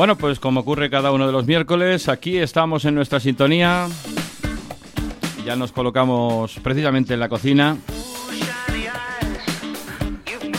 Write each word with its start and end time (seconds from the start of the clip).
Bueno, 0.00 0.16
pues 0.16 0.40
como 0.40 0.60
ocurre 0.60 0.88
cada 0.88 1.12
uno 1.12 1.26
de 1.26 1.32
los 1.32 1.44
miércoles, 1.44 2.08
aquí 2.08 2.38
estamos 2.38 2.86
en 2.86 2.94
nuestra 2.94 3.20
sintonía. 3.20 3.86
Ya 5.44 5.56
nos 5.56 5.72
colocamos 5.72 6.58
precisamente 6.62 7.12
en 7.12 7.20
la 7.20 7.28
cocina. 7.28 7.76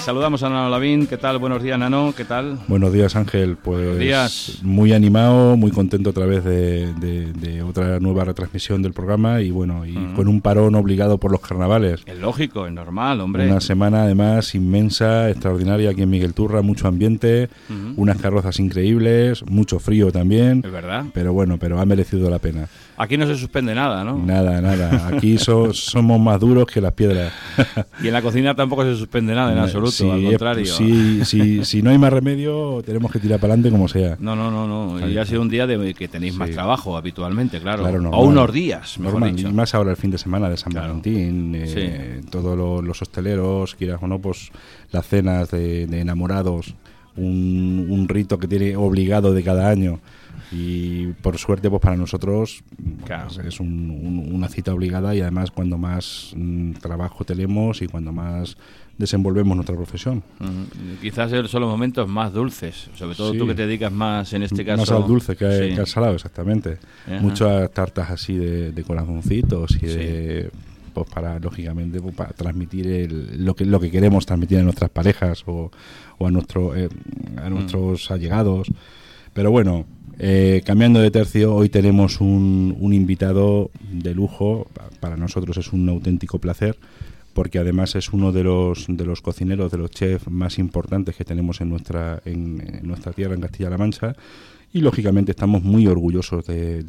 Saludamos 0.03 0.41
a 0.41 0.49
Nano 0.49 0.67
Lavín. 0.69 1.05
¿Qué 1.05 1.17
tal? 1.17 1.37
Buenos 1.37 1.61
días, 1.61 1.77
Nano. 1.77 2.11
¿Qué 2.17 2.25
tal? 2.25 2.57
Buenos 2.67 2.91
días, 2.91 3.15
Ángel. 3.15 3.55
Pues 3.55 3.77
Buenos 3.79 3.99
días. 3.99 4.57
muy 4.63 4.93
animado, 4.93 5.55
muy 5.57 5.69
contento 5.69 6.09
otra 6.09 6.25
vez 6.25 6.43
de, 6.43 6.91
de- 6.95 7.31
de 7.33 7.61
otra 7.61 7.99
nueva 7.99 8.25
retransmisión 8.25 8.81
del 8.81 8.93
programa 8.93 9.41
y 9.41 9.51
bueno, 9.51 9.85
y 9.85 9.93
con 10.15 10.27
un 10.27 10.41
parón 10.41 10.73
obligado 10.73 11.19
por 11.19 11.31
los 11.31 11.39
carnavales. 11.41 12.01
Es 12.07 12.17
lógico, 12.17 12.65
es 12.65 12.73
normal, 12.73 13.21
hombre. 13.21 13.45
Una 13.47 13.61
semana 13.61 14.01
además 14.03 14.55
inmensa, 14.55 15.29
extraordinaria 15.29 15.91
aquí 15.91 16.01
en 16.01 16.09
Miguel 16.09 16.33
Turra, 16.33 16.63
mucho 16.63 16.87
ambiente, 16.87 17.49
unas 17.95 18.17
carrozas 18.17 18.59
increíbles, 18.59 19.45
mucho 19.45 19.79
frío 19.79 20.11
también, 20.11 20.61
Es 20.65 20.71
verdad. 20.71 21.05
pero 21.13 21.31
bueno, 21.31 21.57
pero 21.59 21.79
ha 21.79 21.85
merecido 21.85 22.27
la 22.31 22.39
pena. 22.39 22.67
Aquí 23.03 23.17
no 23.17 23.25
se 23.25 23.35
suspende 23.35 23.73
nada, 23.73 24.03
¿no? 24.03 24.15
Nada, 24.15 24.61
nada. 24.61 25.07
Aquí 25.07 25.37
so- 25.39 25.73
somos 25.73 26.19
más 26.19 26.39
duros 26.39 26.67
que 26.67 26.79
las 26.79 26.93
piedras. 26.93 27.33
Y 28.03 28.07
en 28.07 28.13
la 28.13 28.21
cocina 28.21 28.53
tampoco 28.53 28.83
se 28.83 28.95
suspende 28.95 29.33
nada, 29.33 29.51
en 29.53 29.57
absoluto, 29.57 29.91
Si 29.91 30.07
al 30.07 30.19
es- 30.23 30.29
contrario. 30.29 30.65
Si, 30.67 31.25
si, 31.25 31.65
si 31.65 31.81
no 31.81 31.89
hay 31.89 31.97
más 31.97 32.13
remedio, 32.13 32.83
tenemos 32.85 33.11
que 33.11 33.17
tirar 33.17 33.39
para 33.39 33.53
adelante 33.53 33.71
como 33.71 33.87
sea. 33.87 34.17
No, 34.19 34.35
no, 34.35 34.51
no, 34.51 34.67
no. 34.67 35.09
Y 35.09 35.17
ha 35.17 35.25
sido 35.25 35.41
un 35.41 35.49
día 35.49 35.65
de 35.65 35.93
que 35.95 36.07
tenéis 36.07 36.35
más 36.35 36.49
Sí. 36.49 36.53
trabajo 36.53 36.95
habitualmente, 36.95 37.59
claro. 37.59 37.81
Claro, 37.81 37.97
o 37.97 38.01
normal. 38.01 38.19
unos 38.23 38.53
días, 38.53 38.99
mejor 38.99 39.13
Normal, 39.13 39.35
dicho. 39.35 39.49
y 39.49 39.53
más 39.53 39.73
ahora 39.73 39.91
el 39.91 39.97
fin 39.97 40.11
de 40.11 40.17
semana 40.19 40.47
de 40.49 40.57
San 40.57 40.71
Claro. 40.71 40.89
Valentín, 40.89 41.53
eh, 41.55 42.21
todos 42.29 42.55
lo- 42.55 42.81
los 42.83 43.01
hosteleros, 43.01 43.73
quieras 43.75 43.97
o 44.03 44.07
no, 44.07 44.19
pues 44.19 44.51
las 44.91 45.07
cenas 45.07 45.49
de, 45.49 45.87
de 45.87 46.01
enamorados, 46.01 46.75
un, 47.17 47.87
un 47.89 48.07
rito 48.07 48.37
que 48.37 48.47
tiene 48.47 48.75
obligado 48.75 49.33
de 49.33 49.43
cada 49.43 49.69
año. 49.69 49.99
Y 50.51 51.07
por 51.21 51.37
suerte, 51.37 51.69
pues 51.69 51.81
para 51.81 51.95
nosotros 51.95 52.63
Claro. 53.05 53.27
pues, 53.33 53.45
es 53.47 53.59
un- 53.59 53.89
un- 53.89 54.33
una 54.35 54.49
cita 54.49 54.73
obligada 54.73 55.15
y 55.15 55.21
además 55.21 55.49
cuando 55.51 55.77
más 55.77 56.33
mm, 56.35 56.73
trabajo 56.73 57.23
tenemos 57.23 57.81
y 57.81 57.87
cuando 57.87 58.11
más 58.11 58.57
desenvolvemos 58.97 59.55
nuestra 59.55 59.75
profesión. 59.75 60.21
Ujú. 60.39 60.99
Quizás 61.01 61.31
son 61.49 61.61
los 61.61 61.69
momentos 61.69 62.07
más 62.07 62.33
dulces, 62.33 62.89
sobre 62.95 63.15
todo 63.15 63.31
Sí. 63.31 63.37
tú 63.37 63.47
que 63.47 63.55
te 63.55 63.65
dedicas 63.65 63.91
más 63.91 64.33
en 64.33 64.43
este 64.43 64.65
caso. 64.65 64.81
Más 64.81 64.91
al 64.91 65.07
dulce 65.07 65.35
que, 65.35 65.69
Sí. 65.69 65.73
que 65.75 65.79
al 65.79 65.87
salado, 65.87 66.13
exactamente. 66.15 66.77
Ajá. 67.07 67.19
Muchas 67.21 67.71
tartas 67.71 68.11
así 68.11 68.35
de, 68.35 68.71
de 68.73 68.83
corazoncitos 68.83 69.71
y 69.77 69.79
Sí. 69.79 69.85
de 69.87 70.51
pues 70.93 71.09
para 71.09 71.39
lógicamente 71.39 72.01
pues, 72.01 72.13
para 72.13 72.31
transmitir 72.33 72.85
el- 72.87 73.45
lo 73.45 73.55
que 73.55 73.63
lo 73.63 73.79
que 73.79 73.89
queremos 73.89 74.25
transmitir 74.25 74.57
a 74.59 74.63
nuestras 74.63 74.89
parejas 74.89 75.43
o, 75.47 75.71
o 76.17 76.27
a 76.27 76.31
nuestro 76.31 76.75
eh, 76.75 76.89
a 77.37 77.49
Mm. 77.49 77.53
nuestros 77.53 78.11
allegados. 78.11 78.67
Pero 79.33 79.49
bueno, 79.51 79.85
eh, 80.23 80.61
cambiando 80.63 80.99
de 80.99 81.09
tercio, 81.09 81.55
hoy 81.55 81.69
tenemos 81.69 82.21
un, 82.21 82.75
un 82.79 82.93
invitado 82.93 83.71
de 83.91 84.13
lujo. 84.13 84.67
Pa- 84.73 84.89
Para 84.99 85.17
nosotros 85.17 85.57
es 85.57 85.73
un 85.73 85.89
auténtico 85.89 86.37
placer 86.39 86.77
porque 87.33 87.57
además 87.59 87.95
es 87.95 88.11
uno 88.13 88.31
de 88.31 88.43
los 88.43 88.85
de 88.87 89.05
los 89.05 89.21
cocineros, 89.21 89.71
de 89.71 89.77
los 89.79 89.89
chefs 89.89 90.29
más 90.29 90.59
importantes 90.59 91.15
que 91.15 91.23
tenemos 91.25 91.59
en 91.61 91.69
nuestra 91.69 92.21
en, 92.25 92.81
nuestra 92.83 93.13
tierra, 93.13 93.33
en 93.35 93.41
Castilla-La 93.41 93.77
Mancha, 93.77 94.15
y 94.73 94.81
lógicamente 94.81 95.31
estamos 95.31 95.63
muy 95.63 95.87
orgullosos 95.87 96.45
de 96.45 96.79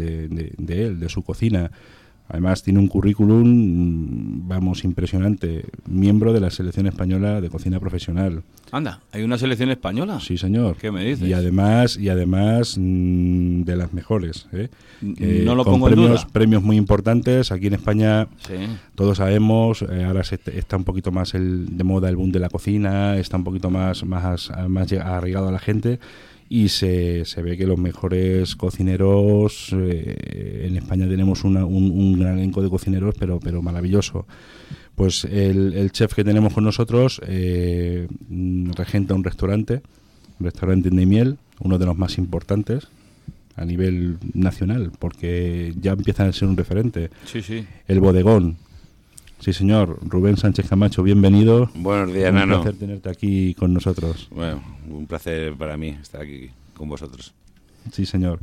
él, 0.68 0.98
de 1.00 1.08
su 1.08 1.22
cocina. 1.22 1.70
Además 2.32 2.62
tiene 2.62 2.78
un 2.78 2.88
currículum, 2.88 4.48
vamos, 4.48 4.84
impresionante, 4.84 5.66
miembro 5.86 6.32
de 6.32 6.40
la 6.40 6.50
selección 6.50 6.86
española 6.86 7.40
de 7.42 7.50
cocina 7.50 7.78
profesional. 7.78 8.42
Anda, 8.70 9.00
hay 9.12 9.22
una 9.22 9.36
selección 9.36 9.70
española. 9.70 10.18
Sí, 10.18 10.38
señor. 10.38 10.76
¿Qué 10.76 10.90
me 10.90 11.04
dices? 11.04 11.28
Y 11.28 11.34
además, 11.34 11.98
y 11.98 12.08
además 12.08 12.76
mm, 12.78 13.62
de 13.64 13.76
las 13.76 13.92
mejores. 13.92 14.46
¿eh? 14.52 14.68
N- 15.02 15.44
no 15.44 15.54
lo 15.54 15.64
con 15.64 15.74
pongo 15.74 15.88
en 15.88 15.94
premios, 15.94 16.22
duda. 16.22 16.32
premios 16.32 16.62
muy 16.62 16.76
importantes. 16.78 17.52
Aquí 17.52 17.66
en 17.66 17.74
España 17.74 18.28
Sí. 18.48 18.54
todos 18.94 19.18
sabemos, 19.18 19.82
eh, 19.82 20.04
ahora 20.04 20.24
se- 20.24 20.40
está 20.56 20.78
un 20.78 20.84
poquito 20.84 21.12
más 21.12 21.34
el, 21.34 21.76
de 21.76 21.84
moda 21.84 22.08
el 22.08 22.16
boom 22.16 22.32
de 22.32 22.38
la 22.40 22.48
cocina, 22.48 23.18
está 23.18 23.36
un 23.36 23.44
poquito 23.44 23.68
más, 23.68 24.04
más, 24.06 24.50
más 24.68 24.88
llega- 24.90 25.16
arraigado 25.18 25.48
a 25.48 25.52
la 25.52 25.58
gente 25.58 26.00
y 26.54 26.68
se, 26.68 27.24
se 27.24 27.40
ve 27.40 27.56
que 27.56 27.66
los 27.66 27.78
mejores 27.78 28.56
cocineros, 28.56 29.70
eh, 29.72 30.66
en 30.68 30.76
España 30.76 31.08
tenemos 31.08 31.44
una- 31.44 31.64
un, 31.64 31.90
un 31.90 32.18
gran 32.20 32.36
elenco 32.38 32.60
de 32.62 32.68
cocineros, 32.68 33.14
pero, 33.18 33.40
pero 33.40 33.62
maravilloso. 33.62 34.26
Pues 34.94 35.24
el, 35.24 35.72
el 35.72 35.92
chef 35.92 36.12
que 36.12 36.24
tenemos 36.24 36.52
con 36.52 36.64
nosotros 36.64 37.22
eh, 37.26 38.06
regenta 38.76 39.14
un 39.14 39.24
restaurante, 39.24 39.80
un 40.38 40.44
restaurante 40.44 40.90
de 40.90 41.06
miel, 41.06 41.38
uno 41.60 41.78
de 41.78 41.86
los 41.86 41.96
más 41.96 42.18
importantes 42.18 42.86
a 43.56 43.64
nivel 43.64 44.18
nacional, 44.34 44.92
porque 44.98 45.72
ya 45.80 45.92
empiezan 45.92 46.28
a 46.28 46.32
ser 46.32 46.48
un 46.48 46.56
referente. 46.58 47.08
Sí, 47.24 47.40
sí. 47.40 47.64
El 47.88 48.00
bodegón. 48.00 48.56
Sí, 49.42 49.52
señor. 49.52 49.98
Rubén 50.02 50.36
Sánchez 50.36 50.68
Camacho, 50.68 51.02
bienvenido. 51.02 51.68
Buenos 51.74 52.12
días, 52.14 52.30
un 52.30 52.36
Nano. 52.36 52.62
placer 52.62 52.78
tenerte 52.78 53.10
aquí 53.10 53.54
con 53.54 53.74
nosotros. 53.74 54.28
Bueno, 54.30 54.62
un 54.88 55.06
placer 55.06 55.54
para 55.54 55.76
mí 55.76 55.96
estar 56.00 56.20
aquí 56.22 56.50
con 56.76 56.88
vosotros. 56.88 57.34
Sí, 57.90 58.06
señor. 58.06 58.38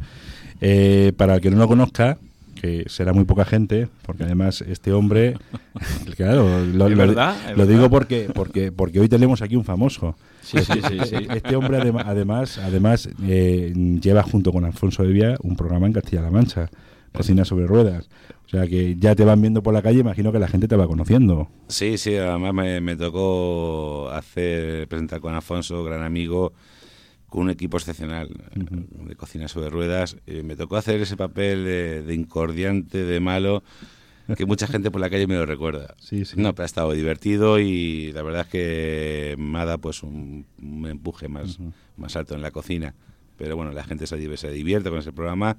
Eh, 0.60 1.14
para 1.16 1.36
el 1.36 1.42
que 1.42 1.50
no 1.52 1.58
lo 1.58 1.70
conozca, 1.70 2.18
que 2.56 2.84
será 2.88 3.14
muy 3.14 3.24
poca 3.24 3.46
gente, 3.46 3.88
porque 4.06 4.24
además 4.26 4.60
este 4.62 4.92
hombre, 4.92 5.38
claro, 6.18 6.66
lo, 6.66 6.88
Es 6.90 6.98
verdad, 6.98 7.36
es 7.46 7.52
lo 7.52 7.58
verdad. 7.60 7.68
digo 7.74 7.90
porque, 7.90 8.30
porque, 8.36 8.74
porque 8.74 9.00
hoy 9.00 9.08
tenemos 9.08 9.42
aquí 9.42 9.56
un 9.56 9.64
famoso. 9.64 10.18
Sí, 10.42 10.58
sí, 10.60 10.82
sí, 10.90 10.98
sí. 11.06 11.16
Este 11.34 11.56
hombre 11.56 11.78
adema- 11.82 12.04
además, 12.06 12.58
además 12.58 13.08
eh, 13.24 13.72
lleva 14.02 14.22
junto 14.24 14.52
con 14.52 14.66
Alfonso 14.66 15.04
de 15.04 15.14
Vía 15.14 15.38
un 15.44 15.56
programa 15.56 15.88
en 15.88 15.94
Castilla-La 15.94 16.30
Mancha, 16.32 16.70
Cocina 17.14 17.46
sobre 17.46 17.68
Ruedas. 17.68 18.10
O 18.46 18.50
sea 18.50 18.66
que 18.68 18.96
ya 18.98 19.16
te 19.16 19.26
van 19.26 19.42
viendo 19.42 19.62
por 19.62 19.74
la 19.74 19.82
calle, 19.82 20.00
imagino 20.00 20.32
que 20.32 20.40
la 20.40 20.48
gente 20.48 20.68
te 20.68 20.76
va 20.76 20.88
conociendo. 20.88 21.50
Sí, 21.68 21.98
sí, 21.98 22.16
además 22.16 22.54
me, 22.54 22.82
me 22.82 22.96
tocó 22.96 24.10
hacer, 24.10 24.88
presentar 24.88 25.20
con 25.20 25.34
Alfonso, 25.34 25.84
gran 25.84 26.04
amigo, 26.04 26.54
con 27.28 27.44
un 27.44 27.50
equipo 27.52 27.78
excepcional 27.78 28.30
de 28.56 29.16
cocina 29.16 29.48
sobre 29.48 29.70
ruedas. 29.70 30.18
Eh, 30.26 30.42
me 30.44 30.56
tocó 30.56 30.78
hacer 30.78 31.00
ese 31.02 31.16
papel 31.16 31.64
de, 31.64 32.02
de 32.04 32.16
incordiante, 32.16 33.04
de 33.04 33.20
malo, 33.20 33.64
que 34.36 34.46
mucha 34.46 34.68
gente 34.68 34.92
por 34.92 35.02
la 35.02 35.10
calle 35.10 35.28
me 35.28 35.36
lo 35.36 35.46
recuerda. 35.46 35.96
Sí, 36.00 36.26
sí. 36.26 36.36
No, 36.38 36.54
pero 36.54 36.64
ha 36.64 36.66
estado 36.66 36.92
divertido 36.92 37.60
y 37.60 38.12
la 38.14 38.22
verdad 38.24 38.42
es 38.42 38.48
que 38.48 39.36
me 39.38 39.60
ha 39.60 39.66
dado 39.66 39.80
pues 39.80 40.04
un, 40.04 40.46
un 40.62 40.88
empuje 40.88 41.28
más, 41.28 41.60
más 41.98 42.16
alto 42.16 42.36
en 42.36 42.42
la 42.42 42.52
cocina. 42.52 42.96
Pero 43.38 43.56
bueno, 43.56 43.72
la 43.72 43.84
gente 43.84 44.06
se, 44.06 44.38
se 44.38 44.52
divierte 44.52 44.90
con 44.90 45.00
ese 45.00 45.14
programa, 45.14 45.58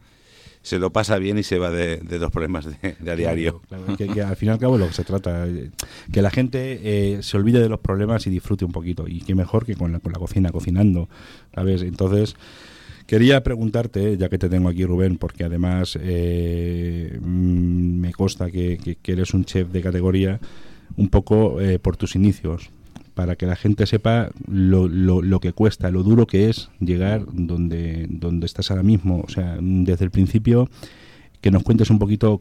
se 0.63 0.79
lo 0.79 0.91
pasa 0.93 1.17
bien 1.19 1.39
y 1.39 1.43
se 1.43 1.59
va 1.59 1.71
de, 1.71 1.97
de 1.99 2.19
los 2.19 2.31
problemas 2.31 2.67
de, 2.67 3.11
a 3.11 3.17
diario. 3.17 3.63
Que 3.97 4.23
al 4.23 4.37
fin 4.37 4.49
y 4.49 4.53
al 4.53 4.59
cabo 4.59 4.77
lo 4.79 4.87
que 4.89 4.93
se 4.93 5.05
trata, 5.05 5.47
eh, 5.47 5.71
que 6.13 6.21
la 6.23 6.31
gente 6.31 6.81
eh, 6.83 7.23
se 7.23 7.37
olvide 7.37 7.61
de 7.61 7.69
los 7.69 7.81
problemas 7.81 8.27
y 8.27 8.31
disfrute 8.31 8.65
un 8.65 8.73
poquito. 8.73 9.07
Y 9.09 9.21
qué 9.23 9.35
mejor 9.35 9.65
que 9.65 9.75
con 9.75 9.93
la, 9.93 10.01
con 10.01 10.13
la 10.13 10.19
cocina, 10.19 10.51
cocinando, 10.51 11.09
¿sabes? 11.55 11.83
Entonces, 11.83 12.37
quería 13.07 13.43
preguntarte, 13.43 14.17
ya 14.19 14.29
que 14.29 14.39
te 14.39 14.49
tengo 14.49 14.69
aquí, 14.69 14.85
Rubén, 14.85 15.17
porque 15.17 15.45
además 15.45 15.99
eh, 16.01 17.19
mm, 17.21 18.01
me 18.01 18.13
consta 18.13 18.51
que, 18.51 18.79
que- 18.79 18.97
que 18.97 19.13
eres 19.13 19.33
un 19.35 19.45
chef 19.45 19.69
de 19.69 19.81
categoría, 19.81 20.41
un 20.97 21.09
poco 21.09 21.61
eh, 21.61 21.79
por 21.79 21.97
tus 21.97 22.15
inicios, 22.17 22.69
para 23.21 23.37
que 23.37 23.45
la 23.45 23.55
gente 23.55 23.85
sepa 23.85 24.31
lo, 24.49 24.89
lo, 24.89 25.21
lo 25.21 25.41
que 25.41 25.53
cuesta, 25.53 25.91
lo 25.91 26.03
duro 26.03 26.27
que 26.27 26.49
es 26.49 26.71
llegar 26.81 27.27
donde, 27.31 28.07
donde 28.09 28.47
estás 28.47 28.71
ahora 28.71 28.83
mismo. 28.83 29.21
O 29.21 29.29
sea, 29.29 29.59
desde 29.61 30.07
el 30.07 30.11
principio, 30.11 30.71
que 31.43 31.51
nos 31.51 31.63
cuentes 31.63 31.91
un 31.91 31.99
poquito 31.99 32.41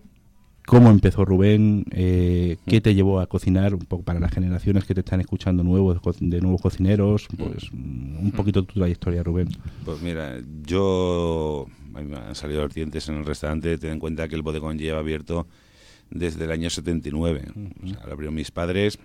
cómo 0.65 0.89
empezó 0.89 1.25
Rubén, 1.25 1.83
eh, 1.91 2.55
qué 2.65 2.79
te 2.79 2.95
llevó 2.95 3.19
a 3.19 3.27
cocinar, 3.27 3.75
un 3.75 3.81
poco 3.81 4.03
para 4.03 4.21
las 4.21 4.31
generaciones 4.31 4.85
que 4.85 4.93
te 4.93 5.01
están 5.01 5.19
escuchando 5.19 5.65
nuevos, 5.65 5.99
de 6.21 6.39
nuevos 6.39 6.61
cocineros, 6.61 7.27
pues 7.37 7.65
mm, 7.73 8.17
un 8.17 8.31
poquito 8.31 8.63
tu 8.63 8.75
trayectoria, 8.75 9.21
Rubén. 9.21 9.49
Pues 9.83 10.01
mira, 10.01 10.41
yo 10.65 11.67
a 11.93 11.99
mí 11.99 12.07
me 12.07 12.15
han 12.15 12.35
salido 12.35 12.61
los 12.61 12.73
dientes 12.73 13.09
en 13.09 13.15
el 13.15 13.25
restaurante, 13.25 13.77
ten 13.77 13.91
en 13.91 13.99
cuenta 13.99 14.29
que 14.29 14.35
el 14.35 14.43
bodegón 14.43 14.79
lleva 14.79 14.99
abierto 14.99 15.45
desde 16.09 16.45
el 16.45 16.51
año 16.51 16.69
79. 16.69 17.47
O 17.83 17.87
sea, 17.87 18.05
lo 18.05 18.13
abrieron 18.13 18.35
mis 18.35 18.51
padres 18.51 18.97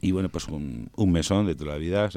y 0.00 0.12
bueno, 0.12 0.28
pues 0.28 0.48
un, 0.48 0.90
mesón 1.06 1.46
de 1.46 1.54
toda 1.54 1.72
la 1.72 1.78
vida, 1.78 2.08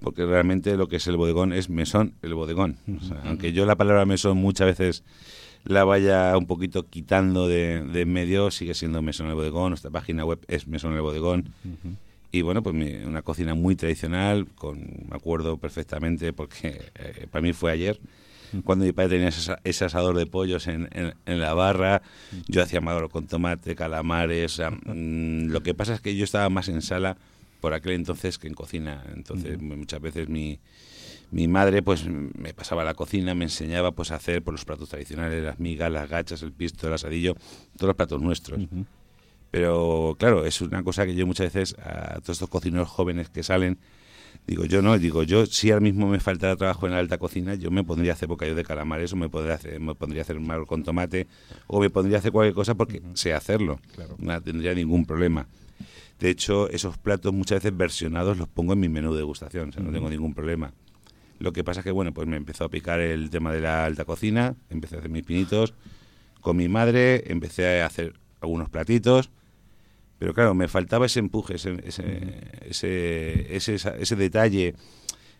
porque 0.00 0.26
realmente 0.26 0.76
lo 0.76 0.88
que 0.88 0.96
es 0.96 1.06
el 1.06 1.16
bodegón 1.16 1.52
es 1.52 1.68
mesón, 1.68 2.14
el 2.22 2.34
bodegón. 2.34 2.76
aunque 3.24 3.52
yo 3.52 3.66
la 3.66 3.76
palabra 3.76 4.04
mesón 4.04 4.38
muchas 4.38 4.66
veces 4.66 5.04
la 5.64 5.84
vaya 5.84 6.36
un 6.36 6.46
poquito 6.46 6.88
quitando 6.88 7.48
de, 7.48 7.78
en 7.78 8.12
medio, 8.12 8.50
sigue 8.50 8.74
siendo 8.74 9.00
mesón 9.02 9.28
el 9.28 9.34
bodegón, 9.34 9.70
nuestra 9.70 9.90
página 9.90 10.24
web 10.24 10.40
es 10.46 10.66
mesón 10.66 10.94
el 10.94 11.00
bodegón. 11.00 11.50
Y 12.30 12.42
bueno, 12.42 12.62
pues 12.62 12.74
una 13.06 13.22
cocina 13.22 13.54
muy 13.54 13.76
tradicional, 13.76 14.46
con, 14.56 14.80
me 15.08 15.16
acuerdo 15.16 15.56
perfectamente, 15.56 16.32
porque 16.32 16.82
eh, 16.96 17.26
para 17.30 17.42
mí 17.42 17.52
fue 17.52 17.70
ayer, 17.70 18.00
cuando 18.64 18.84
mi 18.84 18.92
padre 18.92 19.10
tenía 19.10 19.28
ese, 19.28 19.84
asador 19.84 20.16
de 20.16 20.26
pollos 20.26 20.66
en, 20.68 20.88
en, 20.92 21.40
la 21.40 21.54
barra, 21.54 22.02
yo 22.46 22.62
hacía 22.62 22.80
magro 22.80 23.08
con 23.08 23.26
tomate, 23.26 23.74
calamares. 23.74 24.60
Mm, 24.84 25.48
lo 25.48 25.62
que 25.62 25.74
pasa 25.74 25.94
es 25.94 26.00
que 26.00 26.16
yo 26.16 26.24
estaba 26.24 26.48
más 26.48 26.68
en 26.68 26.82
sala 26.82 27.16
por 27.60 27.74
aquel 27.74 27.92
entonces 27.94 28.38
que 28.38 28.48
en 28.48 28.54
cocina. 28.54 29.02
Entonces, 29.14 29.60
muchas 29.60 30.00
veces 30.00 30.28
mi, 30.28 30.60
mi 31.30 31.48
madre 31.48 31.82
pues 31.82 32.06
me 32.06 32.54
pasaba 32.54 32.82
a 32.82 32.84
la 32.84 32.94
cocina, 32.94 33.34
me 33.34 33.44
enseñaba 33.44 33.92
pues 33.92 34.10
a 34.10 34.16
hacer 34.16 34.36
por 34.36 34.52
pues, 34.54 34.60
los 34.60 34.64
platos 34.64 34.88
tradicionales, 34.88 35.42
las 35.42 35.58
migas, 35.58 35.90
las 35.90 36.08
gachas, 36.08 36.42
el 36.42 36.52
pisto, 36.52 36.86
el 36.86 36.94
asadillo, 36.94 37.34
todos 37.76 37.88
los 37.88 37.96
platos 37.96 38.20
nuestros. 38.20 38.60
Pero 39.50 40.16
claro, 40.18 40.44
es 40.44 40.60
una 40.60 40.82
cosa 40.82 41.06
que 41.06 41.14
yo 41.14 41.26
muchas 41.26 41.52
veces 41.52 41.78
a 41.78 42.20
todos 42.20 42.36
estos 42.36 42.48
cocineros 42.48 42.88
jóvenes 42.88 43.30
que 43.30 43.42
salen 43.42 43.78
Digo, 44.46 44.66
yo 44.66 44.82
no, 44.82 44.98
digo, 44.98 45.22
yo 45.22 45.46
si 45.46 45.70
ahora 45.70 45.80
mismo 45.80 46.06
me 46.06 46.20
faltara 46.20 46.54
trabajo 46.56 46.86
en 46.86 46.92
la 46.92 46.98
alta 46.98 47.16
cocina, 47.16 47.54
yo 47.54 47.70
me 47.70 47.82
pondría 47.82 48.12
a 48.12 48.14
hacer 48.14 48.28
bocadillo 48.28 48.54
de 48.54 48.64
calamares 48.64 49.10
o 49.14 49.16
me 49.16 49.30
podría 49.30 49.54
hacer, 49.54 49.80
me 49.80 49.94
pondría 49.94 50.20
a 50.20 50.24
hacer 50.24 50.36
un 50.36 50.46
mar 50.46 50.66
con 50.66 50.82
tomate 50.82 51.26
o 51.66 51.80
me 51.80 51.88
pondría 51.88 52.18
a 52.18 52.20
hacer 52.20 52.30
cualquier 52.30 52.54
cosa 52.54 52.74
porque 52.74 53.00
sé 53.14 53.32
hacerlo. 53.32 53.80
No 54.18 54.40
tendría 54.42 54.74
ningún 54.74 55.06
problema. 55.06 55.46
De 56.18 56.28
hecho, 56.28 56.68
esos 56.68 56.98
platos 56.98 57.32
muchas 57.32 57.62
veces 57.62 57.76
versionados 57.76 58.36
los 58.36 58.46
pongo 58.46 58.74
en 58.74 58.80
mi 58.80 58.88
menú 58.88 59.12
de 59.12 59.18
degustación, 59.18 59.70
o 59.70 59.72
sea, 59.72 59.82
no 59.82 59.90
tengo 59.90 60.10
ningún 60.10 60.34
problema. 60.34 60.74
Lo 61.38 61.52
que 61.52 61.64
pasa 61.64 61.80
es 61.80 61.84
que, 61.84 61.90
bueno, 61.90 62.12
pues 62.12 62.28
me 62.28 62.36
empezó 62.36 62.64
a 62.64 62.68
picar 62.68 63.00
el 63.00 63.30
tema 63.30 63.50
de 63.50 63.60
la 63.60 63.84
alta 63.84 64.04
cocina, 64.04 64.54
empecé 64.68 64.96
a 64.96 64.98
hacer 64.98 65.10
mis 65.10 65.24
pinitos. 65.24 65.74
Con 66.40 66.58
mi 66.58 66.68
madre 66.68 67.32
empecé 67.32 67.80
a 67.80 67.86
hacer 67.86 68.12
algunos 68.40 68.68
platitos 68.68 69.30
pero 70.24 70.32
claro, 70.32 70.54
me 70.54 70.68
faltaba 70.68 71.04
ese 71.04 71.18
empuje, 71.18 71.56
ese, 71.56 71.76
ese, 71.84 73.54
ese, 73.54 73.74
ese, 73.74 74.16
detalle, 74.16 74.74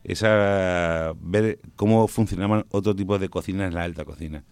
esa 0.03 1.15
ver 1.23 1.59
cómo 1.75 2.07
funcionaban 2.07 2.67
otro 2.69 2.95
tipo 2.95 3.19
de 3.19 3.31
cocinas 3.31 3.69
en 3.69 3.75
la 3.77 3.85
alta 3.85 4.05
cocina. 4.05 4.45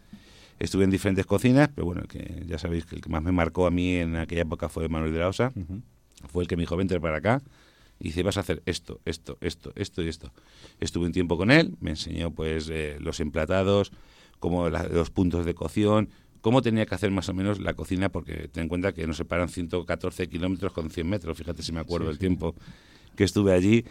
Estuve 0.59 0.85
en 0.85 0.91
diferentes 0.91 1.27
cocinas, 1.27 1.69
pero 1.75 1.85
bueno, 1.85 2.05
que 2.09 2.45
ya 2.47 2.59
sabéis 2.59 2.87
que 2.87 2.95
el 2.95 3.03
que 3.03 3.11
más 3.11 3.23
me 3.23 3.31
marcó 3.31 3.67
a 3.67 3.71
mí 3.71 3.97
en 3.97 4.17
aquella 4.17 4.41
época 4.41 4.71
fue 4.71 4.89
Manuel 4.89 5.13
de 5.13 5.19
la 5.19 5.29
Osa. 5.29 5.53
Fue 6.29 6.45
el 6.45 6.49
que 6.49 6.57
me 6.57 6.63
dijo, 6.63 6.79
vente 6.79 6.99
para 6.99 7.19
acá. 7.19 7.43
Y 8.01 8.05
dice, 8.05 8.23
vas 8.23 8.39
a 8.39 8.41
hacer 8.41 8.63
esto, 8.65 9.03
esto, 9.05 9.37
esto, 9.43 9.75
esto 9.77 10.03
y 10.03 10.09
esto. 10.09 10.33
Estuve 10.81 11.05
un 11.05 11.13
tiempo 11.13 11.37
con 11.37 11.51
él, 11.51 11.77
me 11.81 11.91
enseñó 11.91 12.31
pues 12.31 12.71
eh, 12.71 12.97
los 13.01 13.21
emplatados, 13.21 13.93
como 14.41 14.71
los 14.71 15.11
puntos 15.11 15.45
de 15.45 15.55
cocción, 15.55 16.09
cómo 16.43 16.61
tenía 16.61 16.85
que 16.85 16.95
hacer 16.95 17.11
más 17.11 17.29
o 17.31 17.35
menos 17.35 17.61
la 17.61 17.73
cocina, 17.73 18.11
porque 18.11 18.49
ten 18.49 18.65
en 18.65 18.69
cuenta 18.69 18.93
que 18.93 19.07
nos 19.07 19.17
separan 19.17 19.49
114 19.49 20.29
kilómetros 20.29 20.73
con 20.73 20.91
100 20.91 21.09
metros, 21.09 21.39
fíjate 21.39 21.63
si 21.63 21.73
me 21.73 21.81
acuerdo 21.81 22.09
del 22.09 22.19
tiempo 22.19 22.55
que 23.17 23.25
estuve 23.25 23.55
allí, 23.55 23.85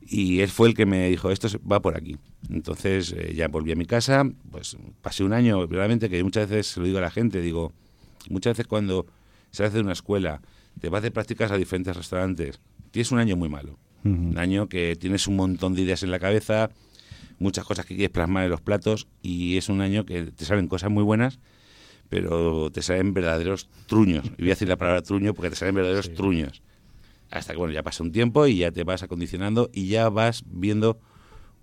y 0.00 0.40
él 0.40 0.48
fue 0.48 0.68
el 0.68 0.74
que 0.74 0.86
me 0.86 1.08
dijo, 1.08 1.30
esto 1.30 1.48
va 1.70 1.82
por 1.82 1.96
aquí. 1.96 2.16
Entonces 2.48 3.12
eh, 3.16 3.34
ya 3.34 3.48
volví 3.48 3.72
a 3.72 3.76
mi 3.76 3.86
casa, 3.86 4.24
pues 4.50 4.76
pasé 5.02 5.24
un 5.24 5.32
año, 5.32 5.66
realmente 5.66 6.08
que 6.08 6.22
muchas 6.22 6.48
veces 6.48 6.68
se 6.68 6.80
lo 6.80 6.86
digo 6.86 6.98
a 6.98 7.02
la 7.02 7.10
gente, 7.10 7.40
digo, 7.40 7.72
muchas 8.30 8.52
veces 8.52 8.68
cuando 8.68 9.06
se 9.50 9.64
hace 9.64 9.80
una 9.80 9.92
escuela, 9.92 10.40
te 10.80 10.88
vas 10.88 11.02
de 11.02 11.10
prácticas 11.10 11.50
a 11.50 11.56
diferentes 11.56 11.96
restaurantes, 11.96 12.60
tienes 12.92 13.10
un 13.10 13.18
año 13.18 13.36
muy 13.36 13.48
malo, 13.48 13.78
un 14.04 14.38
año 14.38 14.68
que 14.68 14.94
tienes 14.94 15.26
un 15.26 15.34
montón 15.34 15.74
de 15.74 15.82
ideas 15.82 16.04
en 16.04 16.12
la 16.12 16.20
cabeza, 16.20 16.70
muchas 17.40 17.64
cosas 17.64 17.84
que 17.84 17.96
quieres 17.96 18.12
plasmar 18.12 18.44
en 18.44 18.50
los 18.50 18.60
platos, 18.60 19.08
y 19.20 19.56
es 19.56 19.68
un 19.68 19.80
año 19.80 20.06
que 20.06 20.26
te 20.26 20.44
salen 20.44 20.68
cosas 20.68 20.90
muy 20.90 21.02
buenas, 21.02 21.40
pero 22.08 22.70
te 22.70 22.82
salen 22.82 23.14
verdaderos 23.14 23.68
truños. 23.86 24.26
Y 24.38 24.42
voy 24.42 24.46
a 24.46 24.54
decir 24.54 24.68
la 24.68 24.76
palabra 24.76 25.02
truño 25.02 25.34
porque 25.34 25.50
te 25.50 25.56
salen 25.56 25.74
verdaderos 25.74 26.12
truños. 26.14 26.62
Hasta 27.30 27.52
que, 27.52 27.58
bueno, 27.58 27.72
ya 27.72 27.82
pasa 27.82 28.02
un 28.02 28.12
tiempo 28.12 28.46
y 28.46 28.58
ya 28.58 28.70
te 28.70 28.84
vas 28.84 29.02
acondicionando 29.02 29.70
y 29.72 29.88
ya 29.88 30.08
vas 30.08 30.44
viendo 30.46 30.98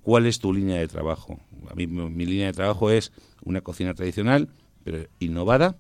cuál 0.02 0.26
es 0.26 0.40
tu 0.40 0.54
línea 0.54 0.78
de 0.78 0.88
trabajo. 0.88 1.40
A 1.70 1.76
mí 1.76 1.88
mi 1.88 2.26
línea 2.26 2.48
de 2.48 2.54
trabajo 2.54 2.92
es 2.92 3.12
una 3.44 3.62
cocina 3.62 3.94
tradicional, 3.94 4.50
pero 4.84 5.08
innovada, 5.20 5.78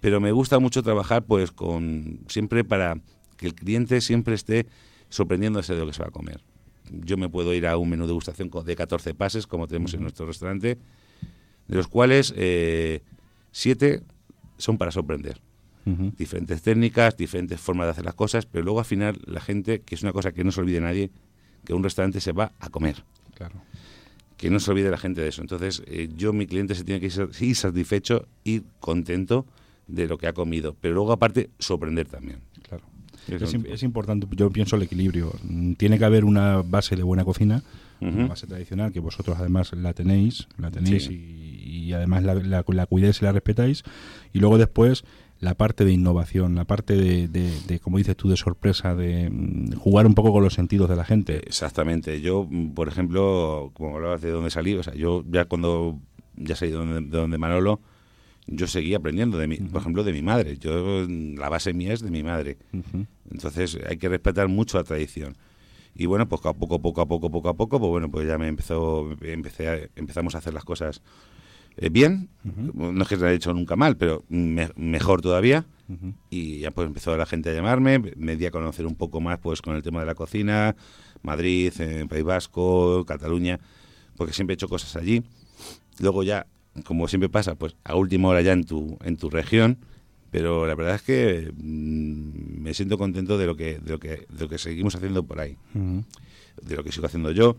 pero 0.00 0.20
me 0.20 0.32
gusta 0.32 0.58
mucho 0.58 0.82
trabajar 0.82 1.24
pues 1.24 1.52
con 1.52 2.20
siempre 2.28 2.64
para 2.64 3.00
que 3.36 3.46
el 3.46 3.54
cliente 3.54 4.00
siempre 4.00 4.34
esté 4.34 4.66
sorprendiéndose 5.10 5.74
de 5.74 5.80
lo 5.80 5.86
que 5.86 5.92
se 5.92 6.02
va 6.02 6.08
a 6.08 6.12
comer. 6.12 6.40
Yo 6.90 7.16
me 7.16 7.28
puedo 7.28 7.54
ir 7.54 7.66
a 7.66 7.76
un 7.76 7.90
menú 7.90 8.04
de 8.04 8.08
degustación 8.08 8.50
de 8.64 8.76
14 8.76 9.14
pases, 9.14 9.46
como 9.46 9.66
tenemos 9.66 9.94
en 9.94 10.02
nuestro 10.02 10.26
restaurante, 10.26 10.78
de 11.68 11.76
los 11.76 11.88
cuales 11.88 12.32
eh, 12.36 13.02
Siete 13.52 14.02
son 14.58 14.78
para 14.78 14.90
sorprender. 14.90 15.40
Diferentes 16.16 16.62
técnicas, 16.62 17.16
diferentes 17.16 17.60
formas 17.60 17.86
de 17.86 17.90
hacer 17.90 18.04
las 18.04 18.14
cosas, 18.14 18.46
pero 18.46 18.64
luego 18.64 18.78
al 18.78 18.84
final 18.84 19.20
la 19.26 19.40
gente, 19.40 19.80
que 19.80 19.96
es 19.96 20.02
una 20.02 20.12
cosa 20.12 20.30
que 20.30 20.44
no 20.44 20.52
se 20.52 20.60
olvide 20.60 20.80
nadie, 20.80 21.10
que 21.64 21.74
un 21.74 21.82
restaurante 21.82 22.20
se 22.20 22.30
va 22.32 22.52
a 22.60 22.68
comer. 22.68 23.04
Claro. 23.34 23.60
Que 24.36 24.48
no 24.48 24.60
se 24.60 24.70
olvide 24.70 24.90
la 24.90 24.98
gente 24.98 25.20
de 25.20 25.28
eso. 25.28 25.42
Entonces, 25.42 25.82
eh, 25.86 26.08
yo, 26.16 26.32
mi 26.32 26.46
cliente, 26.46 26.76
se 26.76 26.84
tiene 26.84 27.00
que 27.00 27.06
ir, 27.06 27.56
satisfecho 27.56 28.26
y 28.44 28.62
contento 28.78 29.44
de 29.88 30.06
lo 30.06 30.18
que 30.18 30.28
ha 30.28 30.32
comido, 30.32 30.76
pero 30.80 30.94
luego 30.94 31.12
aparte 31.12 31.50
sorprender 31.58 32.06
también. 32.06 32.40
Claro. 33.26 33.46
Es, 33.46 33.82
importante, 33.82 34.26
yo 34.36 34.50
pienso 34.50 34.76
el 34.76 34.82
equilibrio. 34.82 35.32
Tiene 35.76 35.98
que 35.98 36.04
haber 36.04 36.24
una 36.24 36.62
base 36.62 36.96
de 36.96 37.02
buena 37.02 37.24
cocina, 37.24 37.62
una 38.00 38.26
base 38.26 38.46
tradicional, 38.46 38.92
que 38.92 39.00
vosotros 39.00 39.36
además 39.38 39.72
la 39.74 39.92
tenéis, 39.92 40.48
la 40.58 40.70
tenéis 40.70 41.08
y 41.08 41.42
y 41.72 41.92
además 41.92 42.22
la, 42.22 42.34
la, 42.34 42.86
cuidéis 42.86 43.20
y 43.20 43.24
la 43.24 43.32
respetáis. 43.32 43.82
Y 44.32 44.38
luego 44.38 44.58
después 44.58 45.04
la 45.40 45.54
parte 45.54 45.84
de 45.84 45.92
innovación, 45.92 46.54
la 46.54 46.64
parte 46.64 46.94
de, 46.94 47.26
de, 47.28 47.80
como 47.80 47.98
dices 47.98 48.16
tú, 48.16 48.28
de 48.28 48.36
sorpresa, 48.36 48.94
de 48.94 49.28
mm, 49.28 49.72
jugar 49.74 50.06
un 50.06 50.14
poco 50.14 50.32
con 50.32 50.44
los 50.44 50.54
sentidos 50.54 50.88
de 50.88 50.96
la 50.96 51.04
gente. 51.04 51.38
Exactamente. 51.38 52.20
Yo, 52.20 52.48
por 52.74 52.88
ejemplo, 52.88 53.72
como 53.74 53.96
hablabas 53.96 54.22
de 54.22 54.30
dónde 54.30 54.50
salí, 54.50 54.74
o 54.74 54.82
sea, 54.82 54.94
yo 54.94 55.24
ya 55.28 55.46
cuando 55.46 55.98
ya 56.36 56.54
salí 56.54 56.70
de 56.70 56.76
donde, 56.76 57.00
de 57.00 57.18
donde 57.18 57.38
Manolo, 57.38 57.80
yo 58.46 58.66
seguí 58.66 58.94
aprendiendo 58.94 59.38
de 59.38 59.46
mi, 59.46 59.56
por 59.56 59.80
ejemplo, 59.80 60.04
de 60.04 60.12
mi 60.12 60.22
madre. 60.22 60.56
Yo 60.58 61.06
la 61.08 61.48
base 61.48 61.72
mía 61.72 61.92
es 61.92 62.00
de 62.00 62.10
mi 62.10 62.22
madre. 62.22 62.58
Entonces 63.30 63.78
hay 63.88 63.96
que 63.96 64.08
respetar 64.08 64.48
mucho 64.48 64.78
la 64.78 64.84
tradición. 64.84 65.36
Y 65.94 66.06
bueno, 66.06 66.28
pues 66.28 66.44
a 66.46 66.52
poco, 66.54 66.80
poco 66.80 67.02
a 67.02 67.06
poco, 67.06 67.30
poco 67.30 67.48
a 67.50 67.54
poco, 67.54 67.78
pues 67.78 67.90
bueno, 67.90 68.10
pues 68.10 68.26
ya 68.26 68.38
me 68.38 68.48
empezó, 68.48 69.10
empecé 69.20 69.90
empezamos 69.94 70.34
a 70.34 70.38
hacer 70.38 70.54
las 70.54 70.64
cosas 70.64 71.02
eh, 71.76 71.88
bien, 71.88 72.28
no 72.74 73.02
es 73.02 73.08
que 73.08 73.16
se 73.16 73.24
haya 73.24 73.34
hecho 73.34 73.54
nunca 73.54 73.76
mal, 73.76 73.96
pero 73.96 74.24
mejor 74.28 75.22
todavía. 75.22 75.66
Y 76.30 76.60
ya 76.60 76.70
pues 76.70 76.86
empezó 76.86 77.14
la 77.18 77.26
gente 77.26 77.50
a 77.50 77.52
llamarme, 77.52 77.98
me 78.16 78.36
di 78.36 78.46
a 78.46 78.50
conocer 78.50 78.86
un 78.86 78.94
poco 78.94 79.20
más 79.20 79.38
pues 79.38 79.60
con 79.60 79.76
el 79.76 79.82
tema 79.82 80.00
de 80.00 80.06
la 80.06 80.14
cocina, 80.14 80.74
Madrid, 81.20 81.70
eh, 81.80 82.06
País 82.08 82.24
Vasco, 82.24 83.04
Cataluña, 83.04 83.60
porque 84.16 84.32
siempre 84.32 84.54
he 84.54 84.56
hecho 84.56 84.68
cosas 84.68 84.96
allí. 84.96 85.22
Luego 86.00 86.22
ya, 86.22 86.46
como 86.84 87.08
siempre 87.08 87.28
pasa, 87.28 87.54
pues 87.54 87.76
a 87.84 87.94
última 87.94 88.28
hora 88.28 88.40
ya 88.40 88.52
en 88.52 88.64
tu, 88.64 88.98
en 89.04 89.16
tu 89.16 89.30
región, 89.30 89.78
pero 90.30 90.66
la 90.66 90.74
verdad 90.74 90.94
es 90.94 91.02
que 91.02 91.52
mm, 91.54 92.62
me 92.62 92.74
siento 92.74 92.98
contento 92.98 93.38
de 93.38 93.46
lo 93.46 93.56
que, 93.56 93.78
de 93.78 93.90
lo 93.90 93.98
que, 93.98 94.26
de 94.28 94.40
lo 94.40 94.48
que 94.48 94.58
seguimos 94.58 94.94
haciendo 94.94 95.22
por 95.24 95.40
ahí, 95.40 95.56
de 95.74 96.76
lo 96.76 96.84
que 96.84 96.92
sigo 96.92 97.06
haciendo 97.06 97.30
yo, 97.30 97.56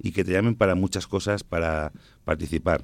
y 0.00 0.12
que 0.12 0.24
te 0.24 0.32
llamen 0.32 0.54
para 0.54 0.74
muchas 0.74 1.06
cosas 1.06 1.44
para 1.44 1.92
participar 2.24 2.82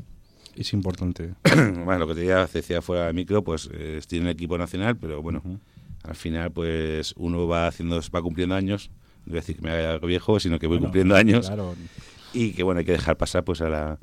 es 0.57 0.73
importante. 0.73 1.35
bueno, 1.85 1.99
lo 1.99 2.09
que 2.09 2.15
te 2.15 2.21
decía, 2.21 2.47
decía 2.47 2.83
fuera 2.83 3.07
de 3.07 3.13
micro, 3.13 3.43
pues 3.43 3.69
eh, 3.73 3.97
estoy 3.99 4.19
en 4.19 4.27
el 4.27 4.33
equipo 4.33 4.57
nacional, 4.59 4.97
pero 4.97 5.23
bueno, 5.23 5.43
al 6.03 6.15
final 6.15 6.53
pues 6.53 7.15
uno 7.17 7.47
va 7.47 7.67
haciendo, 7.67 8.01
va 8.15 8.23
cumpliendo 8.23 8.55
años, 8.55 8.91
no 9.25 9.33
voy 9.33 9.39
a 9.39 9.41
decir 9.41 9.57
que 9.57 9.63
me 9.63 9.71
haga 9.71 9.99
viejo, 9.99 10.39
sino 10.39 10.59
que 10.59 10.67
voy 10.67 10.79
cumpliendo 10.79 11.17
años. 11.17 11.51
Y 12.33 12.53
que 12.53 12.63
bueno, 12.63 12.81
hay 12.81 12.85
que 12.85 12.93
dejar 12.93 13.17
pasar 13.17 13.45
pues 13.45 13.61
a 13.61 13.69
la, 13.69 13.99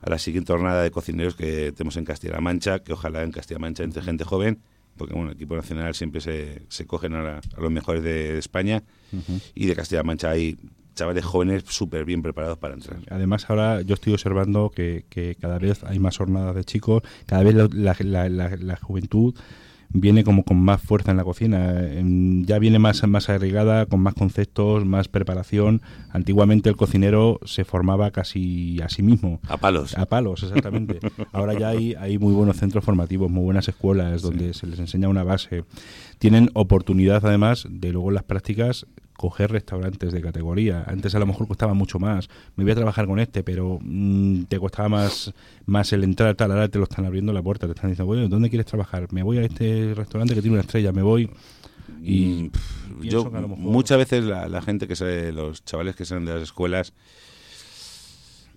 a 0.00 0.10
la 0.10 0.18
siguiente 0.18 0.52
jornada 0.52 0.82
de 0.82 0.90
cocineros 0.90 1.34
que 1.34 1.72
tenemos 1.72 1.96
en 1.96 2.04
Castilla-La 2.04 2.40
Mancha, 2.40 2.80
que 2.80 2.92
ojalá 2.92 3.22
en 3.22 3.32
Castilla-La 3.32 3.60
Mancha 3.60 3.84
entre 3.84 4.02
gente 4.02 4.24
joven, 4.24 4.60
porque 4.96 5.14
bueno, 5.14 5.30
el 5.30 5.36
equipo 5.36 5.56
nacional 5.56 5.94
siempre 5.94 6.20
se, 6.20 6.62
se 6.68 6.86
cogen 6.86 7.14
a, 7.14 7.40
los 7.58 7.70
mejores 7.70 8.02
de 8.02 8.38
España. 8.38 8.82
Y 9.54 9.66
de 9.66 9.74
Castilla-La 9.74 10.04
Mancha 10.04 10.30
hay 10.30 10.56
chavales 10.96 11.24
jóvenes 11.24 11.62
súper 11.68 12.04
bien 12.04 12.22
preparados 12.22 12.58
para 12.58 12.74
entrar. 12.74 12.98
Además, 13.10 13.48
ahora 13.48 13.82
yo 13.82 13.94
estoy 13.94 14.14
observando 14.14 14.70
que, 14.74 15.04
que 15.08 15.36
cada 15.36 15.58
vez 15.58 15.84
hay 15.84 15.98
más 15.98 16.16
jornadas 16.16 16.56
de 16.56 16.64
chicos, 16.64 17.02
cada 17.26 17.44
vez 17.44 17.54
la, 17.54 17.94
la, 18.00 18.28
la, 18.28 18.76
juventud 18.76 19.34
viene 19.90 20.24
como 20.24 20.44
con 20.44 20.58
más 20.58 20.80
fuerza 20.80 21.10
en 21.10 21.16
la 21.16 21.24
cocina. 21.24 21.80
em, 21.80 22.44
ya 22.44 22.58
viene 22.58 22.78
más, 22.78 23.06
más 23.06 23.28
agregada, 23.28 23.86
con 23.86 24.00
más 24.00 24.14
conceptos, 24.14 24.84
más 24.84 25.08
preparación. 25.08 25.82
Antiguamente 26.10 26.68
el 26.68 26.76
cocinero 26.76 27.40
se 27.44 27.64
formaba 27.64 28.10
casi 28.10 28.80
a 28.82 28.88
sí 28.88 29.02
mismo. 29.02 29.40
A 29.48 29.56
palos. 29.56 29.96
A 29.96 30.06
palos, 30.06 30.42
exactamente. 30.42 31.00
Ahora 31.32 31.54
ya 31.58 31.68
hay, 31.68 31.94
hay 31.94 32.18
muy 32.18 32.32
buenos 32.32 32.56
centros 32.56 32.84
formativos, 32.84 33.30
muy 33.30 33.44
buenas 33.44 33.68
escuelas 33.68 34.22
donde 34.22 34.54
se 34.54 34.66
les 34.66 34.78
enseña 34.78 35.08
una 35.08 35.24
base. 35.24 35.64
Tienen 36.18 36.50
oportunidad, 36.54 37.24
además, 37.24 37.66
de 37.68 37.92
luego 37.92 38.08
en 38.08 38.14
las 38.14 38.24
prácticas 38.24 38.86
coger 39.16 39.50
restaurantes 39.50 40.12
de 40.12 40.20
categoría. 40.20 40.84
Antes 40.86 41.14
a 41.14 41.18
lo 41.18 41.26
mejor 41.26 41.48
costaba 41.48 41.74
mucho 41.74 41.98
más. 41.98 42.28
Me 42.56 42.64
voy 42.64 42.72
a 42.72 42.74
trabajar 42.76 43.06
con 43.06 43.18
este, 43.18 43.42
pero 43.42 43.78
mm, 43.80 44.44
te 44.44 44.58
costaba 44.58 44.88
más, 44.88 45.32
más 45.66 45.92
el 45.92 46.04
entrar 46.04 46.34
tal. 46.34 46.50
Ahora 46.52 46.68
te 46.68 46.78
lo 46.78 46.84
están 46.84 47.04
abriendo 47.06 47.32
la 47.32 47.42
puerta, 47.42 47.66
te 47.66 47.72
están 47.72 47.90
diciendo, 47.90 48.06
bueno, 48.06 48.28
¿dónde 48.28 48.48
quieres 48.50 48.66
trabajar? 48.66 49.06
Me 49.12 49.22
voy 49.22 49.38
a 49.38 49.42
este 49.42 49.94
restaurante 49.94 50.34
que 50.34 50.42
tiene 50.42 50.54
una 50.56 50.62
estrella, 50.62 50.92
me 50.92 51.02
voy. 51.02 51.30
Y 52.02 52.48
pff, 52.50 53.02
yo 53.02 53.30
que 53.30 53.36
a 53.36 53.40
lo 53.40 53.48
mejor- 53.48 53.64
muchas 53.64 53.98
veces 53.98 54.24
la, 54.24 54.48
la 54.48 54.60
gente 54.62 54.86
que 54.88 54.96
sale, 54.96 55.32
los 55.32 55.64
chavales 55.64 55.96
que 55.96 56.04
salen 56.04 56.24
de 56.24 56.34
las 56.34 56.42
escuelas, 56.42 56.92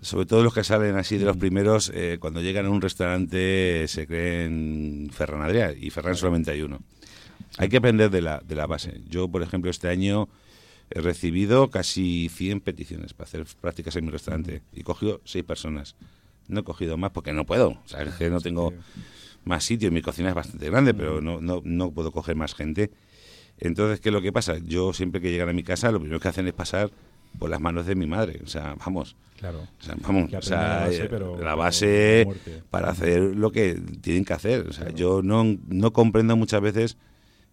sobre 0.01 0.25
todo 0.25 0.43
los 0.43 0.53
que 0.53 0.63
salen 0.63 0.95
así 0.95 1.17
de 1.17 1.25
los 1.25 1.35
Mm. 1.35 1.39
primeros, 1.39 1.91
eh, 1.93 2.17
cuando 2.19 2.41
llegan 2.41 2.65
a 2.65 2.69
un 2.69 2.81
restaurante 2.81 3.85
se 3.87 4.07
creen 4.07 5.09
Ferran 5.11 5.41
Adrià 5.41 5.75
y 5.77 5.89
Ferran 5.89 6.15
solamente 6.15 6.51
hay 6.51 6.61
uno. 6.61 6.79
Hay 7.57 7.67
que 7.69 7.77
aprender 7.77 8.09
de 8.09 8.21
la, 8.21 8.39
de 8.45 8.55
la 8.55 8.65
base. 8.65 9.01
Yo, 9.09 9.27
por 9.27 9.41
ejemplo, 9.43 9.69
este 9.69 9.89
año 9.89 10.29
he 10.91 11.01
recibido 11.01 11.69
casi 11.69 12.29
100 12.29 12.61
peticiones 12.61 13.13
para 13.13 13.27
hacer 13.27 13.45
prácticas 13.61 13.95
en 13.95 14.05
mi 14.05 14.11
restaurante 14.11 14.61
y 14.73 14.81
he 14.81 14.83
cogido 14.83 15.21
6 15.23 15.43
personas. 15.45 15.95
No 16.47 16.61
he 16.61 16.63
cogido 16.63 16.97
más 16.97 17.11
porque 17.11 17.31
no 17.33 17.45
puedo. 17.45 17.69
O 17.69 17.87
sea, 17.87 18.01
es 18.01 18.15
que 18.15 18.29
no 18.29 18.41
tengo 18.41 18.73
más 19.45 19.63
sitio. 19.63 19.91
Mi 19.91 20.01
cocina 20.01 20.29
es 20.29 20.35
bastante 20.35 20.65
grande, 20.69 20.93
pero 20.93 21.21
no, 21.21 21.39
no, 21.41 21.61
no 21.63 21.91
puedo 21.91 22.11
coger 22.11 22.35
más 22.35 22.55
gente. 22.55 22.89
Entonces, 23.59 23.99
¿qué 23.99 24.09
es 24.09 24.13
lo 24.13 24.21
que 24.21 24.31
pasa? 24.31 24.57
Yo 24.57 24.93
siempre 24.93 25.21
que 25.21 25.31
llegan 25.31 25.49
a 25.49 25.53
mi 25.53 25.63
casa, 25.63 25.91
lo 25.91 25.99
primero 25.99 26.19
que 26.19 26.27
hacen 26.29 26.47
es 26.47 26.53
pasar 26.53 26.89
por 27.37 27.49
las 27.49 27.61
manos 27.61 27.85
de 27.85 27.93
mi 27.93 28.07
madre. 28.07 28.39
O 28.43 28.47
sea, 28.47 28.75
vamos. 28.83 29.15
Claro. 29.37 29.59
O 29.79 29.83
sea, 29.83 29.95
vamos, 30.01 30.33
o 30.33 30.41
sea, 30.41 30.57
la 30.57 30.85
base, 30.85 31.03
eh, 31.03 31.07
pero- 31.09 31.41
la 31.41 31.55
base 31.55 32.27
para 32.69 32.89
hacer 32.89 33.21
lo 33.21 33.51
que 33.51 33.75
tienen 34.01 34.25
que 34.25 34.33
hacer. 34.33 34.67
O 34.67 34.73
sea, 34.73 34.89
yo 34.89 35.21
no, 35.21 35.43
no 35.67 35.93
comprendo 35.93 36.35
muchas 36.35 36.61
veces 36.61 36.97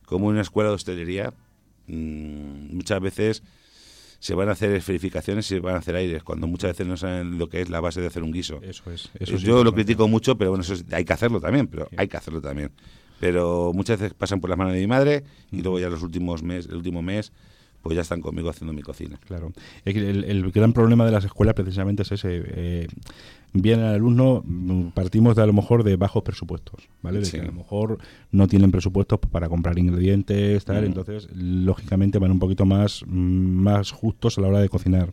cómo 0.07 0.27
en 0.29 0.33
una 0.35 0.43
escuela 0.43 0.71
de 0.71 0.77
hostelería 0.77 1.35
mm, 1.89 2.75
muchas 2.75 3.01
veces 3.01 3.43
se 4.19 4.35
van 4.35 4.49
a 4.49 4.53
hacer 4.53 4.71
verificaciones 4.71 5.47
y 5.47 5.55
se 5.57 5.61
van 5.61 5.75
a 5.75 5.79
hacer 5.79 5.95
aires, 5.95 6.23
cuando 6.23 6.47
muchas 6.47 6.71
veces 6.73 6.87
no 6.87 6.97
saben 6.97 7.39
lo 7.39 7.49
que 7.49 7.61
es 7.61 7.69
la 7.69 7.81
base 7.81 8.01
de 8.01 8.07
hacer 8.07 8.23
un 8.23 8.33
guiso. 8.33 8.61
Eso 8.63 8.91
es. 8.91 9.11
Eso 9.21 9.37
es 9.37 9.43
yo 9.43 9.63
lo 9.63 9.73
critico 9.75 10.09
mucho, 10.09 10.37
pero 10.39 10.51
bueno, 10.51 10.63
eso 10.63 10.75
es- 10.75 10.85
hay 10.91 11.05
que 11.05 11.13
hacerlo 11.13 11.41
también, 11.41 11.67
pero 11.67 11.89
hay 11.97 12.09
que 12.09 12.17
hacerlo 12.17 12.41
también. 12.41 12.71
Pero 13.21 13.73
muchas 13.75 13.99
veces 14.01 14.15
pasan 14.15 14.41
por 14.41 14.51
las 14.51 14.59
manos 14.59 14.73
de 14.75 14.81
mi 14.81 14.87
madre 14.87 15.25
y 15.53 15.63
luego 15.63 15.79
ya 15.79 15.89
los 15.89 16.03
últimos 16.03 16.43
mes, 16.43 16.67
el 16.67 16.77
último 16.77 17.03
mes, 17.03 17.33
pues 17.83 17.95
ya 17.95 18.03
están 18.03 18.21
conmigo 18.21 18.51
haciendo 18.51 18.73
mi 18.73 18.83
cocina. 18.83 19.19
Claro. 19.27 19.53
El, 19.85 20.25
el 20.25 20.51
gran 20.51 20.73
problema 20.73 21.07
de 21.07 21.13
las 21.13 21.25
escuelas 21.25 21.55
precisamente 21.55 22.03
es 22.03 22.13
ese. 22.13 22.43
Eh, 22.47 22.87
viene 23.63 23.83
el 23.89 23.95
alumno, 23.95 24.43
mm, 24.45 24.89
partimos 24.95 25.37
de 25.37 25.43
a 25.43 25.47
lo 25.47 25.53
mejor 25.53 25.83
de 25.85 25.97
bajos 25.97 26.23
presupuestos, 26.23 26.89
¿vale? 27.03 27.21
De 27.21 27.25
Sí. 27.25 27.33
que 27.39 27.43
a 27.43 27.47
lo 27.47 27.53
mejor 27.53 27.99
no 28.31 28.47
tienen 28.49 28.71
presupuestos 28.71 29.19
pues, 29.21 29.31
para 29.31 29.49
comprar 29.49 29.79
ingredientes, 29.79 30.65
tal, 30.65 30.83
Mm. 30.83 30.87
entonces 30.87 31.29
lógicamente 31.35 32.19
van 32.19 32.31
un 32.33 32.39
poquito 32.39 32.65
más, 32.67 33.03
mm, 33.07 33.11
más 33.11 33.91
justos 33.91 34.39
a 34.39 34.41
la 34.41 34.49
hora 34.49 34.61
de 34.61 34.69
cocinar. 34.69 35.13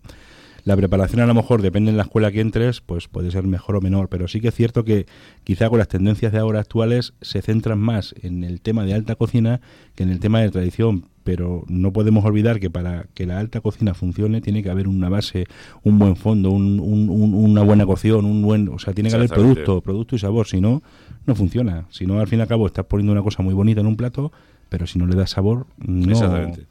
La 0.66 0.78
preparación 0.78 1.20
a 1.22 1.26
lo 1.26 1.34
mejor 1.34 1.62
depende 1.62 1.92
en 1.92 1.98
la 1.98 2.04
escuela 2.04 2.32
que 2.32 2.40
entres, 2.40 2.80
pues 2.80 3.10
puede 3.10 3.32
ser 3.32 3.44
mejor 3.46 3.76
o 3.76 3.82
menor, 3.82 4.08
pero 4.08 4.30
sí 4.30 4.40
que 4.40 4.48
es 4.48 4.56
cierto 4.56 4.86
que 4.86 5.08
quizá 5.44 5.70
con 5.70 5.78
las 5.78 5.90
tendencias 5.90 6.32
de 6.32 6.40
ahora 6.40 6.62
actuales 6.62 7.14
se 7.22 7.42
centran 7.42 7.80
más 7.80 8.16
en 8.22 8.46
el 8.46 8.62
tema 8.62 8.86
de 8.86 8.94
alta 8.94 9.16
cocina 9.16 9.60
que 9.96 10.04
en 10.04 10.10
el 10.10 10.22
tema 10.22 10.40
de 10.40 10.50
tradición, 10.52 11.08
pero 11.24 11.64
no 11.68 11.94
podemos 11.94 12.26
olvidar 12.26 12.60
que 12.60 12.70
para 12.70 13.06
que 13.14 13.26
la 13.26 13.40
alta 13.40 13.62
cocina 13.62 13.94
funcione 13.94 14.42
tiene 14.42 14.62
que 14.64 14.70
haber 14.70 14.88
una 14.88 15.10
base, 15.10 15.46
un 15.84 15.98
buen 16.00 16.16
fondo, 16.16 16.52
un- 16.52 16.80
un- 16.80 17.10
un- 17.10 17.34
una 17.34 17.62
buena 17.64 17.86
cocción, 17.86 18.26
un 18.26 18.42
buen, 18.42 18.70
o 18.70 18.80
sea, 18.80 18.94
tiene 18.94 19.10
que 19.10 19.16
haber 19.16 19.30
producto, 19.56 19.82
producto 19.82 20.16
y 20.16 20.20
sabor, 20.20 20.48
si 20.48 20.60
no 20.62 20.82
no 21.26 21.36
funciona. 21.36 21.86
Si 21.90 22.06
no 22.06 22.20
al 22.20 22.28
fin 22.28 22.40
y 22.40 22.42
al 22.42 22.48
cabo 22.50 22.68
estás 22.68 22.86
poniendo 22.86 23.14
una 23.14 23.22
cosa 23.22 23.42
muy 23.44 23.54
bonita 23.54 23.80
en 23.80 23.88
un 23.88 23.96
plato, 23.96 24.34
pero 24.68 24.88
si 24.88 25.00
no 25.00 25.06
le 25.08 25.16
das 25.16 25.30
sabor, 25.30 25.68
no. 25.78 26.12
Exactamente. 26.12 26.66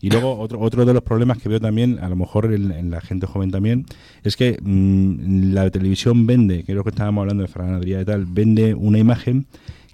Y 0.00 0.08
luego 0.10 0.38
otro, 0.38 0.60
otro 0.60 0.84
de 0.86 0.94
los 0.94 1.02
problemas 1.02 1.38
que 1.38 1.48
veo 1.48 1.60
también, 1.60 1.98
a 1.98 2.08
lo 2.08 2.16
mejor 2.16 2.54
en, 2.54 2.70
en 2.72 2.90
la 2.90 3.00
gente 3.02 3.26
joven 3.26 3.50
también, 3.50 3.84
es 4.22 4.36
que 4.36 4.56
mm, 4.62 5.52
la 5.52 5.68
televisión 5.70 6.26
vende, 6.26 6.62
que 6.62 6.72
es 6.72 6.76
lo 6.76 6.84
que 6.84 6.90
estábamos 6.90 7.22
hablando 7.22 7.42
de 7.44 7.50
Adrià 7.52 8.00
y 8.00 8.04
tal, 8.04 8.24
vende 8.26 8.74
una 8.74 8.98
imagen 8.98 9.46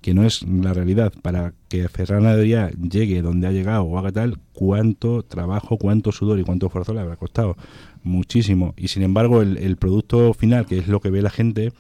que 0.05 0.13
no 0.13 0.23
es 0.25 0.43
la 0.47 0.75
realidad. 0.75 1.15
Para 1.23 1.55
que 1.71 1.89
Ferran 1.89 2.25
Adrià 2.27 2.69
llegue 2.77 3.23
donde 3.23 3.47
ha 3.47 3.53
llegado 3.53 3.85
o 3.85 3.99
haga 3.99 4.13
tal, 4.13 4.37
cuánto 4.53 5.23
trabajo, 5.23 5.79
cuánto 5.79 6.13
sudor 6.13 6.39
y 6.39 6.43
cuánto 6.45 6.67
esfuerzo 6.67 6.93
le 6.93 7.01
habrá 7.01 7.17
costado. 7.17 7.57
Muchísimo. 8.03 8.75
Y 8.77 8.89
sin 8.89 9.03
embargo, 9.03 9.41
el, 9.41 9.57
el 9.57 9.77
producto 9.77 10.35
final, 10.35 10.67
que 10.67 10.77
es 10.77 10.89
lo 10.89 11.01
que 11.01 11.09
ve 11.09 11.23
la 11.23 11.31
gente, 11.31 11.73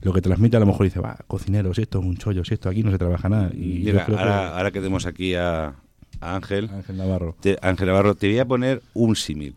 lo 0.00 0.12
que 0.12 0.20
transmite 0.22 0.56
a 0.56 0.60
lo 0.60 0.66
mejor 0.66 0.84
dice, 0.84 1.00
va, 1.00 1.18
cocineros, 1.26 1.76
esto 1.78 1.98
es 1.98 2.04
un 2.04 2.16
chollo, 2.16 2.44
si 2.44 2.54
esto 2.54 2.68
aquí 2.68 2.84
no 2.84 2.92
se 2.92 2.98
trabaja 2.98 3.28
nada. 3.28 3.50
Y 3.52 3.82
Mira, 3.84 4.04
creo 4.04 4.16
que- 4.16 4.22
ahora, 4.22 4.70
que 4.70 4.78
tenemos 4.78 5.04
aquí 5.06 5.34
a, 5.34 5.74
a 6.20 6.36
Ángel, 6.36 6.70
Ángel 6.72 6.96
Navarro. 6.96 7.34
te- 7.40 7.58
Ángel 7.62 7.88
Navarro, 7.88 8.14
te 8.14 8.28
voy 8.28 8.38
a 8.38 8.44
poner 8.46 8.80
un 8.94 9.16
símil. 9.16 9.56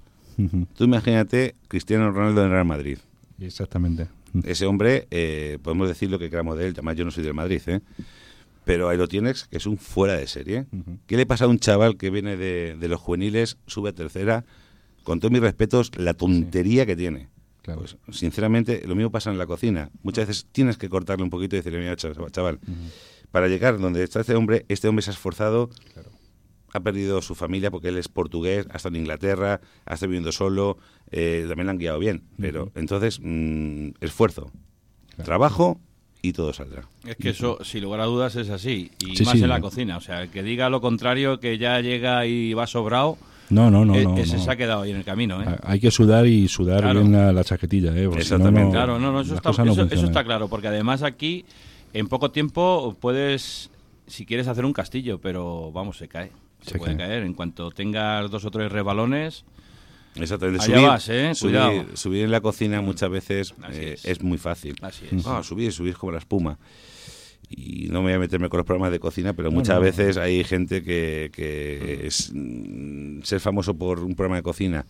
Tú 0.75 0.83
imagínate 0.85 1.53
Cristiano 1.67 2.09
Ronaldo 2.11 2.43
en 2.43 2.49
Real 2.49 2.65
Madrid. 2.65 2.97
Exactamente. 3.39 4.07
Ese 4.43 4.65
hombre, 4.65 5.07
eh, 5.11 5.59
podemos 5.63 5.87
decir 5.87 6.09
lo 6.11 6.19
que 6.19 6.29
queramos 6.29 6.57
de 6.57 6.65
él, 6.67 6.73
además 6.73 6.97
yo 6.97 7.05
no 7.05 7.11
soy 7.11 7.23
del 7.23 7.33
Madrid, 7.33 7.61
¿eh? 7.67 7.79
Pero 8.65 8.89
ahí 8.89 8.97
lo 8.97 9.07
tienes, 9.07 9.45
que 9.45 9.57
es 9.57 9.65
un 9.65 9.77
fuera 9.77 10.17
de 10.17 10.27
serie. 10.27 10.65
¿Qué 11.07 11.15
le 11.17 11.25
pasa 11.25 11.45
a 11.45 11.47
un 11.47 11.59
chaval 11.59 11.95
que 11.97 12.09
viene 12.09 12.35
de, 12.35 12.75
de 12.79 12.87
los 12.89 12.99
juveniles, 12.99 13.57
sube 13.67 13.89
a 13.89 13.93
tercera, 13.93 14.43
con 15.03 15.19
todos 15.19 15.31
mis 15.31 15.41
respetos, 15.41 15.91
la 15.97 16.13
tontería 16.15 16.85
que 16.85 16.95
tiene? 16.95 17.29
Claro. 17.61 17.79
Pues, 17.81 17.97
sinceramente, 18.11 18.83
lo 18.85 18.95
mismo 18.95 19.11
pasa 19.11 19.31
en 19.31 19.37
la 19.37 19.45
cocina. 19.47 19.89
Muchas 20.03 20.27
veces 20.27 20.47
tienes 20.51 20.77
que 20.77 20.89
cortarle 20.89 21.23
un 21.23 21.29
poquito 21.29 21.55
y 21.55 21.59
decirle, 21.59 21.79
mira, 21.79 21.95
chaval, 21.95 22.31
chaval, 22.31 22.59
para 23.31 23.47
llegar 23.47 23.79
donde 23.79 24.03
está 24.03 24.19
este 24.21 24.35
hombre, 24.35 24.65
este 24.67 24.87
hombre 24.87 25.01
se 25.03 25.09
ha 25.11 25.13
esforzado, 25.13 25.69
Claro. 25.93 26.09
ha 26.73 26.79
perdido 26.81 27.21
su 27.21 27.35
familia 27.35 27.71
porque 27.71 27.87
él 27.89 27.97
es 27.97 28.07
portugués, 28.07 28.65
ha 28.71 28.77
estado 28.77 28.95
en 28.95 29.01
Inglaterra, 29.01 29.61
ha 29.85 29.93
estado 29.93 30.09
viviendo 30.09 30.31
solo, 30.31 30.77
eh, 31.11 31.45
también 31.47 31.65
le 31.67 31.71
han 31.71 31.77
guiado 31.77 31.99
bien. 31.99 32.23
Pero 32.39 32.71
entonces, 32.75 33.19
mm, 33.21 33.89
esfuerzo, 34.01 34.51
trabajo 35.23 35.79
y 36.27 36.33
todo 36.33 36.53
saldrá. 36.53 36.83
Es 37.05 37.15
que 37.15 37.29
eso, 37.29 37.59
sin 37.63 37.83
lugar 37.83 38.01
a 38.01 38.05
dudas, 38.05 38.35
es 38.35 38.49
así. 38.49 38.91
Y 38.99 39.15
Sí, 39.15 39.23
más 39.25 39.33
sí. 39.37 39.43
en 39.43 39.49
la 39.49 39.59
cocina. 39.61 39.97
O 39.97 40.01
sea, 40.01 40.21
el 40.23 40.29
que 40.29 40.43
diga 40.43 40.69
lo 40.69 40.81
contrario, 40.81 41.39
que 41.39 41.57
ya 41.57 41.79
llega 41.81 42.25
y 42.25 42.53
va 42.53 42.67
sobrado, 42.67 43.17
No, 43.49 43.69
no, 43.69 43.85
no. 43.85 43.95
e- 43.95 44.03
no, 44.03 44.17
ese 44.17 44.37
no. 44.37 44.43
se 44.43 44.51
ha 44.51 44.55
quedado 44.55 44.81
ahí 44.83 44.91
en 44.91 44.97
el 44.97 45.03
camino. 45.03 45.41
¿eh? 45.41 45.45
Ha- 45.47 45.71
Hay 45.71 45.79
que 45.79 45.91
sudar 45.91 46.25
y 46.25 46.47
sudar 46.47 46.81
Claro. 46.81 47.01
bien 47.01 47.11
la, 47.13 47.31
la 47.31 47.43
chaquetilla, 47.43 47.95
¿eh? 47.95 48.05
porque 48.05 48.21
Exactamente. 48.21 48.71
Claro, 48.71 48.99
no, 48.99 49.11
no, 49.11 49.21
eso 49.21 49.35
está, 49.35 49.51
eso, 49.51 49.83
eso 49.83 50.05
está 50.05 50.23
claro, 50.23 50.47
porque 50.47 50.67
además 50.67 51.03
aquí, 51.03 51.45
en 51.93 52.07
poco 52.07 52.31
tiempo, 52.31 52.95
puedes, 52.99 53.69
si 54.07 54.25
quieres 54.25 54.47
hacer 54.47 54.65
un 54.65 54.73
castillo, 54.73 55.19
pero 55.19 55.71
vamos, 55.71 55.97
se 55.97 56.07
cae. 56.07 56.31
Se, 56.61 56.77
puede 56.79 56.97
cae. 56.97 57.07
caer. 57.07 57.23
En 57.23 57.33
cuanto 57.35 57.69
tengas 57.69 58.31
dos 58.31 58.43
o 58.45 58.49
tres 58.51 58.71
rebalones, 58.71 59.45
Exactamente. 60.15 60.63
Allá 60.63 60.81
vas, 60.87 61.09
¿eh? 61.09 61.35
subir, 61.35 61.53
Cuidado. 61.55 61.85
subir 61.95 62.23
en 62.23 62.31
la 62.31 62.41
cocina 62.41 62.81
muchas 62.81 63.09
veces 63.09 63.53
eh, 63.71 63.93
es. 63.95 64.05
es. 64.05 64.21
muy 64.21 64.37
fácil. 64.37 64.75
así 64.81 65.05
es. 65.11 65.25
Ah, 65.27 65.43
subir, 65.43 65.71
subir 65.71 65.95
como 65.95 66.11
la 66.11 66.19
espuma. 66.19 66.57
Y 67.49 67.87
no 67.89 67.99
me 68.01 68.05
voy 68.09 68.13
a 68.13 68.19
meterme 68.19 68.49
con 68.49 68.57
los 68.57 68.65
programas 68.65 68.91
de 68.91 68.99
cocina, 68.99 69.33
pero 69.33 69.49
No, 69.49 69.55
muchas 69.55 69.75
no. 69.75 69.81
veces 69.81 70.17
hay 70.17 70.43
gente 70.43 70.81
que, 70.83 71.29
que 71.31 72.07
es 72.07 72.31
mm, 72.33 73.21
ser 73.21 73.39
famoso 73.39 73.75
por 73.75 73.99
un 73.99 74.15
programa 74.15 74.37
de 74.37 74.43
cocina 74.43 74.85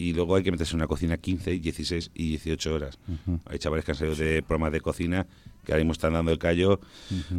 y 0.00 0.14
luego 0.14 0.34
hay 0.36 0.42
que 0.42 0.50
meterse 0.50 0.72
en 0.72 0.76
una 0.76 0.86
cocina 0.86 1.18
15, 1.18 1.58
16 1.58 2.12
y 2.14 2.28
18 2.30 2.74
horas. 2.74 2.98
Hay 3.44 3.58
chavales 3.58 3.84
que 3.84 3.90
han 3.90 3.98
salido 3.98 4.16
de 4.16 4.42
programas 4.42 4.72
de 4.72 4.80
cocina 4.80 5.26
que 5.64 5.72
ahora 5.72 5.82
mismo 5.84 5.92
están 5.92 6.14
dando 6.14 6.32
el 6.32 6.38
callo, 6.38 6.80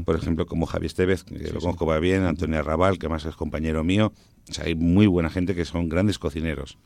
por 0.06 0.16
ejemplo, 0.16 0.46
como 0.46 0.68
Javier 0.68 0.88
Estevez, 0.88 1.24
que 1.24 1.52
lo 1.52 1.60
conozco 1.60 1.88
muy 1.88 2.00
bien, 2.00 2.22
Antonio 2.24 2.60
Arrabal, 2.60 3.00
que 3.00 3.08
además 3.08 3.26
es 3.26 3.36
compañero 3.36 3.84
mío. 3.84 4.14
O 4.48 4.54
sea, 4.54 4.66
hay 4.66 4.76
muy 4.76 5.08
buena 5.08 5.32
gente 5.32 5.56
que 5.56 5.66
son 5.66 5.90
grandes 5.90 6.20
cocineros. 6.20 6.78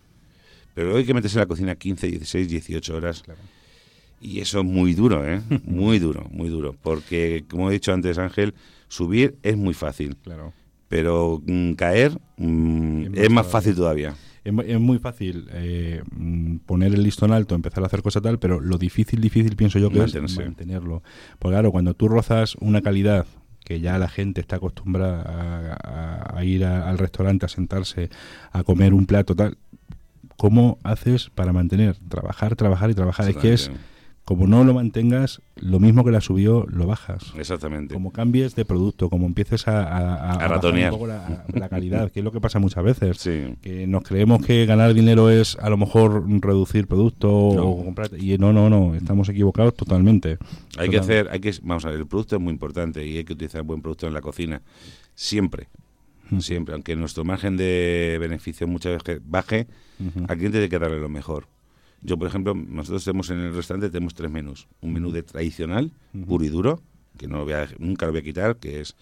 Pero 0.75 0.95
hay 0.97 1.05
que 1.05 1.13
meterse 1.15 1.37
en 1.37 1.41
la 1.41 1.45
cocina 1.47 1.73
15, 1.75 2.05
16, 2.07 2.47
18 2.49 2.95
horas. 2.95 3.23
Y 4.21 4.39
eso 4.41 4.59
es 4.59 4.65
muy 4.65 4.93
duro, 4.93 5.25
¿eh? 5.27 5.41
Muy 5.65 5.97
duro, 5.99 6.27
muy 6.31 6.49
duro. 6.49 6.75
Porque, 6.81 7.43
como 7.49 7.69
he 7.69 7.73
dicho 7.73 7.91
antes, 7.93 8.17
Ángel, 8.17 8.53
subir 8.87 9.35
es 9.43 9.57
muy 9.57 9.73
fácil. 9.73 10.15
Claro. 10.23 10.53
Pero 10.87 11.41
mm, 11.45 11.73
caer 11.73 12.17
mm, 12.37 13.05
Es 13.15 13.29
más 13.31 13.47
fácil 13.47 13.75
todavía. 13.75 14.13
Es, 14.43 14.53
mu- 14.53 14.61
es 14.61 14.79
muy 14.79 14.99
fácil 14.99 15.47
eh, 15.53 16.03
mm, 16.15 16.57
poner 16.65 16.93
el 16.93 17.03
listón 17.03 17.31
alto, 17.31 17.55
empezar 17.55 17.83
a 17.83 17.87
hacer 17.87 18.01
cosas 18.03 18.21
tal, 18.21 18.37
pero 18.39 18.59
lo 18.59 18.77
difícil, 18.77 19.19
difícil 19.19 19.55
pienso 19.55 19.79
yo 19.79 19.89
que 19.89 19.97
Mantenerse. 19.99 20.41
es 20.41 20.45
mantenerlo. 20.47 21.01
Porque 21.39 21.53
claro, 21.55 21.71
cuando 21.71 21.93
tú 21.95 22.07
rozas 22.07 22.55
una 22.61 22.81
calidad 22.81 23.25
que 23.65 23.79
ya 23.79 23.97
la 23.97 24.07
gente 24.07 24.41
está 24.41 24.57
acostumbrada 24.57 25.23
a, 25.23 25.73
a- 26.35 26.37
a 26.39 26.45
ir 26.45 26.63
a- 26.63 26.87
al 26.87 26.99
restaurante, 26.99 27.47
a 27.47 27.49
sentarse, 27.49 28.09
a 28.51 28.63
comer 28.63 28.93
un 28.93 29.07
plato 29.07 29.35
tal, 29.35 29.57
¿cómo 30.37 30.77
haces 30.83 31.29
para 31.33 31.53
mantener? 31.53 31.97
Trabajar, 32.09 32.55
trabajar 32.55 32.89
y 32.89 32.93
trabajar. 32.93 33.29
Es 33.29 33.37
que 33.37 33.53
es 33.53 33.71
como 34.25 34.47
no 34.47 34.63
lo 34.63 34.73
mantengas, 34.73 35.43
lo 35.55 35.79
mismo 35.79 36.03
que 36.03 36.09
la 36.09 36.19
subió, 36.19 36.65
lo 36.67 36.87
bajas. 36.87 37.31
Exactamente. 37.37 37.93
Como 37.93 38.11
cambies 38.11 38.55
de 38.55 38.65
producto, 38.65 39.07
como 39.07 39.27
empieces 39.27 39.67
a, 39.67 39.83
a, 39.83 40.31
a 40.33 40.47
ratonear. 40.47 40.91
un 40.91 40.97
poco 40.97 41.07
la, 41.07 41.45
la, 41.53 41.69
calidad, 41.69 42.11
que 42.11 42.21
es 42.21 42.23
lo 42.23 42.31
que 42.31 42.41
pasa 42.41 42.57
muchas 42.57 42.83
veces. 42.83 43.17
Sí. 43.19 43.55
Que 43.61 43.85
nos 43.85 44.01
creemos 44.03 44.43
que 44.43 44.65
ganar 44.65 44.95
dinero 44.95 45.29
es 45.29 45.55
a 45.61 45.69
lo 45.69 45.77
mejor 45.77 46.25
reducir 46.41 46.87
producto 46.87 47.27
No. 47.27 47.69
o 47.69 47.85
comprar. 47.85 48.09
Y 48.17 48.35
no, 48.39 48.51
no, 48.51 48.67
no, 48.67 48.95
estamos 48.95 49.29
equivocados 49.29 49.75
totalmente. 49.75 50.39
Hay 50.79 50.89
que 50.89 50.97
hacer, 50.97 51.29
hay 51.31 51.39
que, 51.39 51.53
vamos 51.61 51.85
a 51.85 51.91
ver, 51.91 51.99
el 51.99 52.07
producto 52.07 52.35
es 52.35 52.41
muy 52.41 52.51
importante 52.51 53.05
y 53.05 53.17
hay 53.17 53.25
que 53.25 53.33
utilizar 53.33 53.61
buen 53.61 53.83
producto 53.83 54.07
en 54.07 54.13
la 54.15 54.21
cocina. 54.21 54.63
Siempre. 55.13 55.67
Siempre. 56.39 56.73
Aunque 56.73 56.95
nuestro 56.95 57.23
margen 57.23 57.57
de 57.57 58.17
beneficio 58.19 58.67
muchas 58.67 59.03
veces 59.03 59.21
baje, 59.25 59.67
Ujú. 59.99 60.25
al 60.27 60.37
cliente 60.37 60.59
hay 60.59 60.69
que 60.69 60.79
darle 60.79 60.99
lo 60.99 61.09
mejor. 61.09 61.47
Yo, 62.01 62.17
por 62.17 62.27
ejemplo, 62.27 62.53
nosotros 62.53 63.03
tenemos 63.03 63.29
en 63.29 63.39
el 63.39 63.53
restaurante 63.55 63.89
tenemos 63.89 64.13
tres 64.13 64.29
menús. 64.31 64.67
Un 64.81 64.93
menú 64.93 65.11
de 65.11 65.23
tradicional, 65.23 65.91
puro 66.27 66.43
y 66.45 66.49
duro, 66.49 66.81
que 67.17 67.27
no 67.27 67.37
lo 67.37 67.43
voy 67.45 67.53
a- 67.53 67.67
nunca 67.79 68.05
lo 68.05 68.11
voy 68.11 68.19
a 68.21 68.23
quitar, 68.23 68.57
que 68.57 68.81
es 68.81 68.95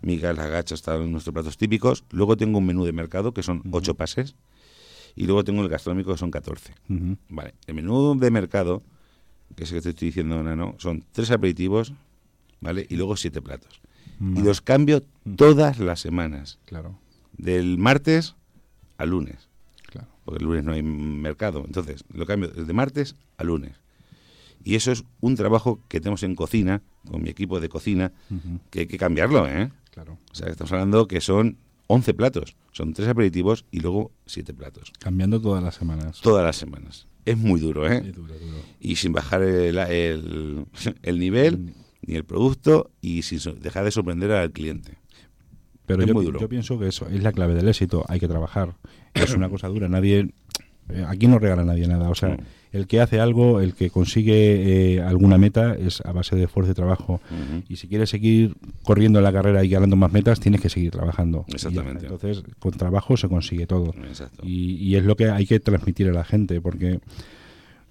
migas, 0.00 0.36
las 0.36 0.48
gachas, 0.50 0.78
están 0.80 1.10
nuestros 1.10 1.32
platos 1.34 1.56
típicos. 1.56 2.04
Luego 2.10 2.36
tengo 2.36 2.58
un 2.58 2.66
menú 2.66 2.84
de 2.84 2.92
mercado, 2.92 3.32
que 3.32 3.42
son 3.42 3.62
ocho 3.72 3.94
pases. 3.94 4.36
Y 5.14 5.24
luego 5.24 5.44
tengo 5.44 5.62
el 5.62 5.68
gastronómico, 5.68 6.12
que 6.12 6.18
son 6.18 6.30
14. 6.30 6.74
Ujú. 6.90 7.16
Vale, 7.30 7.54
el 7.66 7.74
menú 7.74 8.18
de 8.18 8.30
mercado, 8.30 8.82
que 9.54 9.64
es 9.64 9.72
el 9.72 9.78
que 9.78 9.82
te 9.82 9.88
estoy 9.90 10.08
diciendo, 10.08 10.42
Nano, 10.42 10.74
son 10.78 11.04
tres 11.12 11.30
aperitivos, 11.30 11.92
¿vale? 12.60 12.86
Y 12.88 12.96
luego 12.96 13.16
siete 13.16 13.40
platos. 13.42 13.80
Y 14.20 14.40
los 14.42 14.60
cambio 14.60 15.02
todas 15.36 15.78
las 15.78 16.00
semanas, 16.00 16.58
Claro, 16.64 16.98
del 17.36 17.76
martes 17.78 18.34
al 18.98 19.10
lunes, 19.10 19.48
claro. 19.90 20.08
porque 20.24 20.38
el 20.42 20.48
lunes 20.48 20.64
no 20.64 20.72
hay 20.72 20.82
mercado. 20.82 21.62
Entonces, 21.66 22.04
lo 22.12 22.24
cambio 22.26 22.48
de 22.48 22.72
martes 22.72 23.14
a 23.36 23.44
lunes. 23.44 23.72
Y 24.64 24.74
eso 24.74 24.90
es 24.90 25.04
un 25.20 25.36
trabajo 25.36 25.80
que 25.88 26.00
tenemos 26.00 26.22
en 26.22 26.34
cocina, 26.34 26.82
con 27.10 27.22
mi 27.22 27.28
equipo 27.30 27.60
de 27.60 27.68
cocina, 27.68 28.12
que 28.70 28.80
hay 28.80 28.86
que 28.86 28.98
cambiarlo, 28.98 29.46
¿eh? 29.46 29.70
Claro. 29.92 30.18
O 30.32 30.34
sea, 30.34 30.48
estamos 30.48 30.72
hablando 30.72 31.06
que 31.06 31.20
son 31.20 31.56
11 31.88 32.14
platos, 32.14 32.56
son 32.72 32.92
tres 32.94 33.06
aperitivos 33.08 33.64
y 33.70 33.80
luego 33.80 34.10
siete 34.26 34.52
platos, 34.54 34.92
Cambiando 34.98 35.40
todas 35.40 35.62
las 35.62 35.74
semanas. 35.76 36.20
todas 36.20 36.44
las 36.44 36.56
semanas. 36.56 37.06
Es 37.24 37.36
muy 37.36 37.60
duro, 37.60 37.90
¿eh? 37.90 38.02
Sí, 38.04 38.12
duro, 38.12 38.34
duro. 38.34 38.58
y 38.80 38.96
sin 38.96 39.12
bajar 39.12 39.42
el, 39.42 39.76
el, 39.78 40.66
el 41.02 41.18
nivel 41.18 41.74
ni 42.06 42.14
el 42.14 42.24
producto 42.24 42.90
y 43.00 43.22
sin 43.22 43.38
dejar 43.60 43.84
de 43.84 43.90
sorprender 43.90 44.30
al 44.32 44.50
cliente. 44.52 44.98
Pero 45.86 46.02
Es 46.02 46.08
yo, 46.08 46.14
muy 46.14 46.22
pi- 46.22 46.26
duro. 46.26 46.40
yo 46.40 46.48
pienso 46.48 46.78
que 46.78 46.88
eso 46.88 47.06
es 47.08 47.22
la 47.22 47.32
clave 47.32 47.54
del 47.54 47.68
éxito. 47.68 48.04
Hay 48.08 48.18
que 48.20 48.28
trabajar. 48.28 48.74
Es 49.14 49.34
una 49.34 49.48
cosa 49.48 49.68
dura. 49.68 49.88
Nadie. 49.88 50.30
eh, 50.88 51.04
Aquí 51.08 51.26
no 51.26 51.38
regala 51.38 51.64
nadie 51.64 51.86
nada. 51.86 52.08
O 52.10 52.14
sea, 52.14 52.30
No. 52.30 52.36
el 52.72 52.86
que 52.88 53.00
hace 53.00 53.20
algo, 53.20 53.60
el 53.60 53.74
que 53.74 53.90
consigue 53.90 54.94
eh, 54.96 55.00
alguna 55.02 55.38
meta, 55.38 55.74
es 55.76 56.00
a 56.04 56.10
base 56.12 56.34
de 56.36 56.44
esfuerzo 56.44 56.72
y 56.72 56.74
trabajo. 56.74 57.20
Y 57.68 57.76
si 57.76 57.86
quieres 57.88 58.10
seguir 58.10 58.54
corriendo 58.82 59.18
en 59.20 59.24
la 59.24 59.32
carrera 59.32 59.64
y 59.64 59.68
ganando 59.68 59.94
más 59.96 60.12
metas, 60.12 60.40
tienes 60.40 60.60
que 60.60 60.68
seguir 60.68 60.90
trabajando. 60.90 61.44
Y. 61.48 61.52
Exactamente. 61.54 62.06
Entonces, 62.06 62.42
con 62.58 62.72
trabajo 62.72 63.16
se 63.16 63.28
consigue 63.28 63.66
todo. 63.68 63.94
Exacto. 64.08 64.42
Y, 64.44 64.74
y 64.76 64.96
es 64.96 65.04
lo 65.04 65.16
que 65.16 65.30
hay 65.30 65.46
que 65.46 65.60
transmitir 65.60 66.08
a 66.08 66.12
la 66.12 66.24
gente, 66.24 66.60
porque 66.60 66.98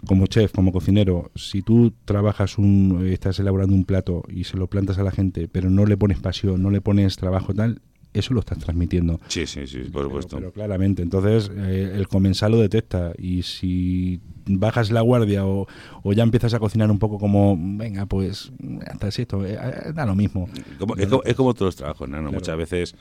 como 0.05 0.27
chef, 0.27 0.51
como 0.51 0.71
cocinero, 0.71 1.31
si 1.35 1.61
tú 1.61 1.93
trabajas 2.05 2.57
un, 2.57 3.07
estás 3.11 3.39
elaborando 3.39 3.75
un 3.75 3.85
plato 3.85 4.23
y 4.29 4.43
se 4.45 4.57
lo 4.57 4.67
plantas 4.67 4.97
a 4.97 5.03
la 5.03 5.11
gente, 5.11 5.47
pero 5.47 5.69
no 5.69 5.85
le 5.85 5.97
pones 5.97 6.19
pasión, 6.19 6.61
no 6.61 6.69
le 6.69 6.81
pones 6.81 7.15
trabajo 7.17 7.53
tal, 7.53 7.81
eso 8.13 8.33
lo 8.33 8.39
estás 8.39 8.59
transmitiendo. 8.59 9.19
Sí, 9.27 9.45
sí, 9.45 9.67
sí, 9.67 9.79
por 9.91 10.03
supuesto. 10.03 10.37
pero 10.37 10.53
claramente, 10.53 11.01
entonces 11.01 11.51
eh, 11.53 11.91
el 11.95 12.07
comensal 12.07 12.53
lo 12.53 12.59
detecta 12.59 13.11
y 13.17 13.41
si 13.43 14.21
bajas 14.45 14.89
la 14.89 15.01
guardia 15.01 15.45
o, 15.45 15.67
o 16.03 16.13
ya 16.13 16.23
empiezas 16.23 16.53
a 16.53 16.59
cocinar 16.59 16.89
un 16.91 16.99
poco 16.99 17.17
como, 17.19 17.57
venga, 17.59 18.05
pues 18.05 18.53
hasta 18.87 19.09
esto, 19.09 19.45
eh, 19.45 19.57
eh, 19.61 19.91
da 19.93 20.05
lo 20.05 20.15
mismo. 20.15 20.47
Como- 20.79 20.95
es, 20.95 21.07
como, 21.07 21.23
es 21.23 21.35
como 21.35 21.53
todos 21.53 21.67
los 21.69 21.75
trabajos, 21.75 22.07
¿no? 22.07 22.17
Claro. 22.17 22.31
Muchas 22.31 22.57
veces, 22.57 22.93
eh, 22.93 22.97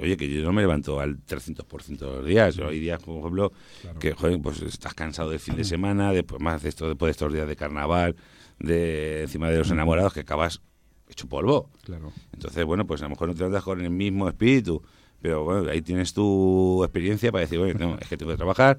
oye, 0.00 0.16
que 0.16 0.28
yo 0.32 0.42
no 0.42 0.52
me 0.52 0.62
levanto 0.62 1.00
al 1.00 1.18
300% 1.24 1.98
de 1.98 2.16
los 2.18 2.26
días. 2.26 2.54
Yo 2.56 2.68
hay 2.68 2.78
días, 2.78 3.02
por 3.02 3.18
ejemplo, 3.18 3.52
Claro. 3.82 3.98
que, 3.98 4.12
joder, 4.12 4.40
pues 4.40 4.62
estás 4.62 4.94
cansado 4.94 5.30
del 5.30 5.40
fin 5.40 5.56
de 5.56 5.64
semana, 5.64 6.12
después 6.12 6.40
más 6.40 6.62
de 6.62 6.68
esto, 6.68 6.88
después 6.88 7.08
de 7.08 7.12
estos 7.12 7.32
días 7.32 7.46
de 7.48 7.56
carnaval, 7.56 8.14
de 8.58 9.22
encima 9.22 9.50
de 9.50 9.58
los 9.58 9.70
enamorados, 9.70 10.12
que 10.14 10.20
acabas 10.20 10.60
hecho 11.08 11.28
polvo. 11.28 11.70
Claro. 11.82 12.12
Entonces, 12.32 12.64
bueno, 12.64 12.86
pues 12.86 13.00
a 13.02 13.04
lo 13.04 13.10
mejor 13.10 13.28
no 13.28 13.34
te 13.34 13.44
andas 13.44 13.62
con 13.64 13.80
el 13.80 13.90
mismo 13.90 14.28
espíritu, 14.28 14.82
pero 15.20 15.44
bueno, 15.44 15.70
ahí 15.70 15.82
tienes 15.82 16.12
tu 16.14 16.82
experiencia 16.84 17.30
para 17.32 17.42
decir, 17.42 17.58
oye, 17.58 17.74
no, 17.74 17.98
es 18.00 18.08
que 18.08 18.16
tengo 18.16 18.30
que 18.30 18.36
trabajar, 18.36 18.78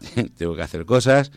tengo 0.36 0.54
que 0.56 0.62
hacer 0.62 0.84
cosas, 0.84 1.30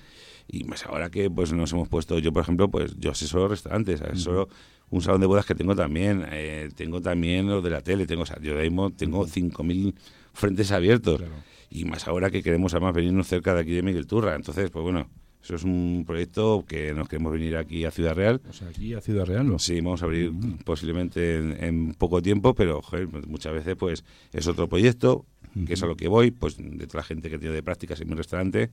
y 0.48 0.64
más 0.66 0.86
ahora 0.86 1.10
que 1.10 1.30
pues 1.30 1.52
nos 1.54 1.72
hemos 1.74 1.90
puesto, 1.90 2.20
yo 2.20 2.32
por 2.34 2.44
ejemplo, 2.44 2.70
pues 2.70 2.96
yo 2.98 3.12
asesoro 3.12 3.48
restaurantes, 3.48 4.02
asesoro 4.02 4.48
un 4.90 5.02
salón 5.02 5.22
de 5.22 5.28
bodas 5.28 5.46
que 5.46 5.56
tengo 5.56 5.76
también, 5.76 6.26
eh, 6.32 6.70
tengo 6.76 7.02
también 7.02 7.48
lo 7.48 7.62
de 7.62 7.70
la 7.72 7.82
tele, 7.82 8.06
tengo, 8.06 8.22
o 8.24 8.26
sea, 8.26 8.40
yo 8.42 8.56
mismo 8.56 8.92
tengo 8.92 9.26
5.000 9.26 9.96
frentes 10.34 10.72
abiertos, 10.72 11.18
Claro. 11.18 11.34
y 11.72 11.86
más 11.86 12.08
ahora 12.08 12.30
que 12.30 12.44
queremos 12.44 12.74
además 12.74 12.94
venirnos 12.94 13.28
cerca 13.28 13.54
de 13.56 13.62
aquí 13.62 13.72
de 13.72 13.82
Miguel 13.82 14.06
Turra, 14.06 14.36
entonces, 14.36 14.70
pues 14.70 14.84
bueno, 14.84 15.10
eso 15.42 15.56
es 15.56 15.64
un 15.64 16.04
proyecto 16.08 16.66
que 16.68 16.94
nos 16.94 17.08
queremos 17.08 17.32
venir 17.34 17.56
aquí 17.58 17.86
a 17.86 17.92
Ciudad 17.92 18.16
Real, 18.16 18.42
O 18.50 18.54
sea, 18.54 18.68
aquí 18.70 18.94
a 18.94 19.02
Ciudad 19.02 19.26
Real, 19.26 19.48
¿no? 19.48 19.60
Sí, 19.60 19.80
vamos 19.82 20.02
a 20.02 20.06
abrir 20.06 20.32
posiblemente 20.64 21.38
en, 21.38 21.64
en 21.64 21.94
poco 21.94 22.22
tiempo, 22.22 22.54
pero 22.56 22.82
joder, 22.82 23.08
muchas 23.28 23.54
veces 23.54 23.76
pues 23.76 24.04
es 24.34 24.48
otro 24.48 24.68
proyecto, 24.68 25.26
que 25.66 25.74
es 25.74 25.84
a 25.84 25.86
lo 25.86 25.96
que 25.96 26.08
voy, 26.08 26.32
pues 26.32 26.58
de 26.58 26.86
toda 26.88 27.00
la 27.00 27.04
gente 27.04 27.30
que 27.30 27.38
tiene 27.40 27.56
de 27.56 27.64
prácticas 27.64 28.02
en 28.02 28.10
mi 28.10 28.16
restaurante, 28.16 28.72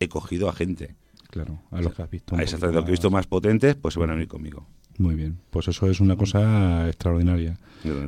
he 0.00 0.08
cogido 0.08 0.48
a 0.48 0.52
gente. 0.52 0.94
Claro, 1.30 1.60
a 1.70 1.80
los 1.80 1.94
que 1.94 2.02
has 2.02 2.10
visto. 2.10 2.38
exactamente 2.38 2.80
lo 2.80 2.84
que 2.84 2.90
he 2.90 2.92
visto 2.92 3.10
más 3.10 3.26
potentes, 3.26 3.74
pues 3.74 3.94
se 3.94 4.00
van 4.00 4.10
a 4.10 4.12
venir 4.14 4.28
conmigo. 4.28 4.66
Muy 4.98 5.14
bien, 5.14 5.38
pues 5.50 5.66
eso 5.68 5.86
es 5.86 6.00
una 6.00 6.16
cosa 6.16 6.86
extraordinaria. 6.88 7.56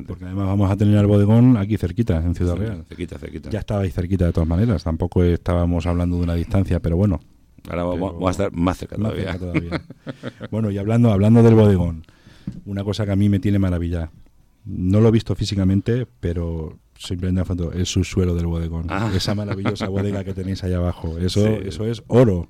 Porque 0.07 0.25
además 0.25 0.45
vamos 0.45 0.69
a 0.71 0.77
tener 0.77 0.95
el 0.97 1.07
bodegón 1.07 1.57
aquí 1.57 1.75
cerquita, 1.77 2.17
en 2.23 2.35
Ciudad 2.35 2.55
Real. 2.55 2.85
Cerquita, 2.87 3.17
cerquita. 3.17 3.49
Ya 3.49 3.59
estabais 3.59 3.93
cerquita 3.93 4.25
de 4.25 4.31
todas 4.33 4.47
maneras, 4.47 4.83
tampoco 4.83 5.23
estábamos 5.23 5.85
hablando 5.87 6.17
de 6.17 6.23
una 6.23 6.35
distancia, 6.35 6.79
pero 6.79 6.95
bueno, 6.97 7.19
Ahora 7.67 7.83
vamos, 7.83 8.13
pero- 8.13 8.27
a 8.27 8.31
estar 8.31 8.51
más 8.53 8.77
cerca 8.77 8.97
más 8.97 9.11
todavía. 9.11 9.31
cerca 9.33 9.39
todavía. 9.51 9.81
bueno, 10.51 10.69
y 10.69 10.77
hablando, 10.77 11.11
hablando 11.11 11.41
del 11.41 11.55
bodegón, 11.55 12.03
una 12.65 12.83
cosa 12.83 13.05
que 13.05 13.11
a 13.11 13.15
mí 13.15 13.27
me 13.27 13.39
tiene 13.39 13.57
maravilla. 13.57 14.11
No 14.65 15.01
lo 15.01 15.07
he 15.09 15.11
visto 15.11 15.33
físicamente, 15.35 16.05
pero 16.19 16.77
simplemente 16.97 17.39
una 17.41 17.45
foto, 17.45 17.71
el 17.71 17.85
subsuelo 17.85 18.35
del 18.35 18.47
bodegón. 18.47 18.85
Ah. 18.89 19.11
Esa 19.15 19.35
maravillosa 19.35 19.87
bodega 19.87 20.23
que 20.23 20.33
tenéis 20.33 20.63
ahí 20.63 20.73
abajo. 20.73 21.17
Eso, 21.19 21.41
Sí. 21.45 21.53
eso 21.65 21.85
es 21.85 22.03
oro. 22.07 22.47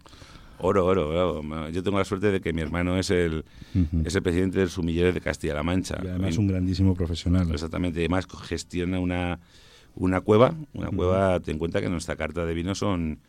Oro, 0.60 0.86
oro, 0.86 1.10
oro. 1.10 1.70
Yo 1.70 1.84
tengo 1.84 1.98
la 2.00 2.06
suerte 2.06 2.32
de 2.32 2.40
que 2.40 2.54
mi 2.54 2.62
hermano 2.62 2.98
es 2.98 3.10
el, 3.10 3.44
Ujú. 3.76 4.04
es 4.06 4.16
el 4.16 4.24
presidente 4.24 4.60
del 4.60 4.70
Sumilleres 4.70 5.14
de 5.14 5.20
Castilla-La 5.22 5.64
Mancha. 5.64 5.98
Y 6.04 6.08
además 6.08 6.36
Y- 6.36 6.40
un 6.40 6.48
grandísimo 6.48 6.96
profesional. 6.96 7.52
Exactamente, 7.52 8.00
además 8.00 8.26
gestiona 8.44 9.00
una, 9.00 9.40
una 9.96 10.22
cueva, 10.22 10.56
una 10.74 10.88
cueva, 10.92 11.40
ten 11.42 11.54
en 11.56 11.60
cuenta 11.60 11.82
que 11.82 11.90
nuestra 11.90 12.16
carta 12.16 12.46
de 12.46 12.54
vino 12.54 12.74
son, 12.74 13.20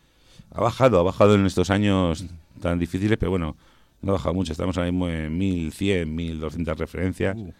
ha 0.51 0.61
bajado, 0.61 0.99
ha 0.99 1.03
bajado 1.03 1.35
en 1.35 1.45
estos 1.45 1.69
años 1.69 2.25
tan 2.61 2.79
difíciles, 2.79 3.17
pero 3.17 3.29
bueno, 3.31 3.57
no 4.01 4.11
ha 4.11 4.13
bajado 4.13 4.33
mucho, 4.33 4.53
estamos 4.53 4.77
ahora 4.77 4.89
mismo 4.91 5.09
en 5.09 5.37
1100, 5.37 6.15
1200 6.15 6.77
referencias, 6.77 7.35
Uh, 7.35 7.51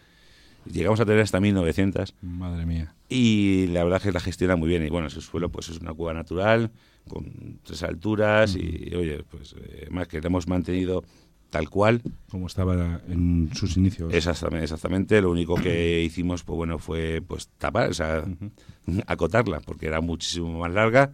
llegamos 0.72 1.00
a 1.00 1.06
tener 1.06 1.22
hasta 1.22 1.40
1900 1.40 2.16
madre 2.22 2.66
mía. 2.66 2.94
y 3.10 3.68
la 3.68 3.84
verdad 3.84 3.98
es 3.98 4.04
que 4.04 4.12
la 4.12 4.20
gestiona 4.20 4.56
muy 4.56 4.70
bien 4.70 4.86
y 4.86 4.90
bueno, 4.90 5.10
su 5.10 5.22
suelo 5.22 5.50
pues 5.50 5.70
es 5.70 5.80
una 5.80 5.94
cueva 5.94 6.14
natural 6.14 6.72
con 7.08 7.60
tres 7.64 7.84
alturas 7.84 8.56
y 8.56 8.94
oye, 8.96 9.24
pues 9.30 9.56
eh, 9.58 9.88
más 9.92 10.08
que 10.08 10.20
la 10.22 10.28
hemos 10.28 10.48
mantenido 10.48 11.04
tal 11.50 11.70
cual, 11.70 12.02
Como 12.30 12.48
estaba 12.48 13.02
en 13.08 13.50
sus 13.54 13.78
inicios. 13.78 14.14
Exactamente, 14.14 14.66
exactamente. 14.66 15.22
Lo 15.22 15.32
único 15.32 15.56
que 15.56 16.02
hicimos, 16.06 16.44
pues 16.44 16.58
bueno, 16.58 16.78
fue 16.78 17.22
pues 17.26 17.48
tapar, 17.58 17.90
o 17.90 17.94
sea, 17.94 18.26
acotarla, 19.08 19.62
porque 19.62 19.88
era 19.88 20.02
muchísimo 20.02 20.60
más 20.60 20.74
larga. 20.74 21.12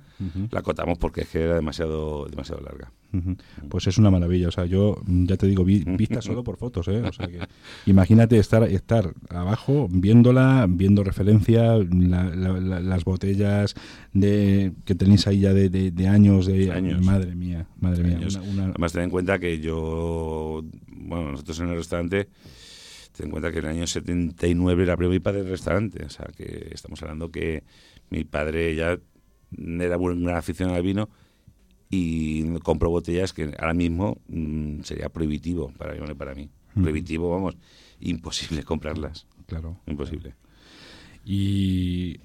La 0.52 0.60
acotamos 0.60 0.98
porque 0.98 1.22
es 1.22 1.30
que 1.30 1.44
era 1.44 1.56
demasiado, 1.56 2.26
demasiado 2.26 2.62
larga. 2.62 2.92
Pues 3.70 3.86
es 3.88 3.98
una 4.00 4.10
maravilla, 4.10 4.48
o 4.48 4.52
sea, 4.52 4.66
yo 4.66 4.98
mm, 5.06 5.26
ya 5.26 5.38
te 5.38 5.46
digo, 5.48 5.64
vi, 5.64 5.84
vista 5.86 6.22
solo 6.22 6.44
por 6.44 6.58
fotos, 6.58 6.88
¿eh? 6.88 7.02
O 7.04 7.14
sea 7.14 7.28
que 7.28 7.40
imagínate 7.86 8.38
estar 8.40 8.64
estar 8.64 9.14
abajo 9.30 9.88
viéndola, 9.92 10.66
viendo 10.70 11.04
referencia, 11.04 11.76
la- 11.78 12.36
la- 12.36 12.60
la- 12.60 12.80
las 12.80 13.04
botellas 13.04 13.76
de 14.14 14.74
que 14.86 14.96
tenéis 14.96 15.28
ahí 15.28 15.42
ya 15.42 15.54
de, 15.54 15.70
de- 15.70 15.92
de 15.92 16.08
años, 16.08 16.48
de 16.48 16.72
Años. 16.72 17.02
madre 17.06 17.36
mía, 17.36 17.68
madre 17.80 18.04
mía, 18.04 18.18
Años. 18.18 18.36
una- 18.36 18.44
una- 18.52 18.64
Además, 18.72 18.94
ten 18.94 19.04
en 19.04 19.10
cuenta 19.12 19.38
que 19.40 19.60
yo, 19.60 20.64
bueno, 20.88 21.32
nosotros 21.34 21.60
en 21.60 21.70
el 21.70 21.76
restaurante, 21.76 22.30
ten 23.16 23.26
en 23.28 23.32
cuenta 23.32 23.52
que 23.52 23.60
en 23.60 23.66
el 23.66 23.72
año 23.72 23.86
79 23.88 24.84
era 24.84 24.98
padre 25.20 25.42
del 25.44 25.50
restaurante. 25.52 26.04
O 26.06 26.10
sea, 26.10 26.26
que 26.36 26.70
estamos 26.72 27.02
hablando 27.04 27.30
que 27.32 27.64
mi 28.10 28.24
padre 28.24 28.76
ya 28.76 28.98
era 29.56 29.98
un 29.98 30.24
gran 30.24 30.38
aficionado 30.38 30.78
al 30.78 30.84
vino 30.84 31.10
y 31.96 32.60
compró 32.60 32.90
botellas 32.90 33.34
que 33.34 33.54
ahora 33.60 33.74
mismo 33.74 34.18
mm, 34.28 34.82
sería 34.82 35.10
prohibitivo 35.10 35.72
para 35.78 35.94
mí. 35.94 36.14
para 36.16 36.34
mí. 36.34 36.50
Prohibitivo, 36.74 37.30
vamos, 37.30 37.56
imposible 38.00 38.64
comprarlas. 38.64 39.28
claro. 39.46 39.78
Imposible. 39.86 40.34
Y 41.26 42.20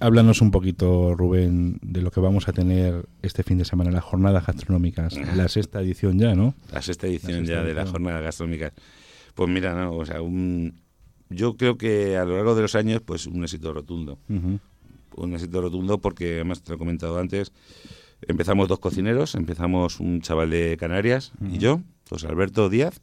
Háblanos 0.00 0.42
un 0.42 0.52
poquito, 0.52 1.14
Rubén, 1.16 1.78
de 1.82 2.02
lo 2.02 2.12
que 2.12 2.20
vamos 2.20 2.46
a 2.48 2.52
tener 2.52 3.08
este 3.22 3.42
fin 3.42 3.58
de 3.58 3.64
semana, 3.64 3.90
las 3.90 4.04
jornadas 4.04 4.46
gastronómicas, 4.46 5.16
la 5.34 5.48
sexta 5.48 5.80
edición 5.80 6.18
ya, 6.18 6.36
¿no? 6.36 6.54
La 6.70 6.82
sexta 6.82 7.08
edición 7.08 7.44
ya 7.44 7.64
de 7.64 7.74
las 7.74 7.90
jornadas 7.90 8.22
gastronómicas. 8.22 8.72
Pues 9.34 9.48
mira, 9.48 9.74
no, 9.74 9.96
o 9.96 10.06
sea, 10.06 10.22
un, 10.22 10.80
yo 11.30 11.56
creo 11.56 11.76
que 11.78 12.16
a 12.16 12.24
lo 12.24 12.36
largo 12.36 12.54
de 12.54 12.62
los 12.62 12.76
años, 12.76 13.00
pues 13.04 13.26
un 13.26 13.42
éxito 13.42 13.72
rotundo. 13.72 14.18
Un 14.28 15.34
éxito 15.34 15.60
rotundo 15.62 15.98
porque, 15.98 16.34
además 16.34 16.62
te 16.62 16.70
lo 16.70 16.76
he 16.76 16.78
comentado 16.78 17.18
antes, 17.18 17.50
empezamos 18.22 18.68
dos 18.68 18.78
cocineros, 18.78 19.34
empezamos 19.34 20.00
un 20.00 20.20
chaval 20.20 20.50
de 20.50 20.76
Canarias 20.78 21.32
y 21.50 21.58
yo, 21.58 21.82
José 22.08 22.28
Alberto 22.28 22.68
Díaz, 22.68 23.00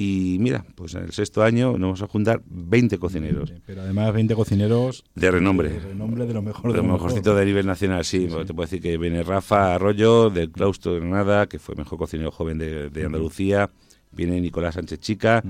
y 0.00 0.36
mira, 0.38 0.64
pues 0.76 0.94
en 0.94 1.02
el 1.02 1.12
sexto 1.12 1.42
año 1.42 1.72
nos 1.72 1.80
vamos 1.80 2.02
a 2.02 2.06
juntar 2.06 2.40
20 2.46 2.98
cocineros. 2.98 3.52
Pero 3.66 3.82
además 3.82 4.14
20 4.14 4.34
cocineros 4.36 5.04
de 5.16 5.28
renombre. 5.28 5.70
De 5.70 5.80
renombre 5.80 6.24
de 6.24 6.34
lo 6.34 6.40
mejor. 6.40 6.70
De, 6.70 6.76
lo, 6.76 6.84
mejorcito 6.84 7.34
de 7.34 7.44
nivel 7.44 7.66
nacional, 7.66 8.04
sí. 8.04 8.28
Te 8.28 8.54
puedo 8.54 8.66
decir 8.68 8.80
que 8.80 8.96
viene 8.96 9.24
Rafa 9.24 9.74
Arroyo, 9.74 10.30
del 10.30 10.52
Claustro 10.52 10.94
de 10.94 11.00
Granada, 11.00 11.48
que 11.48 11.58
fue 11.58 11.74
mejor 11.74 11.98
cocinero 11.98 12.30
joven 12.30 12.58
de, 12.58 13.02
Andalucía. 13.04 13.70
Viene 14.12 14.40
Nicolás 14.40 14.76
Sánchez 14.76 15.00
Chica 15.00 15.42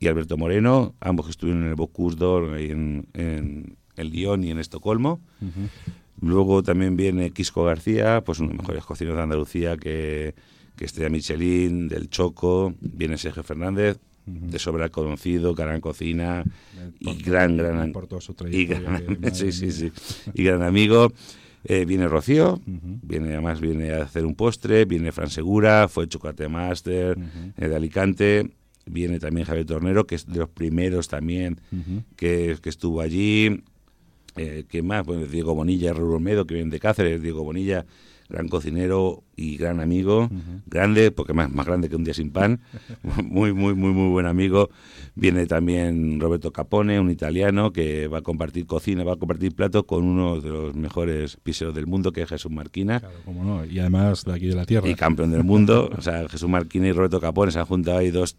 y 0.00 0.08
Alberto 0.08 0.36
Moreno, 0.36 0.96
ambos 0.98 1.26
que 1.26 1.30
estuvieron 1.30 1.62
en 1.62 1.68
el 1.68 1.76
Bocuse 1.76 2.16
d'Or 2.16 2.58
en, 2.58 3.06
en, 3.14 3.76
Lyon 3.96 4.42
y 4.42 4.50
en 4.50 4.58
Estocolmo. 4.58 5.20
Luego 6.20 6.62
también 6.62 6.96
viene 6.96 7.30
Quisco 7.30 7.64
García, 7.64 8.22
pues 8.24 8.38
uno 8.38 8.48
de 8.48 8.54
los 8.54 8.62
mejores 8.62 8.84
cocineros 8.84 9.16
de 9.16 9.22
Andalucía 9.22 9.76
que 9.76 10.34
que 10.76 10.84
esté 10.84 11.08
Michelin, 11.08 11.88
del 11.88 12.10
Choco, 12.10 12.74
viene 12.80 13.18
Sergio 13.18 13.42
Fernández, 13.42 13.98
de 14.26 14.58
sobra 14.58 14.88
conocido, 14.88 15.54
gran 15.54 15.80
cocina 15.80 16.44
y 16.98 17.14
gran, 17.22 17.56
gran, 17.56 17.92
y 18.50 18.64
gran, 18.66 19.18
sí, 19.32 19.52
sí, 19.52 19.70
sí, 19.70 19.92
y 20.34 20.44
gran 20.44 20.62
amigo. 20.62 21.12
Eh, 21.68 21.84
viene 21.84 22.06
Rocío, 22.06 22.60
viene 22.64 23.32
además 23.32 23.60
viene 23.60 23.92
a 23.92 24.02
hacer 24.02 24.24
un 24.24 24.36
postre, 24.36 24.84
viene 24.84 25.10
Fran 25.10 25.30
Segura, 25.30 25.88
fue 25.88 26.06
Chocolate 26.06 26.48
Master 26.48 27.18
eh, 27.56 27.68
de 27.68 27.74
Alicante, 27.74 28.50
viene 28.84 29.18
también 29.18 29.46
Javier 29.46 29.66
Tornero, 29.66 30.06
que 30.06 30.14
es 30.14 30.26
de 30.26 30.40
los 30.40 30.48
primeros 30.48 31.08
también 31.08 31.60
que, 32.14 32.56
que, 32.62 32.68
estuvo 32.68 33.00
allí. 33.00 33.64
Eh, 34.36 34.64
¿Qué 34.68 34.82
más? 34.82 35.04
Bueno, 35.04 35.26
Diego 35.26 35.54
Bonilla, 35.54 35.92
Romedo, 35.92 36.46
que 36.46 36.54
viene 36.54 36.70
de 36.70 36.80
Cáceres, 36.80 37.22
Diego 37.22 37.42
Bonilla, 37.42 37.86
gran 38.28 38.48
cocinero 38.48 39.22
y 39.36 39.56
gran 39.56 39.80
amigo, 39.80 40.28
grande, 40.66 41.10
porque 41.10 41.32
más, 41.32 41.50
más 41.50 41.66
grande 41.66 41.88
que 41.88 41.96
un 41.96 42.04
día 42.04 42.14
sin 42.14 42.30
pan, 42.30 42.60
muy, 43.24 43.52
muy, 43.52 43.74
muy, 43.74 43.92
muy 43.92 44.10
buen 44.10 44.26
amigo. 44.26 44.70
Viene 45.14 45.46
también 45.46 46.20
Roberto 46.20 46.52
Capone, 46.52 46.98
un 47.00 47.10
italiano 47.10 47.72
que 47.72 48.08
va 48.08 48.18
a 48.18 48.22
compartir 48.22 48.66
cocina, 48.66 49.04
va 49.04 49.14
a 49.14 49.16
compartir 49.16 49.54
platos 49.54 49.84
con 49.84 50.04
uno 50.04 50.40
de 50.40 50.50
los 50.50 50.74
mejores 50.74 51.36
piseros 51.42 51.74
del 51.74 51.86
mundo, 51.86 52.12
que 52.12 52.22
es 52.22 52.28
Jesús 52.28 52.50
Marquina. 52.50 53.00
Claro, 53.00 53.16
cómo 53.24 53.44
no, 53.44 53.64
y 53.64 53.78
además 53.78 54.24
de 54.24 54.32
aquí 54.32 54.46
de 54.46 54.54
la 54.54 54.64
tierra. 54.64 54.88
Y 54.88 54.94
campeón 54.94 55.30
del 55.30 55.44
mundo, 55.44 55.90
o 55.96 56.00
sea, 56.00 56.28
Jesús 56.28 56.48
Marquina 56.48 56.88
y 56.88 56.92
Roberto 56.92 57.20
Capone 57.20 57.52
se 57.52 57.58
han 57.58 57.66
juntado 57.66 57.98
ahí 57.98 58.10
dos 58.10 58.36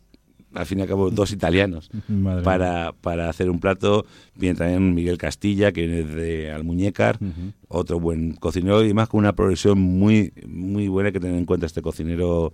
al 0.57 0.65
fin 0.65 0.79
y 0.79 0.81
al 0.81 0.87
cabo 0.87 1.09
dos 1.11 1.31
italianos 1.31 1.89
para, 2.43 2.93
para 2.93 3.29
hacer 3.29 3.49
un 3.49 3.59
plato. 3.59 4.05
Viene 4.35 4.57
también 4.57 4.93
Miguel 4.93 5.17
Castilla, 5.17 5.71
que 5.71 5.85
viene 5.85 6.03
de 6.03 6.51
Almuñécar, 6.51 7.19
otro 7.67 7.99
buen 7.99 8.33
cocinero 8.33 8.83
y 8.83 8.93
más 8.93 9.09
con 9.09 9.19
una 9.19 9.33
progresión 9.33 9.79
muy, 9.79 10.33
muy 10.47 10.87
buena 10.87 11.11
que 11.11 11.19
tener 11.19 11.37
en 11.37 11.45
cuenta 11.45 11.65
este 11.65 11.81
cocinero 11.81 12.53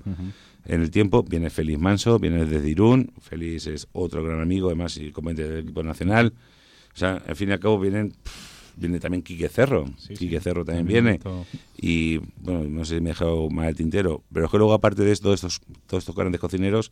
en 0.65 0.81
el 0.81 0.91
tiempo. 0.91 1.23
Viene 1.23 1.49
Félix 1.49 1.79
Manso, 1.79 2.19
viene 2.19 2.45
desde 2.45 2.69
Irún. 2.69 3.11
Félix 3.21 3.67
es 3.67 3.87
otro 3.93 4.23
gran 4.23 4.41
amigo, 4.41 4.67
además, 4.67 4.97
y 4.97 5.11
componente 5.11 5.47
del 5.47 5.63
equipo 5.63 5.83
nacional. 5.83 6.33
O 6.93 6.97
sea, 6.97 7.21
al 7.27 7.35
fin 7.35 7.49
y 7.49 7.51
al 7.53 7.59
cabo 7.59 7.79
vienen 7.79 8.13
viene 8.75 8.99
también 8.99 9.23
Quique 9.23 9.49
Cerro. 9.49 9.85
Quique 10.17 10.39
Cerro 10.39 10.65
también 10.65 10.87
viene. 10.87 11.19
Y 11.77 12.17
bueno, 12.41 12.63
no 12.63 12.85
sé 12.85 12.95
si 12.95 13.01
me 13.01 13.09
he 13.09 13.13
dejado 13.13 13.49
mal 13.49 13.67
el 13.67 13.75
tintero, 13.75 14.23
pero 14.31 14.45
es 14.45 14.51
que 14.51 14.57
luego, 14.57 14.73
aparte 14.73 15.03
de 15.03 15.11
esto, 15.11 15.33
estos, 15.33 15.61
todos 15.87 16.03
estos 16.03 16.15
grandes 16.15 16.39
cocineros, 16.39 16.91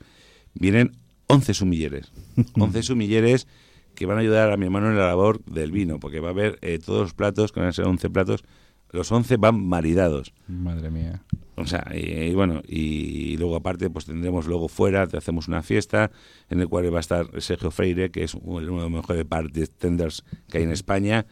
vienen 0.53 0.97
11 1.27 1.53
sumilleres. 1.53 2.11
11 2.53 2.83
sumilleres 2.83 3.47
que 3.95 4.05
van 4.05 4.17
a 4.17 4.21
ayudar 4.21 4.51
a 4.51 4.57
mi 4.57 4.65
hermano 4.65 4.89
en 4.89 4.97
la 4.97 5.07
labor 5.07 5.43
del 5.45 5.71
vino, 5.71 5.99
porque 5.99 6.19
va 6.19 6.29
a 6.29 6.31
haber 6.31 6.57
eh, 6.61 6.79
todos 6.79 7.01
los 7.01 7.13
platos, 7.13 7.51
que 7.51 7.59
van 7.59 7.69
a 7.69 7.73
ser 7.73 7.85
11 7.85 8.09
platos, 8.09 8.43
los 8.91 9.11
11 9.11 9.37
van 9.37 9.65
maridados. 9.65 10.33
Madre 10.47 10.89
mía. 10.89 11.23
O 11.55 11.65
sea, 11.65 11.85
y, 11.93 12.33
bueno, 12.33 12.61
y, 12.67 13.37
luego 13.37 13.55
aparte, 13.55 13.89
pues 13.89 14.05
tendremos 14.05 14.47
luego 14.47 14.67
fuera, 14.67 15.05
te 15.07 15.17
hacemos 15.17 15.47
una 15.47 15.61
fiesta 15.61 16.11
en 16.49 16.59
el 16.59 16.67
cual 16.67 16.91
va 16.91 16.97
a 16.97 17.01
estar 17.01 17.27
Sergio 17.39 17.71
Freire, 17.71 18.09
que 18.09 18.23
es 18.23 18.33
uno 18.33 18.59
de 18.59 18.65
los 18.65 18.89
mejores 18.89 19.27
bartenders 19.27 20.23
que 20.49 20.57
hay 20.57 20.63
en 20.63 20.71
España. 20.71 21.25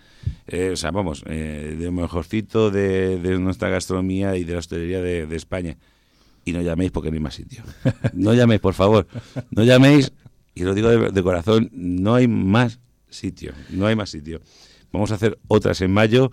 Eh, 0.47 0.71
o 0.71 0.75
sea, 0.75 0.91
vamos, 0.91 1.23
eh, 1.25 1.75
de 1.77 1.85
lo 1.85 1.91
mejorcito 1.91 2.69
de, 2.69 3.17
de, 3.17 3.39
nuestra 3.39 3.69
gastronomía 3.69 4.35
y 4.35 4.43
de 4.43 4.53
la 4.53 4.59
hostelería 4.59 5.01
de, 5.01 5.25
de 5.25 5.35
España 5.35 5.77
y 6.49 6.53
no 6.53 6.61
llaméis 6.61 6.91
porque 6.91 7.09
no 7.09 7.15
hay 7.15 7.21
más 7.21 7.35
sitio. 7.35 7.63
No 8.13 8.33
llaméis, 8.33 8.59
por 8.59 8.73
favor. 8.73 9.07
No 9.51 9.63
llaméis, 9.63 10.11
y 10.55 10.63
lo 10.63 10.73
digo 10.73 10.89
de, 10.89 11.23
corazón, 11.23 11.69
no 11.73 12.15
hay 12.15 12.27
más 12.27 12.79
sitio. 13.09 13.53
No 13.69 13.85
hay 13.85 13.95
más 13.95 14.09
sitio. 14.09 14.41
Vamos 14.91 15.11
a 15.11 15.15
hacer 15.15 15.37
otras 15.47 15.81
en 15.81 15.91
mayo. 15.91 16.31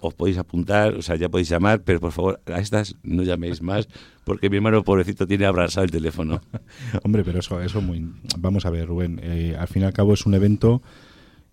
Os 0.00 0.14
podéis 0.14 0.36
apuntar, 0.36 0.94
o 0.94 1.02
sea, 1.02 1.16
ya 1.16 1.30
podéis 1.30 1.48
llamar, 1.48 1.82
pero 1.82 2.00
por 2.00 2.12
favor, 2.12 2.40
a 2.46 2.60
estas 2.60 2.96
no 3.02 3.22
llaméis 3.22 3.62
más, 3.62 3.88
porque 4.24 4.50
mi 4.50 4.56
hermano 4.56 4.84
pobrecito 4.84 5.26
tiene 5.26 5.46
abrazado 5.46 5.84
el 5.84 5.90
teléfono. 5.90 6.42
Hombre, 7.02 7.24
pero 7.24 7.40
eso, 7.40 7.60
eso 7.62 7.80
muy. 7.80 8.06
Vamos 8.38 8.66
a 8.66 8.70
ver, 8.70 8.86
Rubén. 8.86 9.18
Eh, 9.22 9.56
al 9.58 9.68
fin 9.68 9.82
y 9.82 9.84
al 9.86 9.94
cabo 9.94 10.12
es 10.12 10.26
un 10.26 10.34
evento 10.34 10.82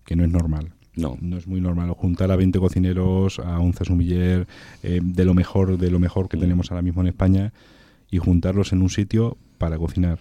que 0.04 0.14
no 0.14 0.24
es 0.24 0.30
normal. 0.30 0.72
No. 0.94 1.16
No 1.20 1.38
es 1.38 1.46
muy 1.46 1.60
normal 1.60 1.90
juntar 1.92 2.30
a 2.30 2.36
20 2.36 2.58
cocineros, 2.58 3.38
a 3.38 3.58
11 3.58 3.84
sumiller, 3.84 4.46
eh, 4.82 5.00
de 5.02 5.24
lo 5.24 5.34
mejor, 5.34 5.78
de 5.78 5.90
lo 5.90 5.98
mejor 5.98 6.28
que 6.28 6.36
mm. 6.36 6.40
tenemos 6.40 6.70
ahora 6.70 6.82
mismo 6.82 7.00
en 7.00 7.08
España 7.08 7.52
y 8.10 8.18
juntarlos 8.18 8.72
en 8.72 8.82
un 8.82 8.90
sitio 8.90 9.36
para 9.58 9.78
cocinar. 9.78 10.18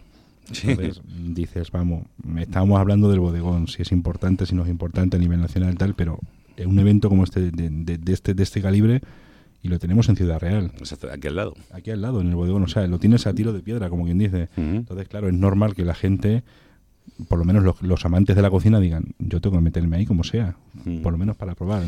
Entonces 0.48 1.02
dices, 1.34 1.71
vamos, 1.71 2.06
estamos 2.38 2.80
hablando 2.80 3.10
del 3.10 3.19
bodegón, 3.19 3.67
si 3.67 3.82
es 3.82 3.91
importante, 3.91 4.45
si 4.45 4.56
no 4.56 4.63
es 4.63 4.69
importante 4.69 5.17
a 5.17 5.19
nivel 5.19 5.41
nacional 5.41 5.76
tal, 5.78 5.95
pero 5.95 6.19
un 6.63 6.80
evento 6.80 7.10
como 7.10 7.24
este 7.24 7.52
de, 7.52 8.00
este 8.08 8.34
de 8.34 8.43
este 8.43 8.62
calibre 8.62 9.02
y 9.62 9.67
lo 9.67 9.80
tenemos 9.80 10.08
en 10.10 10.15
Ciudad 10.15 10.39
Real. 10.39 10.71
aquí 11.12 11.28
al 11.28 11.36
lado. 11.36 11.56
Aquí 11.71 11.89
al 11.89 12.02
lado, 12.02 12.21
en 12.21 12.28
el 12.28 12.36
bodegón, 12.36 12.63
o 12.63 12.67
sea, 12.67 12.86
lo 12.86 13.00
tienes 13.00 13.26
a 13.26 13.34
tiro 13.34 13.52
de 13.52 13.62
piedra, 13.62 13.89
como 13.89 14.06
quien 14.06 14.19
dice. 14.19 14.50
Entonces, 14.56 15.08
claro, 15.08 15.28
es 15.28 15.34
normal 15.34 15.74
que 15.74 15.84
la 15.84 15.95
gente 15.95 16.43
por 17.27 17.39
lo 17.39 17.45
menos 17.45 17.81
los, 17.81 18.05
amantes 18.05 18.35
de 18.35 18.41
la 18.41 18.49
cocina 18.49 18.79
digan, 18.79 19.15
yo 19.19 19.39
tengo 19.39 19.55
que 19.55 19.61
meterme 19.61 19.97
ahí 19.97 20.05
como 20.05 20.23
sea, 20.23 20.57
mm. 20.83 20.97
por 20.97 21.13
lo 21.13 21.17
menos 21.17 21.35
para 21.37 21.55
probar. 21.55 21.83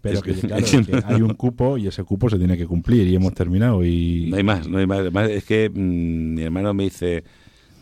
pero, 0.00 0.22
que, 0.22 0.34
claro, 0.34 0.66
hay 1.06 1.22
un 1.22 1.34
cupo 1.34 1.78
y 1.78 1.86
ese 1.86 2.02
cupo 2.04 2.28
se 2.28 2.38
tiene 2.38 2.56
que 2.56 2.66
cumplir 2.66 3.06
y 3.06 3.14
hemos 3.14 3.34
terminado 3.34 3.84
y... 3.84 4.26
No 4.30 4.36
hay 4.36 4.42
más, 4.42 4.68
no 4.68 4.78
hay 4.78 4.86
más. 4.86 5.30
Es 5.30 5.44
que 5.44 5.70
mm, 5.70 6.34
mi 6.34 6.42
hermano 6.42 6.74
me 6.74 6.84
dice, 6.84 7.24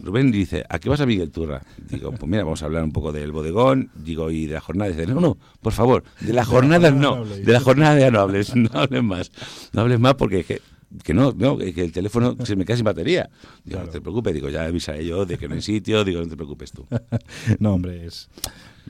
Rubén 0.00 0.30
dice, 0.30 0.64
¿a 0.68 0.78
qué 0.78 0.88
vas 0.88 1.00
a 1.00 1.06
Miguel 1.06 1.30
Turra? 1.30 1.62
Digo, 1.90 2.12
pues 2.12 2.30
mira, 2.30 2.44
vamos 2.44 2.62
a 2.62 2.66
hablar 2.66 2.84
un 2.84 2.92
poco 2.92 3.12
del 3.12 3.32
bodegón, 3.32 3.90
digo, 3.94 4.30
y 4.30 4.46
de 4.46 4.54
la 4.54 4.60
jornada. 4.60 4.90
Dice, 4.90 5.06
no, 5.06 5.20
no, 5.20 5.38
por 5.60 5.72
favor, 5.72 6.04
de 6.20 6.32
la 6.32 6.44
jornada 6.44 6.90
no, 6.90 7.24
de 7.24 7.52
la 7.52 7.60
jornada 7.60 7.98
ya 7.98 8.10
no 8.10 8.20
hables, 8.20 8.54
no 8.56 8.70
hables 8.74 9.02
más. 9.02 9.32
No 9.72 9.82
hables 9.82 9.98
más 9.98 10.14
porque 10.14 10.40
es 10.40 10.46
que 10.46 10.60
que 11.02 11.14
no, 11.14 11.32
no, 11.32 11.58
que 11.58 11.82
el 11.82 11.92
teléfono 11.92 12.36
se 12.44 12.56
me 12.56 12.64
queda 12.64 12.76
sin 12.76 12.84
batería. 12.84 13.28
Digo, 13.64 13.80
no 13.80 13.88
te 13.88 14.00
preocupes, 14.00 14.34
digo, 14.34 14.48
ya 14.48 14.64
avisaré 14.64 15.04
yo 15.04 15.26
de 15.26 15.38
que 15.38 15.48
no 15.48 15.54
hay 15.54 15.62
sitio, 15.62 16.04
digo, 16.04 16.20
no 16.20 16.28
te 16.28 16.36
preocupes 16.36 16.72
tú. 16.72 16.86
no, 17.58 17.74
hombre, 17.74 18.06
es... 18.06 18.28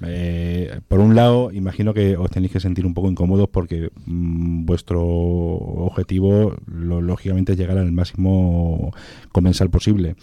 Eh, 0.02 0.80
por 0.88 1.00
un 1.00 1.14
lado, 1.14 1.50
imagino 1.52 1.94
que 1.94 2.18
os 2.18 2.30
tenéis 2.30 2.52
que 2.52 2.60
sentir 2.60 2.84
un 2.84 2.92
poco 2.92 3.08
incómodos 3.08 3.48
porque 3.48 3.90
mm, 4.04 4.66
vuestro 4.66 5.02
objetivo, 5.02 6.54
lógicamente, 6.66 7.52
es 7.52 7.58
llegar 7.58 7.78
al 7.78 7.92
máximo 7.92 8.92
comensal 9.32 9.70
posible. 9.70 10.16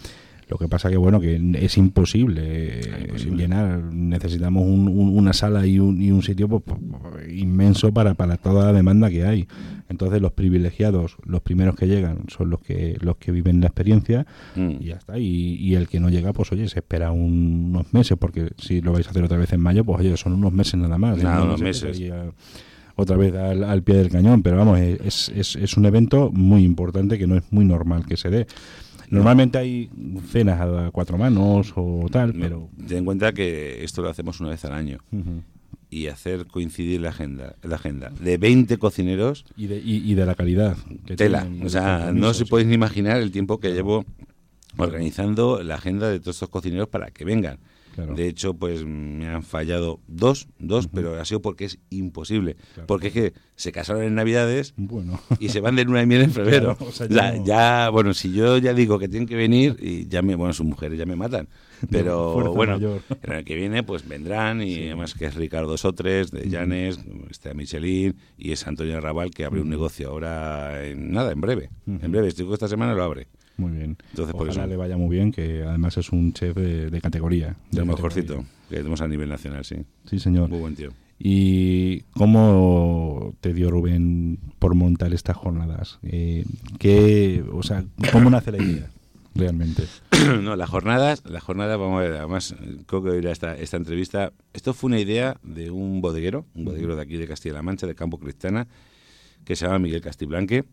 Lo 0.54 0.58
que 0.58 0.68
pasa 0.68 0.88
que 0.88 0.96
bueno 0.96 1.18
que 1.18 1.34
es 1.54 1.76
imposible, 1.78 2.80
llenar. 3.34 3.92
Necesitamos 3.92 4.62
una 4.64 5.32
sala 5.32 5.66
y 5.66 5.80
un, 5.80 6.00
y 6.00 6.12
un 6.12 6.22
sitio 6.22 6.48
pues, 6.48 6.62
pues, 6.62 7.28
inmenso 7.28 7.92
para, 7.92 8.14
para 8.14 8.36
toda 8.36 8.66
la 8.66 8.72
demanda 8.72 9.10
que 9.10 9.26
hay. 9.26 9.48
Entonces 9.88 10.22
los 10.22 10.30
privilegiados, 10.30 11.16
los 11.24 11.42
primeros 11.42 11.74
que 11.74 11.88
llegan, 11.88 12.26
son 12.28 12.50
los 12.50 12.60
que 12.60 12.96
los 13.00 13.16
que 13.16 13.32
viven 13.32 13.62
la 13.62 13.66
experiencia 13.66 14.28
mm. 14.54 14.76
y 14.78 14.84
ya 14.84 14.94
está. 14.94 15.18
Y, 15.18 15.74
el 15.74 15.88
que 15.88 15.98
no 15.98 16.08
llega, 16.08 16.32
pues 16.32 16.52
oye, 16.52 16.68
se 16.68 16.78
espera 16.78 17.10
unos 17.10 17.92
meses, 17.92 18.16
porque 18.16 18.52
si 18.56 18.80
lo 18.80 18.92
vais 18.92 19.08
a 19.08 19.10
hacer 19.10 19.24
otra 19.24 19.38
vez 19.38 19.52
en 19.52 19.60
mayo, 19.60 19.84
pues 19.84 19.98
oye, 19.98 20.16
son 20.16 20.34
unos 20.34 20.52
meses 20.52 20.76
nada 20.76 20.98
más. 20.98 21.20
Nada, 21.20 21.42
unos 21.42 21.60
meses. 21.60 22.00
Otra 22.94 23.16
vez 23.16 23.34
al, 23.34 23.64
al, 23.64 23.82
pie 23.82 23.96
del 23.96 24.08
cañón, 24.08 24.44
pero 24.44 24.56
vamos, 24.56 24.78
es, 24.78 25.28
es, 25.30 25.56
es 25.56 25.76
un 25.76 25.84
evento 25.84 26.30
muy 26.32 26.62
importante 26.62 27.18
que 27.18 27.26
no 27.26 27.36
es 27.36 27.42
muy 27.50 27.64
normal 27.64 28.06
que 28.06 28.16
se 28.16 28.30
dé. 28.30 28.46
Normalmente 29.14 29.58
hay 29.58 29.90
cenas 30.28 30.60
a 30.60 30.90
cuatro 30.90 31.18
manos 31.18 31.72
o 31.76 32.06
tal, 32.10 32.34
pero... 32.34 32.68
Ten 32.86 32.98
en 32.98 33.04
cuenta 33.04 33.32
que 33.32 33.84
esto 33.84 34.02
lo 34.02 34.08
hacemos 34.08 34.40
una 34.40 34.50
vez 34.50 34.64
al 34.64 34.72
año. 34.72 34.98
Y 35.90 36.08
hacer 36.08 36.46
coincidir 36.46 37.00
la 37.00 37.10
agenda 37.10 37.54
la 37.62 37.76
agenda 37.76 38.10
de 38.20 38.36
20 38.36 38.78
cocineros... 38.78 39.44
Y 39.56 39.66
de, 39.68 39.80
y, 39.84 40.14
de 40.14 40.26
la 40.26 40.34
calidad. 40.34 40.76
tela. 41.16 41.46
o 41.62 41.68
sea, 41.68 42.12
no 42.12 42.34
se 42.34 42.46
podéis 42.46 42.68
ni 42.68 42.74
imaginar 42.74 43.20
el 43.20 43.30
tiempo 43.30 43.60
que 43.60 43.72
llevo 43.72 44.04
organizando 44.76 45.62
la 45.62 45.76
agenda 45.76 46.08
de 46.08 46.20
todos 46.20 46.36
estos 46.36 46.48
cocineros 46.48 46.88
para 46.88 47.10
que 47.10 47.24
vengan. 47.24 47.58
Claro. 47.94 48.14
De 48.14 48.26
hecho, 48.26 48.54
pues 48.54 48.84
me 48.84 49.28
han 49.28 49.42
fallado 49.44 50.00
dos, 50.08 50.48
dos, 50.58 50.88
pero 50.88 51.20
ha 51.20 51.24
sido 51.24 51.40
porque 51.40 51.64
es 51.66 51.78
imposible. 51.90 52.56
Claro. 52.74 52.86
Porque 52.88 53.06
es 53.08 53.12
que 53.12 53.32
se 53.54 53.70
casaron 53.70 54.02
en 54.02 54.16
Navidades 54.16 54.74
Bueno. 54.76 55.20
y 55.38 55.50
se 55.50 55.60
van 55.60 55.76
de 55.76 55.84
luna 55.84 56.00
de 56.00 56.06
miel 56.06 56.22
en 56.22 56.30
febrero. 56.32 56.76
Claro, 56.76 56.90
o 56.90 56.92
sea, 56.92 57.06
O 57.06 57.08
sea, 57.10 57.30
ya 57.32 57.38
no- 57.38 57.44
ya, 57.46 57.88
bueno, 57.90 58.14
si 58.14 58.32
yo 58.32 58.58
ya 58.58 58.74
digo 58.74 58.98
que 58.98 59.08
tienen 59.08 59.28
que 59.28 59.36
venir, 59.36 59.76
y 59.80 60.08
ya 60.08 60.22
me, 60.22 60.34
bueno, 60.34 60.52
sus 60.52 60.66
mujeres 60.66 60.98
ya 60.98 61.06
me 61.06 61.14
matan. 61.14 61.48
Pero 61.90 62.52
bueno, 62.54 62.72
mayor. 62.74 63.02
el 63.22 63.32
año 63.32 63.44
que 63.44 63.54
viene 63.54 63.82
pues 63.82 64.08
vendrán 64.08 64.62
y 64.62 64.86
además 64.86 65.14
que 65.14 65.26
es 65.26 65.34
Ricardo 65.34 65.76
Sotres 65.76 66.30
de 66.30 66.48
Llanes, 66.48 66.98
está 67.30 67.54
Michelin 67.54 68.16
y 68.38 68.52
es 68.52 68.66
Antonio 68.66 69.00
Raval 69.00 69.30
que 69.30 69.44
abre 69.44 69.60
un 69.60 69.68
negocio 69.68 70.08
ahora 70.08 70.84
en 70.84 71.12
nada, 71.12 71.30
en 71.32 71.40
breve. 71.40 71.70
En 71.86 72.10
breve, 72.10 72.28
estoy 72.28 72.50
esta 72.52 72.68
semana 72.68 72.94
lo 72.94 73.02
abre. 73.04 73.28
Muy 73.56 73.72
bien. 73.72 73.96
Entonces, 74.10 74.34
Ojalá 74.34 74.50
eso. 74.50 74.66
le 74.66 74.76
vaya 74.76 74.96
muy 74.96 75.14
bien, 75.14 75.30
que 75.32 75.62
además 75.62 75.96
es 75.96 76.10
un 76.10 76.32
chef 76.32 76.56
de, 76.56 76.90
de 76.90 77.00
categoría. 77.00 77.48
De 77.48 77.54
categoría. 77.54 77.92
mejorcito 77.94 78.44
que 78.68 78.76
tenemos 78.76 79.00
a 79.00 79.08
nivel 79.08 79.28
nacional, 79.28 79.64
sí. 79.64 79.76
Sí, 80.06 80.18
señor. 80.18 80.48
Muy 80.48 80.58
buen 80.60 80.74
tío. 80.74 80.90
¿Y 81.18 82.00
cómo 82.14 83.34
te 83.40 83.54
dio 83.54 83.70
Rubén 83.70 84.38
por 84.58 84.74
montar 84.74 85.14
estas 85.14 85.36
jornadas? 85.36 85.98
Eh, 86.02 86.44
¿qué, 86.78 87.44
o 87.52 87.62
sea, 87.62 87.84
¿Cómo 88.12 88.30
nace 88.30 88.50
la 88.50 88.62
idea 88.62 88.90
realmente? 89.34 89.84
no, 90.42 90.56
las 90.56 90.68
jornadas, 90.68 91.22
las 91.24 91.42
jornadas, 91.42 91.78
vamos 91.78 91.98
a 92.00 92.02
ver, 92.02 92.12
además, 92.14 92.54
creo 92.86 93.02
que 93.02 93.10
oirá 93.10 93.30
esta, 93.30 93.56
esta 93.56 93.76
entrevista. 93.76 94.32
Esto 94.52 94.74
fue 94.74 94.88
una 94.88 94.98
idea 94.98 95.36
de 95.44 95.70
un 95.70 96.00
bodeguero, 96.00 96.46
un 96.54 96.64
bodeguero 96.64 96.96
de 96.96 97.02
aquí 97.02 97.16
de 97.16 97.28
Castilla-La 97.28 97.62
Mancha, 97.62 97.86
de 97.86 97.94
Campo 97.94 98.18
Cristana, 98.18 98.66
que 99.44 99.56
se 99.56 99.66
llama 99.66 99.78
Miguel 99.78 100.00
Castiblanque. 100.00 100.64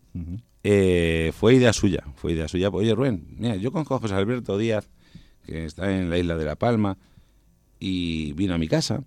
Eh, 0.64 1.32
fue 1.34 1.54
idea 1.54 1.72
suya, 1.72 2.04
fue 2.16 2.32
idea 2.32 2.48
suya. 2.48 2.68
Oye, 2.70 2.94
Rubén, 2.94 3.26
mira, 3.36 3.56
yo 3.56 3.72
conozco 3.72 3.94
a 3.96 3.98
José 4.00 4.14
Alberto 4.14 4.56
Díaz, 4.58 4.88
que 5.44 5.64
está 5.64 5.96
en 5.96 6.08
la 6.08 6.18
isla 6.18 6.36
de 6.36 6.44
La 6.44 6.56
Palma, 6.56 6.98
y 7.80 8.32
vino 8.34 8.54
a 8.54 8.58
mi 8.58 8.68
casa. 8.68 9.02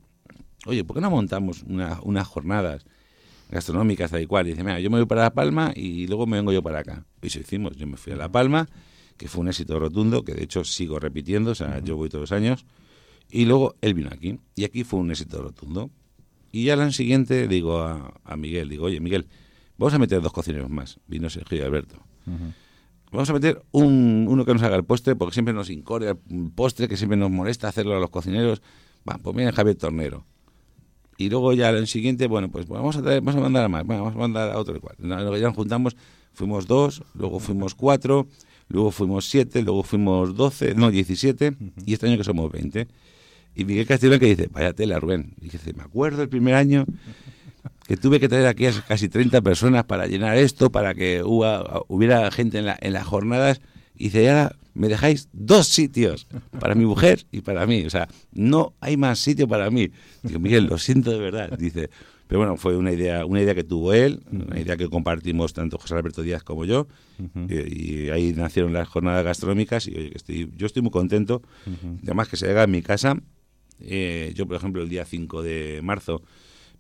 Oye, 0.66 0.84
¿por 0.84 0.96
qué 0.96 1.02
no 1.02 1.10
montamos 1.10 1.64
una- 1.64 2.00
unas 2.04 2.28
jornadas 2.28 2.86
gastronómicas 3.50 4.12
tal 4.12 4.22
y 4.22 4.26
cual? 4.28 4.48
Y 4.48 4.52
dice, 4.52 4.64
mira, 4.64 4.80
yo 4.80 4.90
me 4.90 4.98
voy 4.98 5.06
para 5.06 5.22
La 5.24 5.34
Palma 5.34 5.72
y 5.76 6.08
luego 6.08 6.28
me 6.28 6.38
vengo 6.38 6.52
yo 6.52 6.62
para 6.62 6.80
acá. 6.80 7.06
Y 7.22 7.28
eso 7.28 7.40
hicimos, 7.40 7.76
yo 7.78 7.88
me 7.88 7.98
fui 7.98 8.14
a 8.14 8.16
La 8.18 8.30
Palma, 8.30 8.68
que 9.18 9.28
fue 9.28 9.42
un 9.42 9.48
éxito 9.48 9.80
rotundo, 9.80 10.24
que 10.26 10.34
de 10.34 10.44
hecho 10.44 10.64
sigo 10.66 11.00
repitiendo, 11.00 11.52
o 11.52 11.56
sea, 11.56 11.80
yo 11.80 11.96
voy 11.96 12.10
todos 12.10 12.24
los 12.24 12.32
años. 12.32 12.66
Y 13.32 13.46
luego 13.46 13.76
él 13.82 13.94
vino 13.94 14.10
aquí, 14.12 14.40
y 14.56 14.66
aquí 14.66 14.84
fue 14.84 15.00
un 15.00 15.10
éxito 15.12 15.42
rotundo. 15.42 15.90
Y 16.52 16.66
ya 16.66 16.74
al 16.74 16.82
año 16.82 16.92
siguiente 16.92 17.48
digo 17.48 17.80
a, 17.80 18.14
a 18.24 18.36
Miguel, 18.38 18.70
digo, 18.70 18.86
oye, 18.86 19.00
Miguel, 19.00 19.28
vamos 19.78 19.94
a 19.94 20.00
meter 20.00 20.22
dos 20.22 20.34
cocineros 20.34 20.70
más. 20.70 21.00
Vino 21.08 21.30
Sergio 21.30 21.58
y 21.58 21.62
Alberto. 21.62 21.98
Vamos 23.12 23.30
a 23.30 23.34
meter 23.34 23.62
un, 23.72 24.26
uno 24.30 24.44
que 24.46 24.54
nos 24.54 24.64
haga 24.64 24.76
el 24.76 24.84
postre, 24.84 25.16
porque 25.16 25.34
siempre 25.34 25.54
nos 25.54 25.70
incordia 25.70 26.18
el 26.30 26.52
postre, 26.54 26.88
que 26.88 26.98
siempre 26.98 27.18
nos 27.18 27.32
molesta 27.32 27.68
hacerlo 27.68 27.96
a 27.96 28.00
los 28.00 28.10
cocineros. 28.10 28.62
Va, 29.08 29.18
pues 29.18 29.36
viene 29.36 29.52
Javier 29.52 29.76
Tornero. 29.76 30.26
Y 31.18 31.30
luego 31.30 31.54
ya 31.54 31.70
año 31.70 31.86
siguiente, 31.86 32.28
bueno, 32.28 32.50
pues 32.52 32.68
vamos 32.68 32.98
a, 32.98 33.02
traer- 33.02 33.22
vamos 33.24 33.36
a 33.36 33.40
mandar 33.40 33.64
a 33.64 33.70
más, 33.70 33.86
vamos 33.88 34.14
a 34.16 34.18
mandar 34.18 34.52
a 34.52 34.60
otro 34.60 34.76
igual. 34.76 34.96
Ya 35.00 35.48
nos 35.48 35.56
juntamos, 35.56 35.96
fuimos 36.34 36.68
dos, 36.68 37.04
luego 37.14 37.40
fuimos 37.40 37.74
cuatro, 37.74 38.28
luego 38.68 38.92
fuimos 38.92 39.30
siete, 39.30 39.62
luego 39.62 39.84
fuimos 39.84 40.36
doce, 40.36 40.76
no, 40.76 40.92
diecisiete, 40.92 41.56
y 41.86 41.94
este 41.94 42.08
año 42.08 42.18
que 42.18 42.26
somos 42.26 42.52
veinte. 42.52 42.88
Y 43.56 43.64
Miguel 43.64 43.86
Castillo 43.88 44.20
que 44.20 44.26
dice, 44.26 44.50
vaya 44.52 44.74
tela, 44.74 45.00
Rubén. 45.00 45.36
Y 45.40 45.48
dice, 45.48 45.72
me 45.74 45.84
acuerdo 45.84 46.22
el 46.22 46.28
primer 46.28 46.56
año 46.56 46.86
que 47.88 47.98
tuve 47.98 48.20
que 48.20 48.28
traer 48.30 48.48
aquí 48.48 48.66
a 48.66 48.72
casi 48.88 49.10
30 49.10 49.42
personas 49.42 49.84
para 49.86 50.08
llenar 50.08 50.38
esto, 50.38 50.72
para 50.72 50.94
que 50.96 51.24
huba- 51.24 51.84
hubiera 51.88 52.30
gente 52.32 52.58
en, 52.60 52.66
la- 52.66 52.78
en 52.82 52.94
las 52.94 53.06
jornadas. 53.06 53.62
Y 53.98 54.06
dice, 54.06 54.28
ahora 54.30 54.56
me 54.74 54.88
dejáis 54.90 55.30
dos 55.32 55.68
sitios 55.68 56.28
para 56.60 56.76
mi 56.76 56.86
mujer 56.86 57.26
y 57.32 57.42
para 57.42 57.66
mí. 57.66 57.86
O 57.86 57.90
sea, 57.90 58.08
no 58.34 58.74
hay 58.82 58.98
más 58.98 59.20
sitio 59.20 59.48
para 59.48 59.70
mí. 59.70 59.90
Digo, 60.24 60.40
Miguel, 60.40 60.66
lo 60.66 60.78
siento 60.78 61.12
de 61.12 61.20
verdad. 61.20 61.58
Dice, 61.58 61.90
pero 62.28 62.40
bueno, 62.40 62.58
fue 62.58 62.76
una 62.76 62.92
idea, 62.92 63.26
una 63.26 63.42
idea 63.42 63.54
que 63.56 63.64
tuvo 63.64 63.94
él, 63.94 64.24
una 64.32 64.60
idea 64.60 64.76
que 64.76 64.90
compartimos 64.90 65.54
tanto 65.54 65.78
José 65.78 65.94
Alberto 65.94 66.24
Díaz 66.24 66.44
como 66.44 66.66
yo. 66.66 66.88
y, 67.50 67.54
y 68.06 68.10
ahí 68.10 68.34
nacieron 68.34 68.74
las 68.74 68.88
jornadas 68.90 69.24
gastronómicas. 69.24 69.88
Y 69.88 69.92
oye, 69.96 70.12
estoy, 70.16 70.52
yo 70.58 70.66
estoy 70.66 70.82
muy 70.82 70.92
contento. 70.92 71.42
Además, 72.04 72.28
que 72.28 72.36
se 72.36 72.50
haga 72.50 72.64
en 72.64 72.72
mi 72.72 72.82
casa. 72.82 73.16
Eh, 73.80 74.34
yo, 74.36 74.46
por 74.48 74.58
ejemplo, 74.58 74.82
el 74.82 74.90
día 74.90 75.06
5 75.06 75.44
de 75.44 75.82
marzo 75.84 76.22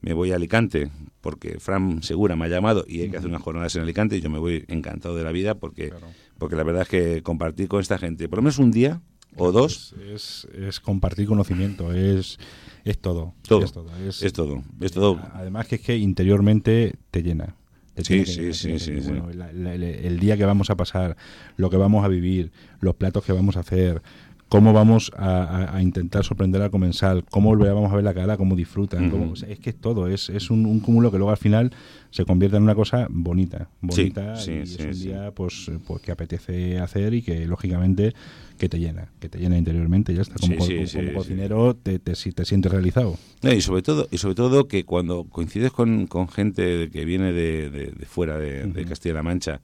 me 0.06 0.13
voy 0.13 0.32
a 0.32 0.36
Alicante 0.36 0.89
porque 1.20 1.60
Fran 1.60 2.04
Segura 2.04 2.36
me 2.36 2.46
ha 2.46 2.48
llamado 2.48 2.86
y 2.88 3.02
hay 3.02 3.10
que 3.10 3.18
hacer 3.18 3.28
unas 3.30 3.41
jornadas 3.41 3.76
en 3.76 3.82
Alicante 3.82 4.15
y 4.15 4.22
yo 4.22 4.30
me 4.30 4.38
voy 4.38 4.63
encantado 4.68 5.15
de 5.15 5.24
la 5.24 5.32
vida 5.32 5.56
porque, 5.56 5.91
porque 6.38 6.56
la 6.56 6.63
verdad 6.63 6.84
es 6.84 6.88
que 6.89 7.24
compartir 7.24 7.68
con 7.68 7.82
esta 7.82 7.98
gente, 7.98 8.30
por 8.30 8.38
lo 8.38 8.44
menos 8.44 8.60
un 8.60 8.72
día 8.72 9.02
o 9.36 9.52
dos, 9.52 9.96
Es, 10.13 10.48
es 10.54 10.80
compartir 10.80 11.28
conocimiento, 11.28 11.91
es, 11.91 12.38
es 12.86 13.00
todo. 13.00 13.34
Todo. 13.48 13.65
Es 13.65 13.72
todo. 13.74 13.89
es- 14.08 14.34
todo. 14.34 14.63
Es 14.80 14.91
todo. 14.91 15.20
Además 15.34 15.68
que 15.68 15.76
es 15.76 15.82
que 15.82 15.98
interiormente 15.98 16.94
te 17.12 17.24
llena. 17.24 17.56
Sí, 17.98 18.26
sí, 18.26 18.54
sí, 18.54 18.78
sí, 18.78 18.91
bueno, 19.06 19.30
la- 19.34 19.54
la- 19.54 19.74
el, 19.74 19.82
el 19.84 20.20
día 20.20 20.36
que 20.38 20.44
vamos 20.46 20.70
a 20.70 20.76
pasar, 20.76 21.15
lo 21.56 21.70
que 21.70 21.78
vamos 21.78 22.04
a 22.04 22.10
vivir, 22.10 22.52
los 22.82 22.94
platos 22.96 23.24
que 23.24 23.32
vamos 23.32 23.56
a 23.56 23.62
hacer, 23.62 24.02
cómo 24.48 24.74
vamos 24.74 25.12
a, 25.18 25.80
intentar 25.82 26.24
sorprender 26.24 26.62
al 26.62 26.70
comensal, 26.72 27.26
cómo 27.32 27.56
vamos 27.58 27.92
a 27.92 27.96
ver 27.96 28.04
la 28.06 28.14
cara, 28.14 28.38
cómo 28.38 28.56
disfrutan. 28.56 29.10
cómo- 29.10 29.24
Ujú. 29.26 29.34
o 29.34 29.36
sea, 29.36 29.50
es 29.50 29.60
que 29.60 29.72
es 29.72 29.76
todo, 29.76 30.08
es, 30.08 30.30
es 30.30 30.50
un, 30.52 30.66
un 30.66 30.80
cúmulo 30.80 31.12
que 31.12 31.18
luego 31.18 31.32
al 31.32 31.38
final 31.38 31.72
se 32.12 32.26
convierte 32.26 32.56
en 32.58 32.64
una 32.64 32.76
cosa 32.76 33.08
bonita. 33.10 33.70
Bonita 33.82 34.36
sí, 34.38 34.52
y 34.52 34.66
sí, 34.68 34.76
es 34.80 34.86
un 34.86 34.94
sí. 34.94 35.08
día 35.08 35.32
pues, 35.32 35.72
pues 35.88 36.02
que 36.02 36.12
apetece 36.12 36.80
hacer 36.80 37.14
y 37.14 37.22
que 37.22 37.46
lógicamente 37.48 38.14
que 38.58 38.70
te 38.70 38.80
llena, 38.80 39.10
que 39.20 39.28
te 39.28 39.38
llena 39.40 39.58
interiormente, 39.58 40.14
ya 40.14 40.22
está. 40.22 40.36
Como, 40.40 40.56
co- 40.56 40.66
cocinero 41.14 41.76
te, 41.76 42.00
te, 42.00 42.14
te 42.14 42.46
sientes 42.46 42.72
realizado. 42.72 43.18
No, 43.42 43.52
y 43.52 43.62
sobre 43.62 43.82
todo 43.82 44.08
y 44.12 44.18
sobre 44.20 44.36
todo 44.36 44.68
que 44.68 44.86
cuando 44.86 45.26
coincides 45.26 45.72
con, 45.72 46.08
con 46.08 46.30
gente 46.30 46.90
que 46.92 47.04
viene 47.04 47.34
de, 47.34 47.70
de- 47.70 47.92
de 47.92 48.06
fuera 48.06 48.38
de, 48.38 48.66
de 48.68 48.86
Castilla-La 48.86 49.24
Mancha 49.24 49.60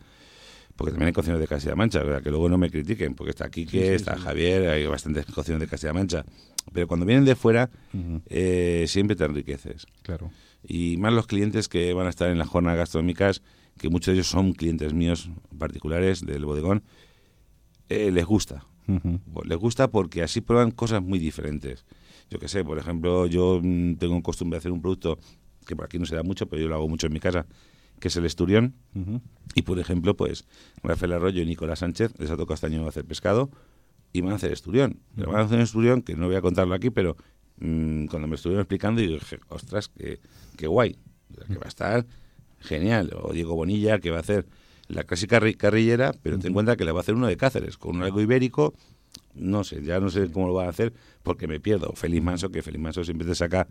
porque 0.82 0.92
también 0.92 1.08
hay 1.08 1.14
cocineros 1.14 1.40
de 1.42 1.48
Castilla-La 1.48 1.76
Mancha 1.76 2.00
¿verdad? 2.04 2.22
que 2.24 2.30
luego 2.30 2.50
no 2.50 2.58
me 2.58 2.70
critiquen 2.70 3.14
porque 3.16 3.30
está 3.32 3.50
Quique, 3.50 3.96
está 3.96 4.18
Javier 4.18 4.70
hay 4.70 4.86
bastantes 4.86 5.26
cocineros 5.28 5.62
de 5.62 5.68
Castilla-La 5.68 5.94
Mancha 6.00 6.26
pero 6.74 6.88
cuando 6.88 7.06
vienen 7.06 7.26
de 7.26 7.36
fuera 7.36 7.70
eh, 8.28 8.86
siempre 8.88 9.16
te 9.16 9.24
enriqueces 9.26 9.86
Claro. 10.04 10.32
y 10.64 10.98
más 10.98 11.14
los 11.14 11.28
clientes 11.28 11.68
que 11.68 11.94
van 11.94 12.08
a 12.08 12.10
estar 12.10 12.30
en 12.30 12.38
las 12.38 12.48
jornadas 12.50 12.78
gastronómicas, 12.80 13.42
que 13.80 13.90
muchos 13.90 14.08
de 14.08 14.14
ellos 14.14 14.28
son 14.28 14.54
clientes 14.54 14.94
míos 14.94 15.30
particulares 15.58 16.26
del 16.26 16.46
bodegón, 16.46 16.84
eh, 17.90 18.12
les 18.12 18.26
gusta. 18.26 18.66
Pues 19.34 19.48
Les 19.48 19.58
gusta 19.58 19.90
porque 19.90 20.22
así 20.22 20.42
prueban 20.42 20.72
cosas 20.72 21.02
muy 21.02 21.18
diferentes. 21.18 21.86
Yo 22.30 22.40
qué 22.40 22.48
sé, 22.50 22.64
por 22.64 22.78
ejemplo, 22.78 23.26
yo 23.26 23.60
mm, 23.64 23.96
tengo 23.96 24.22
costumbre 24.22 24.56
de 24.58 24.60
hacer 24.60 24.72
un 24.72 24.82
producto 24.82 25.18
que 25.66 25.76
por 25.76 25.86
aquí 25.86 25.98
no 25.98 26.06
se 26.06 26.16
da 26.16 26.24
mucho, 26.24 26.46
pero 26.48 26.62
yo 26.62 26.68
lo 26.68 26.76
hago 26.76 26.88
mucho 26.90 27.08
en 27.08 27.14
mi 27.14 27.20
casa, 27.20 27.46
que 28.02 28.10
es 28.10 28.16
el 28.18 28.26
esturión. 28.26 28.74
Y 29.56 29.62
por 29.62 29.80
ejemplo, 29.80 30.18
pues 30.18 30.46
Rafael 30.84 31.14
Arroyo 31.14 31.42
y 31.42 31.46
Nicolás 31.46 31.80
Sánchez 31.80 32.12
les 32.20 32.30
ha 32.30 32.36
tocado 32.36 32.56
este 32.56 32.66
año 32.68 32.86
hacer 32.88 33.06
pescado 33.06 33.50
y 34.12 34.20
van 34.20 34.34
a 34.34 34.36
hacer 34.36 34.52
esturión. 34.52 35.00
Pero 35.16 35.32
van 35.32 35.40
a 35.42 35.44
hacer 35.46 35.56
un 35.58 35.64
esturión 35.64 36.02
que 36.02 36.16
no 36.18 36.28
voy 36.28 36.36
a 36.36 36.42
contarlo 36.42 36.74
aquí, 36.76 36.90
pero 36.90 37.16
mm, 37.60 38.08
cuando 38.08 38.28
me 38.28 38.36
estuvieron 38.36 38.62
explicando, 38.64 39.02
y 39.02 39.08
dije, 39.08 39.40
ostras, 39.48 39.88
qué, 39.88 40.20
qué 40.58 40.68
guay, 40.68 40.98
O 41.32 41.36
sea, 41.36 41.46
que 41.48 41.56
va 41.56 41.66
a 41.66 41.70
estar 41.70 42.06
genial. 42.60 43.12
O 43.22 43.32
Diego 43.32 43.56
Bonilla, 43.56 44.00
que 44.00 44.12
va 44.12 44.18
a 44.18 44.22
hacer 44.22 44.46
la 44.88 45.04
clásica 45.06 45.40
ri- 45.40 45.56
carrillera, 45.56 46.12
pero 46.22 46.38
ten 46.38 46.48
en 46.48 46.54
cuenta 46.54 46.76
que 46.76 46.84
le 46.84 46.92
va 46.92 47.00
a 47.00 47.02
hacer 47.02 47.16
uno 47.16 47.28
de 47.28 47.38
Cáceres, 47.38 47.78
con 47.78 47.96
un 47.96 48.04
algo 48.04 48.20
ibérico. 48.20 48.74
No 49.34 49.64
sé, 49.64 49.82
ya 49.84 50.00
no 50.02 50.10
sé 50.10 50.30
cómo 50.32 50.48
lo 50.48 50.54
van 50.54 50.66
a 50.68 50.70
hacer 50.72 50.92
porque 51.24 51.48
me 51.48 51.60
pierdo. 51.62 51.94
Feliz 51.94 52.22
Manso, 52.22 52.50
que 52.52 52.62
Feliz 52.62 52.82
Manso 52.82 53.04
siempre 53.06 53.26
te 53.28 53.36
saca 53.36 53.68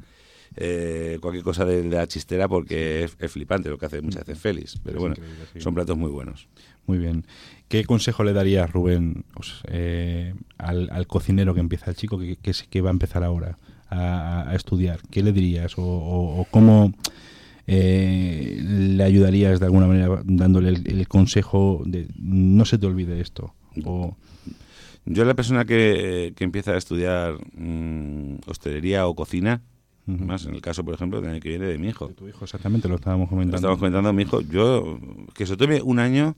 eh, 0.57 1.19
cualquier 1.21 1.45
cosa 1.45 1.65
de, 1.65 1.83
de 1.83 1.89
la 1.97 2.07
chistera 2.07 2.49
porque 2.49 3.05
es, 3.05 3.17
es 3.19 3.31
flipante 3.33 3.69
lo 3.71 3.79
que 3.79 3.87
hace 3.87 4.03
muchas 4.03 4.27
veces 4.27 4.43
Félix. 4.43 4.79
Pero 4.85 4.97
Es 4.97 5.01
bueno, 5.01 5.15
sí. 5.53 5.61
son 5.61 5.75
platos 5.75 5.97
muy 5.97 6.11
buenos. 6.11 6.49
Muy 6.87 6.99
bien. 6.99 7.25
¿Qué 7.69 7.85
consejo 7.85 8.25
le 8.25 8.33
darías, 8.33 8.71
Rubén, 8.73 9.25
pues, 9.35 9.61
eh, 9.69 10.35
al, 10.59 10.89
al 10.91 11.07
cocinero 11.07 11.55
que 11.55 11.61
empieza, 11.61 11.87
al 11.91 11.97
chico 11.97 12.19
que, 12.19 12.37
que, 12.37 12.51
es- 12.51 12.65
que 12.65 12.81
va 12.81 12.91
a 12.91 12.93
empezar 12.93 13.23
ahora 13.23 13.59
a, 13.89 14.53
estudiar? 14.55 15.01
¿Qué 15.11 15.23
le 15.23 15.33
dirías? 15.33 15.79
¿O, 15.79 15.83
o- 15.85 16.41
o 16.41 16.45
cómo 16.47 16.93
eh, 17.67 18.59
le 18.61 19.05
ayudarías 19.05 19.61
de 19.61 19.67
alguna 19.67 19.87
manera 19.87 20.21
dándole 20.25 20.71
el, 20.71 20.89
el 20.91 21.09
consejo 21.09 21.83
de 21.87 22.09
no 22.19 22.65
se 22.65 22.79
te 22.79 22.87
olvide 22.87 23.21
esto? 23.21 23.55
O, 23.85 24.17
Yo 25.05 25.25
la 25.25 25.35
persona 25.35 25.65
que, 25.65 26.33
que 26.37 26.45
empieza 26.45 26.73
a 26.73 26.77
estudiar 26.79 27.35
mm, 27.55 28.39
hostelería 28.47 29.07
o 29.07 29.15
cocina, 29.15 29.63
Más 30.07 30.45
en 30.47 30.55
el 30.55 30.61
caso, 30.61 30.85
por 30.85 30.95
ejemplo, 30.95 31.21
del 31.21 31.31
año 31.31 31.41
que 31.41 31.51
viene 31.51 31.67
de 31.67 31.79
mi 31.79 31.89
hijo. 31.89 32.09
de 32.09 32.15
tu 32.15 32.27
hijo, 32.27 32.45
exactamente, 32.45 32.89
lo 32.89 32.97
estábamos 32.97 33.27
Lo 33.27 33.31
comentando. 33.31 33.57
estamos 33.59 33.79
comentando 33.79 34.09
a 34.09 34.13
mi 34.13 34.23
hijo, 34.23 34.41
yo 34.41 34.99
que 35.35 35.47
se 35.47 35.57
tome 35.57 35.81
un 35.83 35.99
año 36.01 36.35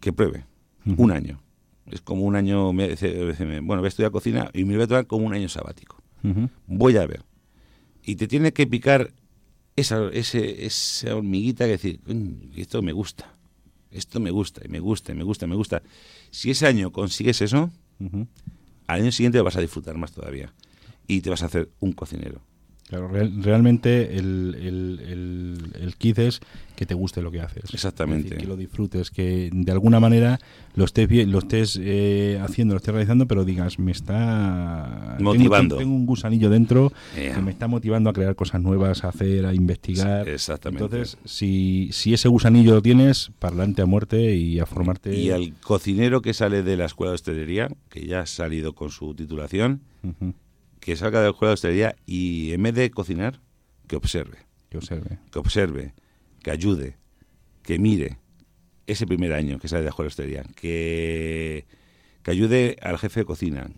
que 0.00 0.12
pruebe, 0.12 0.44
Ujú. 0.84 1.02
un 1.04 1.12
año. 1.12 1.40
Es 1.90 2.00
como 2.00 2.22
un 2.24 2.34
año, 2.36 2.72
me 2.72 2.88
bueno, 3.60 3.76
voy 3.80 3.84
a 3.84 3.88
estudiar 3.88 4.10
cocina 4.10 4.50
y 4.52 4.64
me 4.64 4.72
lo 4.72 4.78
voy 4.78 4.84
a 4.84 4.88
tomar 4.88 5.06
como 5.06 5.24
un 5.26 5.32
año 5.34 5.48
sabático. 5.48 6.02
Ujú. 6.24 6.50
Voy 6.66 6.96
a 6.96 7.06
ver. 7.06 7.22
Y 8.02 8.16
te 8.16 8.26
tiene 8.28 8.52
que 8.52 8.66
picar 8.66 9.12
esa, 9.76 10.08
ese, 10.12 10.66
esa 10.66 11.14
hormiguita 11.16 11.64
que 11.64 11.72
decir, 11.72 12.00
"Coño, 12.04 12.36
esto 12.56 12.82
me 12.82 12.92
gusta, 12.92 13.32
esto 13.90 14.20
me 14.20 14.30
gusta, 14.30 14.62
y 14.64 14.68
me 14.68 14.80
gusta, 14.80 15.12
y 15.12 15.14
me 15.14 15.22
gusta, 15.24 15.46
y 15.46 15.48
me 15.48 15.56
gusta. 15.56 15.82
Si 16.30 16.50
ese 16.50 16.66
año 16.66 16.90
consigues 16.92 17.40
eso, 17.40 17.70
al 18.88 19.00
año 19.00 19.12
siguiente 19.12 19.40
vas 19.40 19.56
a 19.56 19.60
disfrutar 19.60 19.96
más 19.96 20.12
todavía. 20.12 20.52
Y 21.06 21.20
te 21.20 21.30
vas 21.30 21.42
a 21.42 21.46
hacer 21.46 21.68
un 21.80 21.92
cocinero. 21.92 22.40
Claro, 22.88 23.08
real- 23.08 23.42
realmente 23.42 24.16
el, 24.16 24.54
el, 24.60 25.00
el, 25.08 25.58
el 25.82 25.96
kit 25.96 26.20
es 26.20 26.38
que 26.76 26.86
te 26.86 26.94
guste 26.94 27.20
lo 27.20 27.32
que 27.32 27.40
haces. 27.40 27.74
Exactamente. 27.74 28.28
Decir, 28.28 28.38
que 28.38 28.46
lo 28.46 28.56
disfrutes, 28.56 29.10
que 29.10 29.50
de 29.52 29.72
alguna 29.72 29.98
manera 29.98 30.38
lo 30.76 30.84
estés, 30.84 31.08
lo 31.26 31.40
estés 31.40 31.80
eh, 31.82 32.38
haciendo, 32.40 32.74
lo 32.74 32.76
estés 32.76 32.94
realizando, 32.94 33.26
pero 33.26 33.44
digas, 33.44 33.80
me 33.80 33.90
está... 33.90 35.16
tengo- 35.18 35.32
Motivando. 35.34 35.76
Tengo, 35.78 35.94
un 35.96 36.06
gusanillo 36.06 36.48
dentro 36.48 36.92
Eh, 37.16 37.32
que 37.34 37.40
me 37.42 37.50
está 37.50 37.66
motivando 37.66 38.08
a 38.08 38.12
crear 38.12 38.36
cosas 38.36 38.60
nuevas, 38.62 39.02
a 39.02 39.08
hacer, 39.08 39.46
a 39.46 39.52
investigar. 39.54 40.28
Exactamente. 40.28 40.84
Entonces, 40.84 41.18
si, 41.24 41.88
si 41.92 42.14
ese 42.14 42.28
gusanillo 42.28 42.74
lo 42.74 42.82
tienes, 42.82 43.32
para 43.40 43.54
adelante 43.56 43.82
a 43.82 43.86
muerte 43.86 44.36
y 44.36 44.60
a 44.60 44.66
formarte... 44.66 45.12
Y 45.12 45.30
al 45.30 45.54
cocinero 45.60 46.22
que 46.22 46.34
sale 46.34 46.62
de 46.62 46.76
la 46.76 46.84
escuela 46.84 47.10
de 47.10 47.14
hostelería, 47.16 47.68
que 47.90 48.06
ya 48.06 48.20
ha 48.20 48.26
salido 48.26 48.74
con 48.76 48.90
su 48.90 49.12
titulación, 49.16 49.80
Ujú, 50.04 50.34
que 50.86 50.94
salga 50.94 51.18
de 51.18 51.24
la 51.26 51.30
escuela 51.32 51.50
de 51.50 51.54
hostelería 51.54 51.96
y 52.06 52.52
en 52.52 52.62
vez 52.62 52.72
de 52.76 52.92
cocinar, 52.92 53.40
que 53.88 53.96
observe. 53.96 54.38
que 54.70 54.78
observe. 54.78 55.18
que 55.32 55.38
observe, 55.40 55.94
que 56.44 56.52
ayude, 56.52 56.96
que 57.64 57.80
mire 57.80 58.18
ese 58.86 59.04
primer 59.04 59.32
año 59.32 59.58
que 59.58 59.66
sale 59.66 59.80
de 59.80 59.86
la 59.86 59.90
escuela 59.90 60.06
de 60.06 60.08
hostelería, 60.12 60.44
que, 60.54 61.66
que 62.22 62.30
ayude 62.30 62.76
al 62.82 62.98
jefe 62.98 63.20
de 63.20 63.26
cocina, 63.26 63.68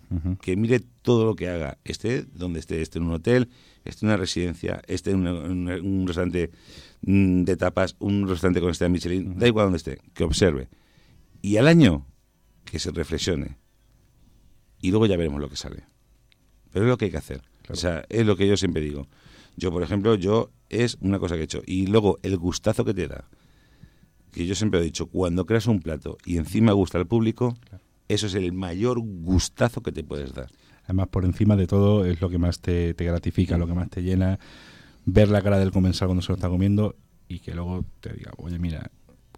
que 0.42 0.54
mire 0.56 0.80
todo 1.00 1.24
lo 1.24 1.34
que 1.34 1.48
haga, 1.48 1.78
esté 1.84 2.24
donde 2.24 2.60
esté, 2.60 2.82
esté 2.82 2.98
en 2.98 3.04
un 3.06 3.12
hotel, 3.12 3.48
esté 3.86 4.04
en 4.04 4.08
una 4.10 4.16
residencia, 4.18 4.82
esté 4.86 5.12
en 5.12 5.20
una- 5.20 5.30
en 5.46 5.50
una- 5.52 5.76
un 5.76 6.06
restaurante 6.06 6.50
mm, 7.00 7.44
de 7.44 7.56
tapas, 7.56 7.96
un 8.00 8.28
restaurante 8.28 8.60
con 8.60 8.68
estrella 8.70 8.90
Michelin, 8.92 9.38
da 9.38 9.46
igual 9.46 9.64
donde 9.66 9.78
esté, 9.78 9.98
que 10.12 10.24
observe. 10.24 10.68
Y 11.40 11.56
al 11.56 11.68
año, 11.68 12.04
que 12.66 12.78
se 12.78 12.90
reflexione. 12.90 13.56
Y 14.82 14.90
luego 14.90 15.06
ya 15.06 15.16
veremos 15.16 15.40
lo 15.40 15.48
que 15.48 15.56
sale. 15.56 15.84
Pero 16.72 16.84
es 16.84 16.88
lo 16.88 16.98
que 16.98 17.06
hay 17.06 17.10
que 17.10 17.18
hacer. 17.18 17.42
O 17.68 17.76
sea, 17.76 18.04
es 18.08 18.26
lo 18.26 18.36
que 18.36 18.46
yo 18.46 18.56
siempre 18.56 18.82
digo. 18.82 19.06
Yo, 19.56 19.70
por 19.72 19.82
ejemplo, 19.82 20.14
yo 20.14 20.50
es 20.68 20.96
una 21.00 21.18
cosa 21.18 21.34
que 21.34 21.42
he 21.42 21.44
hecho. 21.44 21.62
Y 21.66 21.86
luego 21.86 22.18
el 22.22 22.36
gustazo 22.36 22.84
que 22.84 22.94
te 22.94 23.08
da. 23.08 23.24
Que 24.32 24.46
yo 24.46 24.54
siempre 24.54 24.80
he 24.80 24.82
dicho, 24.82 25.06
cuando 25.06 25.46
creas 25.46 25.66
un 25.66 25.80
plato 25.80 26.18
y 26.24 26.36
encima 26.36 26.72
gusta 26.72 26.98
al 26.98 27.06
público, 27.06 27.56
eso 28.08 28.26
es 28.26 28.34
el 28.34 28.52
mayor 28.52 29.00
gustazo 29.00 29.82
que 29.82 29.92
te 29.92 30.04
puedes 30.04 30.34
dar. 30.34 30.50
Además, 30.84 31.08
por 31.08 31.24
encima 31.24 31.56
de 31.56 31.66
todo, 31.66 32.04
es 32.04 32.20
lo 32.20 32.30
que 32.30 32.38
más 32.38 32.60
te, 32.60 32.94
te 32.94 33.04
gratifica, 33.04 33.58
lo 33.58 33.66
que 33.66 33.74
más 33.74 33.90
te 33.90 34.02
llena, 34.02 34.38
ver 35.04 35.28
la 35.28 35.42
cara 35.42 35.58
del 35.58 35.70
comensal 35.70 36.08
cuando 36.08 36.22
se 36.22 36.28
lo 36.28 36.36
está 36.36 36.48
comiendo 36.48 36.96
y 37.28 37.40
que 37.40 37.54
luego 37.54 37.84
te 38.00 38.12
diga, 38.12 38.32
oye, 38.38 38.58
mira, 38.58 38.90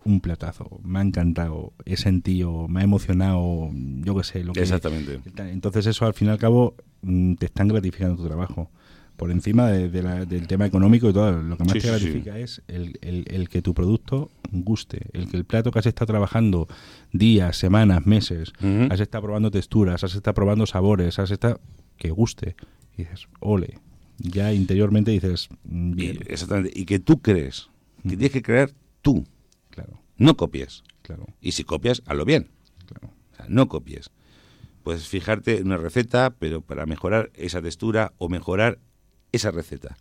un 0.04 0.20
platazo, 0.20 0.80
me 0.82 0.98
ha 0.98 1.02
encantado, 1.02 1.72
he 1.84 1.96
sentido, 1.96 2.68
me 2.68 2.80
ha 2.80 2.84
emocionado, 2.84 3.68
yo 3.72 4.16
qué 4.16 4.24
sé, 4.24 4.44
lo 4.44 4.52
que 4.52 4.60
Exactamente. 4.62 5.20
Entonces 5.50 5.86
eso, 5.86 6.06
al 6.06 6.14
fin 6.14 6.28
y 6.28 6.30
al 6.30 6.38
cabo, 6.38 6.74
mm, 7.02 7.34
te 7.34 7.46
están 7.46 7.68
gratificando 7.68 8.16
tu 8.16 8.26
trabajo. 8.26 8.70
Por 9.16 9.30
encima 9.30 9.68
de- 9.68 9.90
de 9.90 10.02
la- 10.02 10.24
del 10.24 10.46
tema 10.46 10.64
económico 10.64 11.10
y 11.10 11.12
todo, 11.12 11.32
lo 11.42 11.58
que 11.58 11.64
más 11.64 11.72
Sí, 11.74 11.80
te 11.80 11.82
sí. 11.82 11.88
gratifica 11.88 12.38
es 12.38 12.62
el, 12.68 12.98
el- 13.02 13.26
el 13.28 13.50
que 13.50 13.60
tu 13.60 13.74
producto 13.74 14.30
guste, 14.50 15.08
el 15.12 15.28
que 15.28 15.36
el 15.36 15.44
plato 15.44 15.70
que 15.70 15.78
has 15.78 15.84
estado 15.86 16.06
trabajando 16.06 16.66
días, 17.12 17.58
semanas, 17.58 18.06
meses, 18.06 18.52
has 18.90 19.00
estado 19.00 19.22
probando 19.24 19.50
texturas, 19.50 20.02
has 20.04 20.14
estado 20.14 20.32
probando 20.34 20.64
sabores, 20.66 21.18
has 21.18 21.30
estado... 21.30 21.60
que 21.98 22.10
guste. 22.10 22.56
Y 22.96 23.02
dices, 23.02 23.28
ole. 23.40 23.78
Ya 24.16 24.54
interiormente 24.54 25.10
dices, 25.10 25.50
mm, 25.64 25.92
Y, 25.92 25.94
bien. 25.96 26.18
exactamente. 26.26 26.72
Y 26.74 26.86
que 26.86 26.98
tú 26.98 27.20
crees. 27.20 27.68
Que 28.02 28.08
tienes 28.16 28.30
que 28.30 28.40
creer 28.40 28.72
tú. 29.02 29.24
Claro, 29.84 30.00
No 30.16 30.36
copies. 30.36 30.82
claro, 31.02 31.26
Y 31.40 31.52
si 31.52 31.64
copias, 31.64 32.02
hazlo 32.06 32.24
bien. 32.24 32.48
claro. 32.86 33.12
O 33.32 33.36
sea, 33.36 33.46
no 33.48 33.68
copies. 33.68 34.10
Puedes 34.82 35.06
fijarte 35.08 35.58
en 35.58 35.66
una 35.66 35.76
receta, 35.76 36.30
pero 36.38 36.60
para 36.62 36.86
mejorar 36.86 37.30
esa 37.34 37.60
textura 37.62 38.12
o 38.18 38.28
mejorar 38.28 38.78
esa 39.32 39.50
receta. 39.50 39.96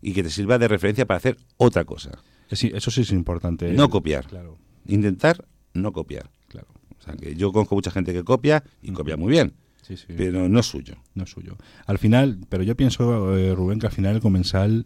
Y 0.00 0.12
que 0.14 0.22
te 0.22 0.30
sirva 0.30 0.58
de 0.58 0.68
referencia 0.68 1.06
para 1.06 1.18
hacer 1.18 1.36
otra 1.56 1.84
cosa. 1.84 2.10
Es- 2.48 2.64
eso 2.64 2.90
sí 2.90 3.02
es 3.02 3.12
importante. 3.12 3.72
No 3.72 3.88
copiar. 3.90 4.26
Claro, 4.26 4.58
Intentar 4.86 5.46
no 5.74 5.92
copiar. 5.92 6.30
claro. 6.48 6.66
O 6.98 7.02
sea, 7.02 7.14
que 7.14 7.34
yo 7.36 7.52
conozco 7.52 7.74
mucha 7.74 7.90
gente 7.90 8.12
que 8.12 8.24
copia 8.24 8.62
y 8.82 8.92
copia 8.92 9.16
muy 9.16 9.30
bien, 9.30 9.54
Sí, 9.82 9.96
sí. 9.96 10.06
pero 10.16 10.48
no 10.48 10.60
es 10.60 10.66
suyo. 10.66 10.96
no 11.14 11.24
es 11.24 11.30
suyo. 11.30 11.56
Al 11.86 11.98
final, 11.98 12.38
pero 12.48 12.62
yo 12.62 12.76
pienso, 12.76 13.36
eh, 13.36 13.54
Rubén, 13.54 13.78
que 13.80 13.86
al 13.86 13.92
final 13.92 14.14
el 14.16 14.20
comensal 14.20 14.84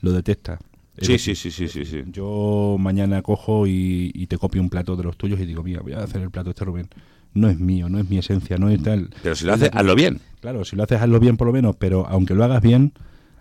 lo 0.00 0.12
detecta. 0.12 0.58
Sí, 1.00 1.18
sí, 1.18 1.34
sí, 1.34 1.50
sí, 1.50 1.68
sí. 1.68 2.02
Yo 2.06 2.76
mañana 2.78 3.20
cojo 3.22 3.66
y, 3.66 4.26
te 4.28 4.38
copio 4.38 4.62
un 4.62 4.70
plato 4.70 4.96
de 4.96 5.02
los 5.02 5.16
tuyos 5.16 5.40
y 5.40 5.46
digo, 5.46 5.62
mira, 5.62 5.80
voy 5.82 5.92
a 5.92 5.98
hacer 6.00 6.22
el 6.22 6.30
plato 6.30 6.50
este, 6.50 6.64
Rubén. 6.64 6.88
No 7.32 7.48
es 7.48 7.58
mío, 7.58 7.88
no 7.88 7.98
es 7.98 8.08
mi 8.08 8.18
esencia, 8.18 8.56
no 8.58 8.68
es 8.68 8.80
tal. 8.82 9.10
Pero 9.22 9.34
si 9.34 9.44
lo 9.44 9.54
haces, 9.54 9.70
hazlo 9.72 9.96
bien. 9.96 10.20
Claro, 10.40 10.64
si 10.64 10.76
lo 10.76 10.84
haces, 10.84 11.00
hazlo 11.00 11.18
bien 11.18 11.36
por 11.36 11.48
lo 11.48 11.52
menos, 11.52 11.74
pero 11.76 12.06
aunque 12.06 12.34
lo 12.34 12.44
hagas 12.44 12.62
bien, 12.62 12.92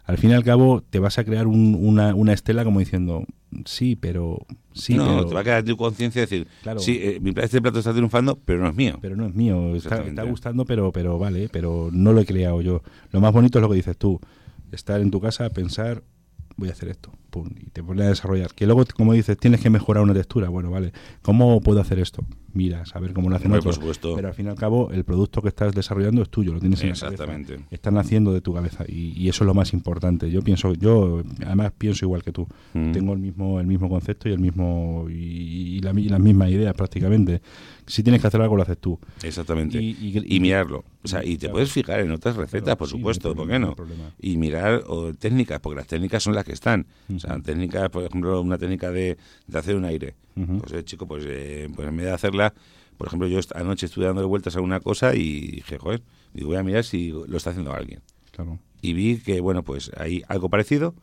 al 0.05 0.17
fin 0.17 0.31
y 0.31 0.33
al 0.33 0.43
cabo 0.43 0.81
te 0.81 0.97
vas 0.99 1.19
a 1.19 1.23
crear 1.23 1.45
un- 1.45 1.77
una, 1.79 2.15
una 2.15 2.33
estela 2.33 2.63
como 2.63 2.79
diciendo, 2.79 3.23
sí, 3.65 3.95
pero... 3.95 4.39
Sí, 4.73 4.95
no, 4.95 5.23
te 5.27 5.35
va 5.35 5.41
a 5.41 5.43
quedar 5.43 5.63
tu 5.63 5.77
conciencia 5.77 6.21
decir, 6.21 6.47
Claro. 6.63 6.79
sí, 6.79 6.97
eh, 6.99 7.21
este 7.37 7.61
plato 7.61 7.77
está 7.77 7.91
triunfando, 7.93 8.39
pero 8.43 8.59
no 8.63 8.67
es 8.69 8.75
mío. 8.75 8.97
pero 8.99 9.15
no 9.15 9.27
es 9.27 9.35
mío, 9.35 9.75
está 9.75 10.23
gustando, 10.23 10.65
pero, 10.65 10.91
pero 10.91 11.19
vale, 11.19 11.47
pero 11.49 11.89
no 11.93 12.11
lo 12.13 12.21
he 12.21 12.25
creado 12.25 12.61
yo. 12.61 12.81
Lo 13.11 13.21
más 13.21 13.31
bonito 13.31 13.59
es 13.59 13.61
lo 13.61 13.69
que 13.69 13.75
dices 13.75 13.95
tú, 13.95 14.19
estar 14.71 14.99
en 14.99 15.11
tu 15.11 15.21
casa, 15.21 15.47
pensar, 15.51 16.01
voy 16.57 16.69
a 16.69 16.71
hacer 16.71 16.89
esto, 16.89 17.11
pum, 17.33 17.49
y 17.59 17.71
te 17.71 17.83
pones 17.83 18.05
a 18.05 18.09
desarrollar. 18.09 18.53
Que 18.53 18.65
luego, 18.65 18.85
como 18.95 19.13
dices, 19.13 19.37
tienes 19.37 19.59
que 19.59 19.69
mejorar 19.71 20.03
una 20.03 20.13
textura, 20.13 20.49
bueno, 20.49 20.69
vale, 20.69 20.93
¿cómo 21.23 21.59
puedo 21.61 21.81
hacer 21.81 21.99
esto? 21.99 22.23
Mira, 22.53 22.85
saber 22.85 23.13
cómo 23.13 23.29
lo 23.29 23.35
hacen 23.35 23.51
otros. 23.51 23.75
supuesto. 23.75 24.15
Pero 24.15 24.27
al 24.27 24.33
fin 24.33 24.45
y 24.45 24.49
al 24.49 24.55
cabo, 24.55 24.91
el 24.91 25.03
producto 25.03 25.41
que 25.41 25.47
estás 25.49 25.73
desarrollando 25.73 26.21
es 26.21 26.29
tuyo, 26.29 26.53
lo 26.53 26.59
tienes 26.59 26.81
en 26.83 26.89
la 26.89 26.95
cabeza. 26.95 27.13
Exactamente. 27.23 27.59
Están 27.71 27.95
naciendo 27.95 28.31
de 28.33 28.41
tu 28.41 28.53
cabeza 28.53 28.85
y, 28.87 29.13
y 29.19 29.27
eso 29.29 29.43
es 29.43 29.47
lo 29.47 29.53
más 29.53 29.73
importante. 29.73 30.29
Yo 30.29 30.41
pienso, 30.41 30.73
yo 30.73 31.23
además 31.45 31.71
pienso 31.77 32.05
igual 32.05 32.23
que 32.23 32.31
tú. 32.31 32.47
Mm. 32.73 32.91
Tengo 32.91 33.13
el 33.13 33.19
mismo 33.19 33.59
el 33.59 33.67
mismo 33.67 33.89
concepto 33.89 34.29
y 34.29 34.33
el 34.33 34.39
mismo 34.39 35.07
y, 35.09 35.13
y 35.77 35.79
la 35.81 35.91
y 35.99 36.09
las 36.09 36.19
mismas 36.19 36.49
ideas 36.51 36.73
prácticamente. 36.75 37.41
Si 37.85 38.01
tienes 38.03 38.21
que 38.21 38.27
hacer 38.27 38.41
algo, 38.41 38.55
lo 38.55 38.63
haces 38.63 38.77
tú. 38.77 38.97
Exactamente. 39.23 39.81
Y- 39.81 40.39
mirarlo. 40.39 40.83
O 41.03 41.07
sea, 41.07 41.23
y 41.23 41.33
te 41.33 41.39
Claro. 41.39 41.53
puedes 41.53 41.71
fijar 41.71 41.99
en 41.99 42.11
otras 42.11 42.35
recetas, 42.37 42.63
Claro, 42.63 42.77
por 42.77 42.87
sí, 42.87 42.93
no 42.93 42.99
supuesto, 42.99 43.29
¿por 43.29 43.35
problema, 43.35 43.53
qué 43.55 43.59
no 43.59 43.67
no? 43.67 43.75
problema. 43.75 44.03
Y 44.21 44.37
mirar 44.37 44.83
o, 44.87 45.13
técnicas, 45.13 45.59
porque 45.59 45.75
las 45.77 45.87
técnicas 45.87 46.23
son 46.23 46.33
las 46.33 46.45
que 46.45 46.53
están. 46.53 46.85
O 47.13 47.19
sea, 47.19 47.39
técnicas, 47.41 47.89
por 47.89 48.03
ejemplo, 48.05 48.39
una 48.41 48.57
técnica 48.57 48.89
de, 48.91 49.17
de 49.47 49.57
hacer 49.59 49.75
un 49.75 49.85
aire. 49.85 50.15
Pues, 50.33 50.73
eh, 50.73 50.83
chico, 50.83 51.05
pues, 51.05 51.23
eh, 51.27 51.69
pues 51.75 51.87
en 51.87 51.95
vez 51.95 52.07
de 52.07 52.11
hacerla, 52.11 52.42
por 52.97 53.07
ejemplo, 53.07 53.27
yo 53.27 53.39
anoche 53.55 53.85
estuve 53.85 54.05
dándole 54.05 54.27
vueltas 54.27 54.55
a 54.55 54.61
una 54.61 54.79
cosa 54.79 55.15
y 55.15 55.51
dije, 55.51 55.77
joder, 55.77 56.01
digo, 56.33 56.49
voy 56.49 56.57
a 56.57 56.63
mirar 56.63 56.83
si 56.83 57.09
lo 57.09 57.37
está 57.37 57.51
haciendo 57.51 57.73
alguien. 57.73 58.01
Claro. 58.31 58.59
Y 58.81 58.93
vi 58.93 59.17
que, 59.17 59.39
bueno, 59.41 59.63
pues 59.63 59.91
hay 59.97 60.23
algo 60.27 60.49
parecido, 60.49 60.93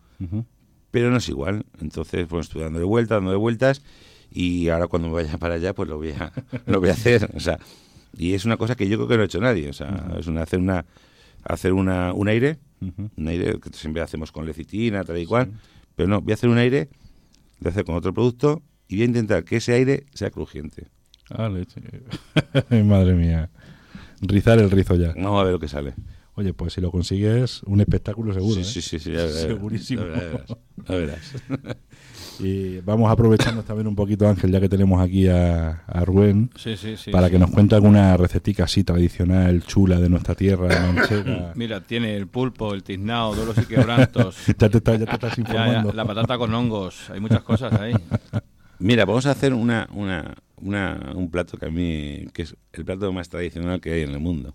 pero 0.90 1.10
no 1.10 1.16
es 1.18 1.28
igual. 1.28 1.64
Entonces, 1.80 2.26
pues 2.26 2.46
estuve 2.46 2.64
dándole 2.64 2.84
vueltas, 2.84 3.16
dándole 3.16 3.36
vueltas, 3.36 3.82
y 4.30 4.68
ahora 4.68 4.86
cuando 4.86 5.08
me 5.08 5.14
vaya 5.14 5.38
para 5.38 5.54
allá, 5.54 5.74
pues 5.74 5.88
lo 5.88 5.96
voy 5.96 6.10
a, 6.10 6.32
lo 6.66 6.80
voy 6.80 6.90
a 6.90 6.92
hacer. 6.92 7.30
O 7.34 7.40
sea, 7.40 7.58
y 8.16 8.34
es 8.34 8.44
una 8.44 8.56
cosa 8.56 8.74
que 8.74 8.88
yo 8.88 8.96
creo 8.96 9.08
que 9.08 9.16
no 9.16 9.22
ha 9.22 9.26
hecho 9.26 9.40
nadie. 9.40 9.68
O 9.68 9.72
sea, 9.72 10.14
es 10.18 10.26
una, 10.26 10.42
hacer 10.42 10.58
una 10.58 10.84
hacer 11.44 11.72
una, 11.72 12.12
un 12.12 12.28
aire, 12.28 12.58
un 12.80 13.28
aire 13.28 13.58
que 13.60 13.70
siempre 13.72 14.02
hacemos 14.02 14.32
con 14.32 14.46
lecitina, 14.46 15.04
tal 15.04 15.18
y 15.18 15.26
cual, 15.26 15.52
pero 15.96 16.08
no, 16.08 16.20
voy 16.20 16.32
a 16.32 16.34
hacer 16.34 16.50
un 16.50 16.58
aire, 16.58 16.88
voy 17.60 17.68
a 17.68 17.70
hacer 17.70 17.84
con 17.84 17.94
otro 17.94 18.12
producto 18.12 18.62
y 18.88 18.96
voy 18.96 19.02
a 19.02 19.06
intentar 19.06 19.44
que 19.44 19.56
ese 19.56 19.72
aire 19.74 20.06
sea 20.14 20.30
crujiente. 20.30 20.88
Ah, 21.30 21.48
leche. 21.48 21.80
Madre 22.84 23.14
mía. 23.14 23.48
Rizar 24.20 24.58
el 24.58 24.70
rizo 24.70 24.96
ya. 24.96 25.12
Vamos 25.16 25.40
a 25.40 25.44
ver 25.44 25.52
lo 25.52 25.58
que 25.58 25.68
sale. 25.68 25.94
Oye, 26.34 26.54
pues 26.54 26.72
si 26.74 26.80
lo 26.80 26.90
consigues, 26.90 27.62
un 27.64 27.80
espectáculo 27.80 28.32
seguro. 28.32 28.54
sí, 28.54 28.60
¿eh? 28.60 28.64
sí, 28.64 28.80
sí, 28.82 28.98
sí, 28.98 29.10
ya 29.12 29.18
verás, 29.24 29.34
Segurísimo. 29.42 30.02
ya 30.02 30.08
verás, 30.08 30.42
ya 30.88 30.94
verás. 30.94 31.32
Y 32.42 32.78
vamos 32.80 33.10
aprovechando 33.12 33.62
también 33.62 33.86
un 33.86 33.94
poquito, 33.94 34.26
Ángel, 34.26 34.50
ya 34.50 34.60
que 34.60 34.68
tenemos 34.70 34.98
aquí 35.02 35.28
a, 35.28 35.82
a 35.86 36.04
Rubén, 36.06 36.50
Sí, 36.56 36.74
sí, 36.74 36.96
sí. 36.96 37.10
para 37.10 37.26
sí. 37.26 37.32
que 37.32 37.38
nos 37.38 37.50
cuente 37.50 37.74
alguna 37.74 38.16
recetica 38.16 38.64
así 38.64 38.82
tradicional, 38.82 39.62
chula 39.66 40.00
de 40.00 40.08
nuestra 40.08 40.34
tierra, 40.34 40.68
manchega. 40.94 41.52
Mira, 41.54 41.82
tiene 41.82 42.16
el 42.16 42.28
pulpo, 42.28 42.72
el 42.72 42.82
tiznao, 42.82 43.34
dolos 43.34 43.58
y 43.58 43.66
quebrantos. 43.66 44.38
ya, 44.58 44.70
te 44.70 44.78
está- 44.78 44.96
ya 44.96 45.04
te 45.04 45.12
estás 45.12 45.36
Ya, 45.36 45.36
ya, 45.36 45.40
informando. 45.42 45.92
la 45.92 46.04
patata 46.06 46.38
con 46.38 46.54
hongos. 46.54 47.10
Hay 47.10 47.20
muchas 47.20 47.42
cosas 47.42 47.74
ahí. 47.78 47.92
Mira, 48.78 49.04
vamos 49.04 49.26
a 49.26 49.32
hacer 49.32 49.52
una, 49.52 49.86
una, 49.92 50.34
una, 50.62 51.12
un 51.14 51.30
plato 51.30 51.56
que 51.58 51.66
a 51.66 51.70
mí, 51.70 52.26
que 52.32 52.42
es 52.42 52.56
el 52.72 52.84
plato 52.84 53.12
más 53.12 53.28
tradicional 53.28 53.80
que 53.80 53.92
hay 53.92 54.02
en 54.02 54.10
el 54.10 54.20
mundo, 54.20 54.54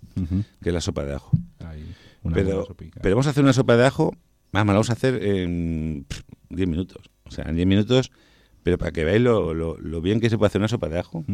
que 0.62 0.68
es 0.70 0.74
la 0.74 0.80
sopa 0.80 1.04
de 1.04 1.14
ajo. 1.14 1.30
Ahí, 1.64 1.84
Pero, 2.34 2.66
pero 3.02 3.14
vamos 3.16 3.26
a 3.26 3.30
hacer 3.30 3.42
una 3.44 3.52
sopa 3.52 3.76
de 3.76 3.86
ajo, 3.86 4.14
vamos, 4.52 4.66
la 4.68 4.72
vamos 4.74 4.90
a 4.90 4.94
hacer 4.94 5.22
en 5.24 6.04
pff, 6.08 6.22
10 6.50 6.68
minutos. 6.68 7.10
O 7.24 7.30
sea, 7.30 7.44
en 7.48 7.56
10 7.56 7.66
minutos, 7.66 8.10
pero 8.62 8.78
para 8.78 8.90
que 8.92 9.04
veáis 9.04 9.22
lo, 9.22 9.54
lo, 9.54 9.76
lo 9.78 10.00
bien 10.00 10.20
que 10.20 10.30
se 10.30 10.38
puede 10.38 10.48
hacer 10.48 10.60
una 10.60 10.68
sopa 10.68 10.88
de 10.88 10.98
ajo. 10.98 11.24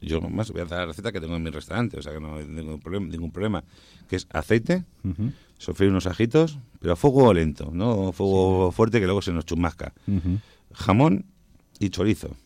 Yo 0.00 0.20
más 0.20 0.50
voy 0.50 0.60
a 0.60 0.64
hacer 0.64 0.78
la 0.78 0.86
receta 0.86 1.12
que 1.12 1.20
tengo 1.20 1.34
en 1.36 1.42
mi 1.42 1.50
restaurante, 1.50 1.98
o 1.98 2.02
sea 2.02 2.12
que 2.12 2.20
no 2.20 2.36
tengo 2.38 2.78
problema, 2.78 3.06
ningún 3.06 3.30
problema. 3.30 3.64
Que 4.08 4.16
es 4.16 4.26
aceite, 4.30 4.84
sofreír 5.56 5.90
unos 5.90 6.06
ajitos, 6.06 6.58
pero 6.80 6.92
a 6.92 6.96
fuego 6.96 7.32
lento, 7.32 7.70
no 7.72 8.12
fuego 8.12 8.70
fuerte 8.70 9.00
que 9.00 9.06
luego 9.06 9.22
se 9.22 9.32
nos 9.32 9.46
chumasca. 9.46 9.94
Jamón 10.74 11.24
y 11.78 11.88
chorizo, 11.88 12.36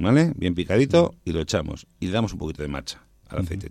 ¿vale? 0.00 0.32
Bien 0.36 0.54
picadito 0.54 1.14
y 1.24 1.32
lo 1.32 1.40
echamos 1.40 1.86
y 2.00 2.06
le 2.06 2.12
damos 2.12 2.32
un 2.32 2.38
poquito 2.38 2.62
de 2.62 2.68
marcha 2.68 3.02
al 3.28 3.40
aceite. 3.40 3.70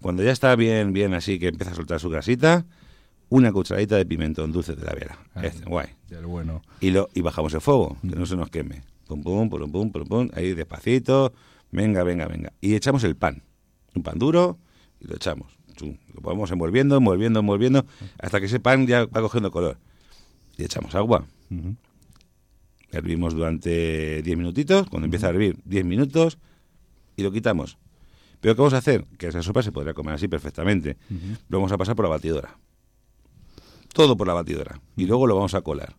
Cuando 0.00 0.22
ya 0.22 0.30
está 0.32 0.54
bien, 0.56 0.92
bien 0.92 1.12
así, 1.12 1.38
que 1.38 1.48
empieza 1.48 1.72
a 1.72 1.74
soltar 1.74 2.00
su 2.00 2.08
grasita, 2.08 2.64
una 3.28 3.52
cucharadita 3.52 3.96
de 3.96 4.06
pimentón 4.06 4.52
dulce 4.52 4.74
de 4.74 4.84
la 4.84 4.92
vera. 4.94 5.18
Ah, 5.34 5.44
Este, 5.44 5.64
guay. 5.68 5.88
del 6.08 6.24
bueno. 6.26 6.62
Y, 6.80 6.90
lo, 6.90 7.08
y 7.14 7.20
bajamos 7.20 7.52
el 7.52 7.60
fuego, 7.60 7.98
que 8.00 8.16
no 8.16 8.24
se 8.24 8.36
nos 8.36 8.48
queme. 8.48 8.82
Pum, 9.06 9.22
pum, 9.22 9.50
pum, 9.50 9.70
pum, 9.70 9.90
pum, 9.92 10.04
pum, 10.06 10.28
ahí 10.34 10.54
despacito. 10.54 11.32
Venga, 11.70 12.02
venga, 12.04 12.26
venga. 12.26 12.52
Y 12.60 12.74
echamos 12.74 13.04
el 13.04 13.16
pan. 13.16 13.42
Un 13.94 14.02
pan 14.02 14.18
duro 14.18 14.58
y 15.00 15.08
lo 15.08 15.16
echamos. 15.16 15.58
Chum. 15.76 15.96
Lo 16.14 16.20
vamos 16.22 16.50
envolviendo, 16.50 16.96
envolviendo, 16.96 17.40
envolviendo, 17.40 17.84
hasta 18.18 18.40
que 18.40 18.46
ese 18.46 18.60
pan 18.60 18.86
ya 18.86 19.04
va 19.06 19.20
cogiendo 19.20 19.50
color. 19.50 19.78
Y 20.56 20.64
echamos 20.64 20.94
agua. 20.94 21.26
Hervimos 22.90 23.34
durante 23.34 24.22
10 24.22 24.38
minutitos. 24.38 24.88
Cuando 24.88 25.06
empieza 25.06 25.26
a 25.26 25.30
hervir, 25.30 25.58
10 25.64 25.84
minutos. 25.84 26.38
Y 27.16 27.22
lo 27.22 27.32
quitamos. 27.32 27.78
Pero 28.40 28.54
¿qué 28.54 28.60
vamos 28.60 28.74
a 28.74 28.78
hacer? 28.78 29.04
Que 29.18 29.28
esa 29.28 29.42
sopa 29.42 29.62
se 29.62 29.72
podría 29.72 29.94
comer 29.94 30.14
así 30.14 30.28
perfectamente. 30.28 30.96
Lo 31.48 31.58
vamos 31.58 31.72
a 31.72 31.78
pasar 31.78 31.96
por 31.96 32.04
la 32.04 32.10
batidora. 32.10 32.58
Todo 33.92 34.16
por 34.16 34.26
la 34.26 34.34
batidora. 34.34 34.80
Y 34.96 35.06
luego 35.06 35.26
lo 35.26 35.34
vamos 35.34 35.54
a 35.54 35.62
colar. 35.62 35.96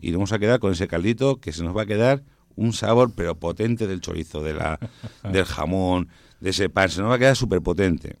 Y 0.00 0.12
vamos 0.12 0.32
a 0.32 0.38
quedar 0.38 0.60
con 0.60 0.72
ese 0.72 0.88
caldito 0.88 1.40
que 1.40 1.52
se 1.52 1.62
nos 1.62 1.76
va 1.76 1.82
a 1.82 1.86
quedar 1.86 2.22
un 2.56 2.72
sabor 2.72 3.12
pero 3.14 3.38
potente 3.38 3.86
del 3.86 4.00
chorizo, 4.00 4.42
de 4.42 4.54
la, 4.54 4.78
del 5.32 5.44
jamón, 5.44 6.08
de 6.40 6.50
ese 6.50 6.68
pan. 6.68 6.90
Se 6.90 7.00
nos 7.00 7.10
va 7.10 7.14
a 7.14 7.18
quedar 7.18 7.36
súper 7.36 7.62
potente. 7.62 8.18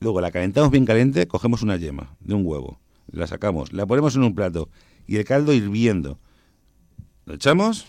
Luego 0.00 0.20
la 0.20 0.30
calentamos 0.30 0.70
bien 0.70 0.84
caliente, 0.84 1.26
cogemos 1.26 1.62
una 1.62 1.76
yema 1.76 2.16
de 2.20 2.34
un 2.34 2.44
huevo, 2.44 2.80
la 3.12 3.28
sacamos, 3.28 3.72
la 3.72 3.86
ponemos 3.86 4.16
en 4.16 4.24
un 4.24 4.34
plato 4.34 4.68
y 5.06 5.16
el 5.16 5.24
caldo 5.24 5.52
hirviendo. 5.52 6.18
Lo 7.24 7.34
echamos 7.34 7.86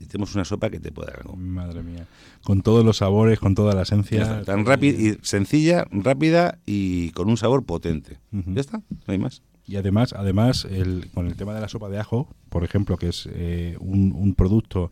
y 0.00 0.06
tenemos 0.06 0.34
una 0.34 0.44
sopa 0.44 0.68
que 0.70 0.80
te 0.80 0.90
puede 0.90 1.10
dar 1.10 1.20
algo. 1.20 1.36
Madre 1.36 1.82
mía. 1.82 2.06
Con 2.42 2.62
todos 2.62 2.84
los 2.84 2.98
sabores, 2.98 3.38
con 3.38 3.54
toda 3.54 3.74
la 3.74 3.82
esencia. 3.82 4.22
está, 4.22 4.44
Tan 4.44 4.66
rápida 4.66 5.00
y 5.00 5.18
sencilla, 5.22 5.86
rápida 5.90 6.58
y 6.66 7.10
con 7.10 7.28
un 7.28 7.36
sabor 7.36 7.64
potente. 7.64 8.18
Ya 8.30 8.60
está, 8.60 8.78
no 8.78 9.12
hay 9.12 9.18
más. 9.18 9.42
Y 9.64 9.76
además, 9.76 10.12
además 10.12 10.66
el, 10.68 11.08
con 11.14 11.26
el 11.26 11.36
tema 11.36 11.54
de 11.54 11.60
la 11.60 11.68
sopa 11.68 11.88
de 11.88 11.98
ajo, 11.98 12.28
por 12.48 12.64
ejemplo, 12.64 12.96
que 12.96 13.08
es 13.08 13.28
eh, 13.32 13.76
un, 13.78 14.12
un 14.12 14.34
producto 14.34 14.90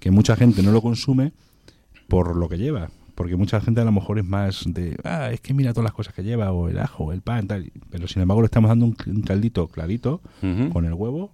que 0.00 0.10
mucha 0.10 0.34
gente 0.36 0.62
no 0.62 0.72
lo 0.72 0.82
consume 0.82 1.32
por 2.08 2.34
lo 2.34 2.48
que 2.48 2.58
lleva. 2.58 2.90
Porque 3.14 3.36
mucha 3.36 3.60
gente 3.60 3.80
a 3.80 3.84
lo 3.84 3.92
mejor 3.92 4.18
es 4.18 4.24
más 4.24 4.62
de, 4.66 4.96
ah, 5.02 5.30
es 5.32 5.40
que 5.40 5.52
mira 5.52 5.72
todas 5.72 5.84
las 5.84 5.92
cosas 5.92 6.14
que 6.14 6.22
lleva, 6.22 6.52
o 6.52 6.68
el 6.68 6.78
ajo, 6.78 7.12
el 7.12 7.20
pan, 7.20 7.48
tal. 7.48 7.72
Pero 7.90 8.06
sin 8.06 8.22
embargo 8.22 8.42
le 8.42 8.46
estamos 8.46 8.68
dando 8.68 8.86
un, 8.86 8.96
un 9.06 9.22
caldito 9.22 9.66
clarito 9.68 10.20
con 10.72 10.84
el 10.84 10.94
huevo 10.94 11.32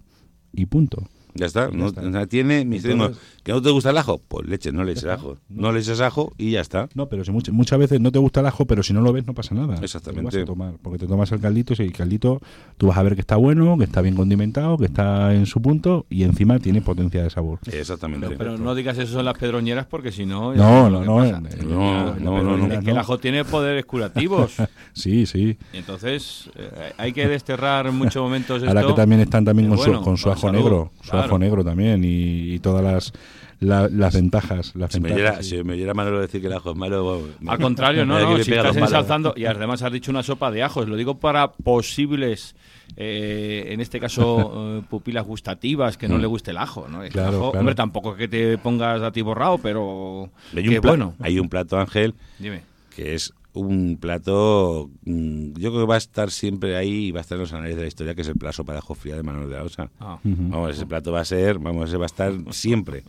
y 0.51 0.65
punto. 0.65 1.07
Ya 1.35 1.45
está, 1.45 1.69
no, 1.69 1.87
está. 1.87 2.01
no 2.01 2.27
tiene. 2.27 2.61
Entonces- 2.61 3.17
¿Que 3.43 3.51
no 3.51 3.61
te 3.61 3.69
gusta 3.69 3.91
el 3.91 3.97
ajo? 3.99 4.19
Pues 4.27 4.47
leche, 4.47 4.71
no 4.71 4.83
le 4.83 4.93
eches 4.93 5.05
ajo. 5.05 5.37
No 5.49 5.71
le 5.71 5.79
eches 5.79 6.01
ajo 6.01 6.33
y 6.37 6.51
ya 6.51 6.61
está. 6.61 6.89
No, 6.95 7.07
pero 7.09 7.23
si 7.23 7.31
much- 7.31 7.51
muchas 7.51 7.77
veces 7.77 8.01
no 8.01 8.11
te 8.11 8.17
gusta 8.17 8.39
el 8.39 8.47
ajo, 8.47 8.65
pero 8.65 8.81
si 8.81 8.91
no 8.93 9.01
lo 9.01 9.13
ves 9.13 9.27
no 9.27 9.33
pasa 9.35 9.53
nada. 9.53 9.75
Exactamente. 9.83 10.31
Te 10.31 10.37
lo 10.37 10.41
vas 10.41 10.43
a 10.43 10.45
tomar, 10.71 10.73
porque 10.81 10.97
te 10.97 11.05
tomas 11.05 11.31
el 11.31 11.39
caldito 11.39 11.75
y 11.77 11.81
el 11.83 11.91
caldito 11.93 12.41
tú 12.77 12.87
vas 12.87 12.97
a 12.97 13.03
ver 13.03 13.13
que 13.13 13.21
está 13.21 13.35
bueno, 13.35 13.77
que 13.77 13.83
está 13.83 14.01
bien 14.01 14.15
condimentado, 14.15 14.77
que 14.79 14.85
está 14.85 15.35
en 15.35 15.45
su 15.45 15.61
punto 15.61 16.07
y 16.09 16.23
encima 16.23 16.57
tiene 16.57 16.81
potencia 16.81 17.21
de 17.21 17.29
sabor. 17.29 17.59
Exactamente. 17.71 18.35
Pero 18.35 18.57
no 18.57 18.73
digas 18.73 18.97
eso 18.97 19.19
en 19.19 19.25
las 19.25 19.37
pedroñeras 19.37 19.85
porque 19.85 20.11
si 20.11 20.25
no... 20.25 20.55
No, 20.55 20.89
no, 20.89 21.03
no, 21.03 21.23
No, 21.65 22.15
no, 22.19 22.41
no, 22.43 22.57
no. 22.57 22.73
Es 22.73 22.83
que 22.83 22.91
el 22.91 22.97
ajo 22.97 23.19
tiene 23.19 23.45
poderes 23.45 23.85
curativos. 23.85 24.55
Sí, 24.95 25.25
sí. 25.25 25.57
Y 25.73 25.77
entonces 25.77 26.49
eh, 26.55 26.93
hay 26.97 27.11
que 27.11 27.27
desterrar 27.27 27.85
en 27.87 27.95
muchos 27.97 28.23
momentos 28.23 28.57
esto. 28.63 28.69
Ahora 28.69 28.87
que 28.87 28.93
también 28.93 29.19
están 29.19 29.43
también 29.43 29.67
con, 29.67 29.77
bueno, 29.77 29.97
su, 29.99 30.03
con 30.05 30.15
su 30.17 30.31
ajo 30.31 30.47
salud, 30.47 30.57
negro, 30.57 30.91
su 31.01 31.17
negro 31.39 31.63
también 31.63 32.03
y, 32.03 32.53
y 32.53 32.59
todas 32.59 32.83
las, 32.83 33.13
la- 33.59 33.87
las 33.89 34.13
ventajas. 34.15 34.73
Las 34.75 34.91
Si 34.93 34.99
me, 34.99 35.09
ventajas, 35.09 35.39
oyera, 35.39 35.43
sí. 35.43 35.57
si 35.57 35.63
me 35.63 35.73
oyera 35.73 35.93
Manolo 35.93 36.19
decir 36.21 36.41
que 36.41 36.47
el 36.47 36.53
ajo 36.53 36.71
es 36.71 36.77
malo, 36.77 37.03
bueno, 37.03 37.27
me- 37.39 37.51
Al 37.51 37.59
contrario, 37.59 38.05
no, 38.05 38.15
me 38.15 38.21
no, 38.21 38.31
me 38.37 38.43
si 38.43 38.51
estás 38.53 38.75
ensalzando, 38.77 39.33
y 39.35 39.45
además 39.45 39.81
has 39.81 39.91
dicho 39.91 40.11
una 40.11 40.23
sopa 40.23 40.51
de 40.51 40.63
ajos, 40.63 40.87
lo 40.87 40.95
digo 40.95 41.19
para 41.19 41.51
posibles, 41.51 42.55
eh, 42.97 43.67
en 43.69 43.81
este 43.81 43.99
caso, 43.99 44.77
eh, 44.79 44.81
pupilas 44.89 45.25
gustativas, 45.25 45.97
que 45.97 46.07
no 46.07 46.17
le 46.17 46.27
guste 46.27 46.51
el 46.51 46.57
ajo, 46.57 46.85
el 46.87 46.91
Mm. 46.93 47.07
Claro, 47.11 47.29
ajo, 47.29 47.51
claro. 47.51 47.59
Hombre, 47.59 47.75
tampoco 47.75 48.11
es 48.13 48.17
que 48.17 48.27
te 48.27 48.57
pongas 48.57 49.01
a 49.01 49.11
ti 49.11 49.21
borrado, 49.21 49.57
pero 49.57 50.29
Hay 50.55 50.63
que 50.63 50.79
un, 50.79 50.81
bueno. 50.81 51.13
hay 51.19 51.39
un 51.39 51.49
plato, 51.49 51.77
Ángel, 51.79 52.13
Dime. 52.39 52.61
que 52.95 53.15
es 53.15 53.33
un 53.55 53.97
plato, 53.97 54.89
mm, 55.05 55.53
yo 55.53 55.71
creo 55.71 55.81
que 55.81 55.89
va 55.89 55.95
a 55.95 55.99
estar 55.99 56.29
siempre 56.29 56.75
ahí 56.75 57.07
y 57.07 57.11
va 57.11 57.19
a 57.19 57.21
estar 57.21 57.37
en 57.37 57.41
los 57.41 57.53
anales 57.53 57.75
de 57.75 57.81
la 57.83 57.87
historia, 57.87 58.13
que 58.13 58.21
es 58.21 58.27
el 58.27 58.35
plato 58.35 58.63
para 58.65 58.79
ajo 58.79 58.95
fría 58.95 59.15
de 59.15 59.23
Manuel 59.23 59.49
de 59.49 59.55
la 59.55 59.63
Osa. 59.63 59.89
Ah. 59.99 60.19
Vamos, 60.23 60.71
ese 60.71 60.85
plato 60.85 61.11
va 61.11 61.21
a 61.21 61.25
ser, 61.25 61.59
vamos, 61.59 61.89
ese 61.89 61.97
va 61.97 62.05
a 62.05 62.07
estar 62.07 62.33
siempre. 62.51 63.03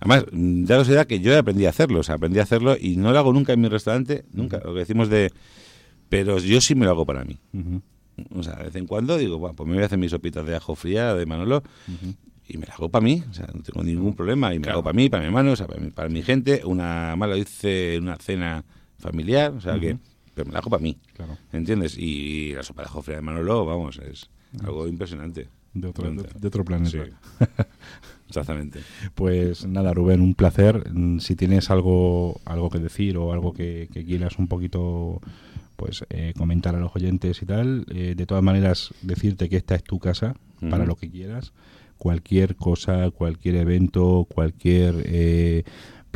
Además, 0.00 0.26
mm, 0.30 0.64
daros 0.64 0.88
idea 0.88 1.06
que 1.06 1.20
yo 1.20 1.36
aprendí 1.38 1.66
a 1.66 1.70
hacerlo, 1.70 2.00
o 2.00 2.02
sea, 2.02 2.16
aprendí 2.16 2.38
a 2.38 2.42
hacerlo 2.42 2.76
y 2.78 2.96
no 2.96 3.12
lo 3.12 3.18
hago 3.18 3.32
nunca 3.32 3.52
en 3.52 3.60
mi 3.60 3.68
restaurante, 3.68 4.24
nunca, 4.32 4.60
lo 4.64 4.74
que 4.74 4.80
decimos 4.80 5.08
de... 5.08 5.32
Pero 6.08 6.38
yo 6.38 6.60
sí 6.60 6.74
me 6.74 6.86
lo 6.86 6.92
hago 6.92 7.06
para 7.06 7.24
mí. 7.24 7.38
O 8.34 8.42
sea, 8.42 8.56
de 8.56 8.64
vez 8.64 8.76
en 8.76 8.86
cuando 8.86 9.18
digo, 9.18 9.38
bueno, 9.38 9.54
pues 9.54 9.68
me 9.68 9.74
voy 9.74 9.82
a 9.82 9.86
hacer 9.86 9.98
mis 9.98 10.10
sopitas 10.10 10.44
de 10.46 10.56
ajo 10.56 10.74
fría 10.74 11.14
de 11.14 11.26
Manolo 11.26 11.62
y 12.48 12.56
me 12.56 12.66
la 12.66 12.74
hago 12.74 12.88
para 12.88 13.04
mí, 13.04 13.22
o 13.30 13.34
sea, 13.34 13.46
no 13.52 13.62
tengo 13.62 13.84
ningún 13.84 14.14
problema 14.14 14.54
y 14.54 14.58
me 14.58 14.66
la 14.66 14.72
hago 14.72 14.82
para 14.82 14.94
mí, 14.94 15.10
para 15.10 15.20
mi 15.20 15.26
hermano, 15.26 15.52
o 15.52 15.56
sea, 15.56 15.66
para 15.66 15.80
mi, 15.80 15.90
para 15.90 16.08
mi 16.08 16.22
gente. 16.22 16.62
Una 16.64 17.14
mala 17.16 17.36
hice 17.36 17.96
en 17.96 18.04
una 18.04 18.16
cena 18.16 18.64
familiar, 18.98 19.52
o 19.52 19.60
sea, 19.60 19.78
que 19.78 19.96
pero 20.34 20.46
me 20.46 20.52
la 20.52 20.60
hago 20.60 20.70
para 20.70 20.82
mí, 20.82 20.96
Claro. 21.14 21.36
¿entiendes? 21.52 21.96
Y 21.98 22.52
la 22.54 22.62
sopa 22.62 22.82
de 22.82 22.88
ajo 22.88 23.02
fría 23.02 23.16
de 23.16 23.22
Manolo, 23.22 23.64
vamos, 23.64 23.98
es 23.98 24.30
algo 24.62 24.86
impresionante. 24.86 25.48
De 25.74 25.86
otro, 25.88 26.04
de, 26.04 26.10
Realmente. 26.14 26.38
de 26.40 26.48
otro 26.48 26.64
planeta. 26.64 27.04
Sí. 27.04 27.44
Exactamente. 28.28 28.80
Pues 29.14 29.66
nada, 29.66 29.92
Rubén, 29.94 30.20
un 30.20 30.34
placer. 30.34 30.90
Mm, 30.92 31.18
Si 31.18 31.34
tienes 31.36 31.70
algo, 31.70 32.40
algo 32.44 32.70
que 32.70 32.78
decir 32.78 33.16
o 33.16 33.32
algo 33.32 33.52
que, 33.52 33.88
que 33.92 34.04
quieras 34.04 34.38
un 34.38 34.48
poquito 34.48 35.20
pues 35.76 36.04
eh, 36.10 36.34
comentar 36.36 36.74
a 36.74 36.80
los 36.80 36.94
oyentes 36.96 37.40
y 37.42 37.46
tal, 37.46 37.86
eh, 37.94 38.14
de 38.16 38.26
todas 38.26 38.42
maneras 38.42 38.92
decirte 39.02 39.48
que 39.48 39.56
esta 39.56 39.76
es 39.76 39.84
tu 39.84 39.98
casa 40.00 40.34
para 40.70 40.84
lo 40.86 40.96
que 40.96 41.08
quieras. 41.10 41.52
Cualquier 41.98 42.56
cosa, 42.56 43.10
cualquier 43.12 43.54
evento, 43.56 44.26
cualquier 44.32 44.96
eh, 45.04 45.62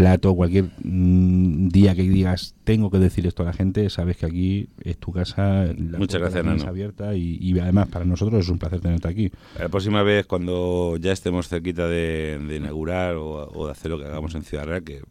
plato, 0.03 0.34
cualquier 0.34 0.64
mm, 0.82 1.68
día 1.68 1.94
que 1.94 2.03
digas 2.03 2.55
tengo 2.64 2.90
que 2.90 2.98
decir 2.98 3.26
esto 3.26 3.42
a 3.42 3.46
la 3.46 3.53
gente, 3.53 3.88
sabes 3.90 4.16
que 4.16 4.26
aquí 4.26 4.68
es 4.82 4.96
tu 4.98 5.12
casa, 5.12 5.64
la 5.66 5.98
Muchas 5.98 6.20
la 6.20 6.28
gracias, 6.28 6.44
Nano. 6.44 6.68
abierta 6.68 7.14
y, 7.14 7.38
y 7.40 7.59
además 7.59 7.88
para 7.88 8.05
nosotros 8.05 8.44
es 8.44 8.50
un 8.50 8.59
placer 8.59 8.80
tenerte 8.80 9.09
aquí. 9.09 9.30
La 9.59 9.68
próxima 9.68 10.03
vez, 10.03 10.26
cuando 10.26 10.96
ya 11.00 11.12
estemos 11.12 11.48
cerquita 11.48 11.86
de, 11.88 12.38
de 12.48 12.57
inaugurar 12.57 13.14
o, 13.14 13.48
o 13.53 13.66
de 13.66 13.72
hacer 13.72 13.90
lo 13.90 13.98
que 13.98 14.05
hagamos 14.07 14.34
en 14.34 14.42
Ciudad 14.42 14.64
Real, 14.66 14.82
que 14.82 15.03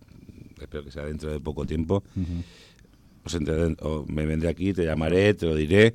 espero 0.59 0.83
que 0.83 0.91
sea 0.91 1.05
dentro 1.05 1.31
de 1.31 1.39
poco 1.39 1.65
tiempo, 1.65 2.03
os 3.23 3.33
entraré- 3.35 3.77
o 3.81 4.05
me 4.07 4.25
vendré 4.25 4.49
aquí, 4.49 4.73
te 4.73 4.83
llamaré, 4.85 5.33
te 5.33 5.45
lo 5.45 5.55
diré. 5.55 5.93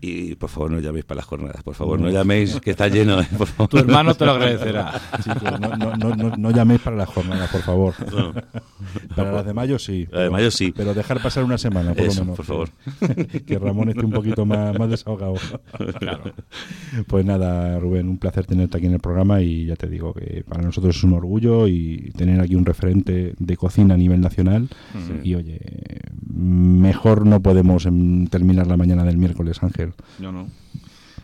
Y 0.00 0.34
por 0.34 0.50
favor 0.50 0.70
no 0.72 0.80
llaméis 0.80 1.04
para 1.04 1.16
las 1.18 1.24
jornadas, 1.26 1.62
por 1.62 1.74
favor, 1.74 1.98
no 2.00 2.10
llaméis 2.10 2.60
que 2.60 2.70
está 2.72 2.88
lleno, 2.88 3.20
eh, 3.20 3.26
por 3.38 3.46
favor. 3.46 3.68
Tu 3.70 3.78
hermano 3.78 4.14
te 4.14 4.26
lo 4.26 4.32
agradecerá. 4.32 4.92
Chicos, 5.22 5.60
no, 5.60 5.96
no, 5.96 6.14
no, 6.16 6.36
no, 6.36 6.50
llaméis 6.50 6.80
para 6.80 6.96
las 6.96 7.08
jornadas, 7.08 7.50
por 7.50 7.62
favor. 7.62 7.94
No. 8.14 8.32
Para 9.14 9.32
las 9.32 9.46
de 9.46 9.54
mayo 9.54 9.78
sí. 9.78 10.00
La 10.10 10.18
de 10.20 10.24
pero- 10.26 10.32
mayo 10.32 10.50
sí. 10.50 10.72
Pero 10.76 10.92
dejar 10.92 11.22
pasar 11.22 11.44
una 11.44 11.56
semana, 11.56 11.94
por 11.94 12.04
Eso, 12.06 12.20
lo 12.20 12.24
menos. 12.24 12.36
por 12.36 12.46
favor. 12.46 12.68
Que 13.46 13.58
Ramón 13.58 13.88
esté 13.90 14.04
un 14.04 14.12
poquito 14.12 14.44
más, 14.44 14.76
más 14.78 14.90
desahogado. 14.90 15.34
Pues 17.06 17.24
nada, 17.24 17.78
Rubén, 17.78 18.08
un 18.08 18.18
placer 18.18 18.46
tenerte 18.46 18.78
aquí 18.78 18.86
en 18.86 18.94
el 18.94 19.00
programa 19.00 19.40
y 19.40 19.66
ya 19.66 19.76
te 19.76 19.88
digo 19.88 20.12
que 20.14 20.44
para 20.48 20.62
nosotros 20.62 20.96
es 20.96 21.04
un 21.04 21.12
orgullo 21.12 21.66
y 21.68 22.12
tener 22.16 22.40
aquí 22.40 22.54
un 22.54 22.64
referente 22.64 23.34
de 23.38 23.56
cocina 23.56 23.94
a 23.94 23.96
nivel 23.96 24.20
nacional. 24.20 24.68
Y 25.22 25.34
oye, 25.34 25.60
mejor 26.34 27.26
no 27.26 27.40
podemos 27.40 27.86
em, 27.86 28.26
terminar 28.26 28.66
la 28.66 28.76
mañana 28.76 29.04
del 29.04 29.16
miércoles, 29.18 29.62
Ángel. 29.62 29.75
No, 30.18 30.32
no. 30.32 30.48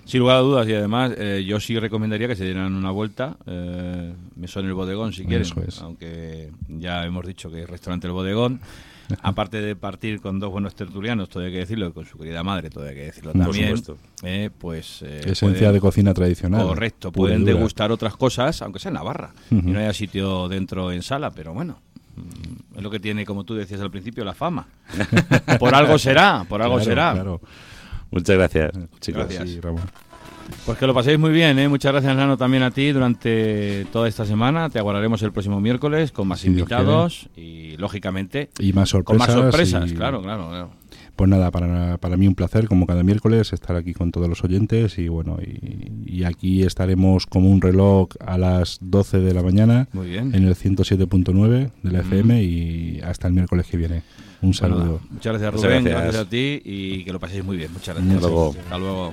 Sin 0.05 0.19
lugar 0.21 0.37
a 0.39 0.41
dudas, 0.41 0.69
y 0.69 0.75
además 0.75 1.13
eh, 1.17 1.45
yo 1.47 1.61
sí 1.61 1.79
recomendaría 1.79 2.27
que 2.27 2.35
se 2.37 2.45
dieran 2.45 2.75
una 2.75 2.91
vuelta. 2.91 3.37
Eh, 3.47 4.13
me 4.37 4.49
son 4.49 4.67
el 4.67 4.75
bodegón 4.75 5.13
si 5.13 5.25
quieren, 5.25 5.43
Eso 5.47 5.63
es. 5.67 5.81
aunque 5.81 6.51
ya 6.69 7.05
hemos 7.05 7.25
dicho 7.27 7.51
que 7.51 7.63
es 7.63 7.71
restaurante 7.71 8.09
el 8.09 8.13
bodegón. 8.13 8.61
Aparte 9.23 9.61
de 9.61 9.77
partir 9.77 10.21
con 10.21 10.41
dos 10.41 10.51
buenos 10.51 10.75
tertulianos, 10.75 11.29
todo 11.29 11.45
hay 11.45 11.53
que 11.53 11.59
decirlo, 11.59 11.93
con 11.93 12.05
su 12.07 12.17
querida 12.19 12.43
madre, 12.43 12.71
todo 12.71 12.85
hay 12.87 12.95
que 12.95 13.03
decirlo 13.05 13.33
también. 13.33 13.75
eh, 14.23 14.49
pues 14.59 15.03
eh, 15.03 15.21
Esencia 15.27 15.59
pueden- 15.59 15.73
de 15.75 15.81
cocina 15.81 16.15
tradicional. 16.15 16.67
Correcto, 16.67 17.13
pueden 17.13 17.45
degustar 17.45 17.93
otras 17.93 18.17
cosas, 18.17 18.61
aunque 18.63 18.79
sea 18.81 18.89
en 18.89 18.95
Navarra, 18.95 19.33
Ujú. 19.51 19.69
y 19.69 19.73
no 19.73 19.79
haya 19.79 19.93
sitio 19.93 20.49
dentro 20.49 20.91
en 20.93 21.03
sala, 21.03 21.31
pero 21.31 21.53
bueno, 21.53 21.79
mm, 22.17 22.79
es 22.79 22.83
lo 22.83 22.91
que 22.91 23.01
tiene, 23.01 23.25
como 23.27 23.45
tú 23.45 23.55
decías 23.55 23.81
al 23.81 23.91
principio, 23.91 24.25
la 24.25 24.35
fama. 24.35 24.67
por 25.59 25.75
algo 25.75 25.99
será, 25.99 26.45
por 26.49 26.63
algo 26.63 26.77
Claro, 26.77 26.91
será. 26.91 27.13
claro. 27.13 27.41
Muchas 28.13 28.37
gracias, 28.37 28.71
chicos. 29.01 29.25
Gracias. 29.25 29.49
Sí, 29.51 29.61
Ramón. 29.61 29.83
Pues 30.67 30.77
que 30.77 30.87
lo 30.87 30.93
paséis 30.95 31.19
muy 31.19 31.31
bien, 31.31 31.59
¿eh? 31.59 31.69
Muchas 31.69 31.93
gracias, 31.93 32.15
Nano, 32.15 32.37
también 32.37 32.63
a 32.63 32.71
ti 32.71 32.91
durante 32.93 33.87
toda 33.93 34.09
esta 34.09 34.27
semana. 34.27 34.69
Te 34.71 34.79
aguardaremos 34.79 35.23
el 35.23 35.33
próximo 35.33 35.61
miércoles 35.61 36.13
con 36.13 36.29
más 36.29 36.41
Si 36.41 36.49
invitados 36.49 37.29
y, 37.37 37.77
lógicamente, 37.79 38.51
Y 38.59 38.73
más 38.73 38.93
con 38.93 39.05
sorpresas. 39.05 39.29
más 39.29 39.37
sorpresas. 39.37 39.91
y- 39.93 39.95
Claro, 39.95 40.21
claro, 40.23 40.49
claro. 40.49 40.71
Pues 41.17 41.29
nada, 41.31 41.51
para, 41.51 41.99
para 41.99 42.17
mí 42.17 42.27
un 42.27 42.35
placer, 42.35 42.67
como 42.69 42.87
cada 42.87 43.03
miércoles, 43.03 43.53
estar 43.53 43.77
aquí 43.77 43.93
con 43.93 44.11
todos 44.13 44.29
los 44.29 44.43
oyentes 44.45 44.99
y 44.99 45.09
bueno, 45.09 45.39
y, 45.43 45.91
y 46.07 46.25
aquí 46.25 46.63
estaremos 46.65 47.27
como 47.27 47.51
un 47.51 47.61
reloj 47.61 48.09
a 48.19 48.39
las 48.39 48.79
12 48.81 49.21
de 49.21 49.35
la 49.35 49.43
mañana 49.43 49.89
Muy 49.93 50.09
bien. 50.09 50.35
en 50.35 50.45
el 50.45 50.55
107.9 50.57 51.71
de 51.83 51.91
la 51.91 51.99
Mm. 52.03 52.07
FM 52.07 52.43
y 52.43 53.01
hasta 53.05 53.29
el 53.29 53.35
miércoles 53.35 53.67
que 53.71 53.77
viene. 53.77 54.03
Un 54.43 54.53
saludo. 54.55 54.79
Bueno, 54.81 55.01
muchas 55.11 55.33
gracias 55.33 55.53
Muchas 55.55 55.71
Rubén, 55.71 55.85
gracias. 55.85 56.03
gracias. 56.03 56.27
a 56.27 56.29
ti 56.29 56.63
y 56.65 57.05
que 57.05 57.13
lo 57.13 57.21
paséis 57.21 57.45
muy 57.45 57.57
bien. 57.57 57.73
Muchas 57.73 57.97
Hasta 57.97 58.03
gracias. 58.03 58.23
luego. 58.23 58.55
Hasta 58.65 58.79
luego. 58.79 59.13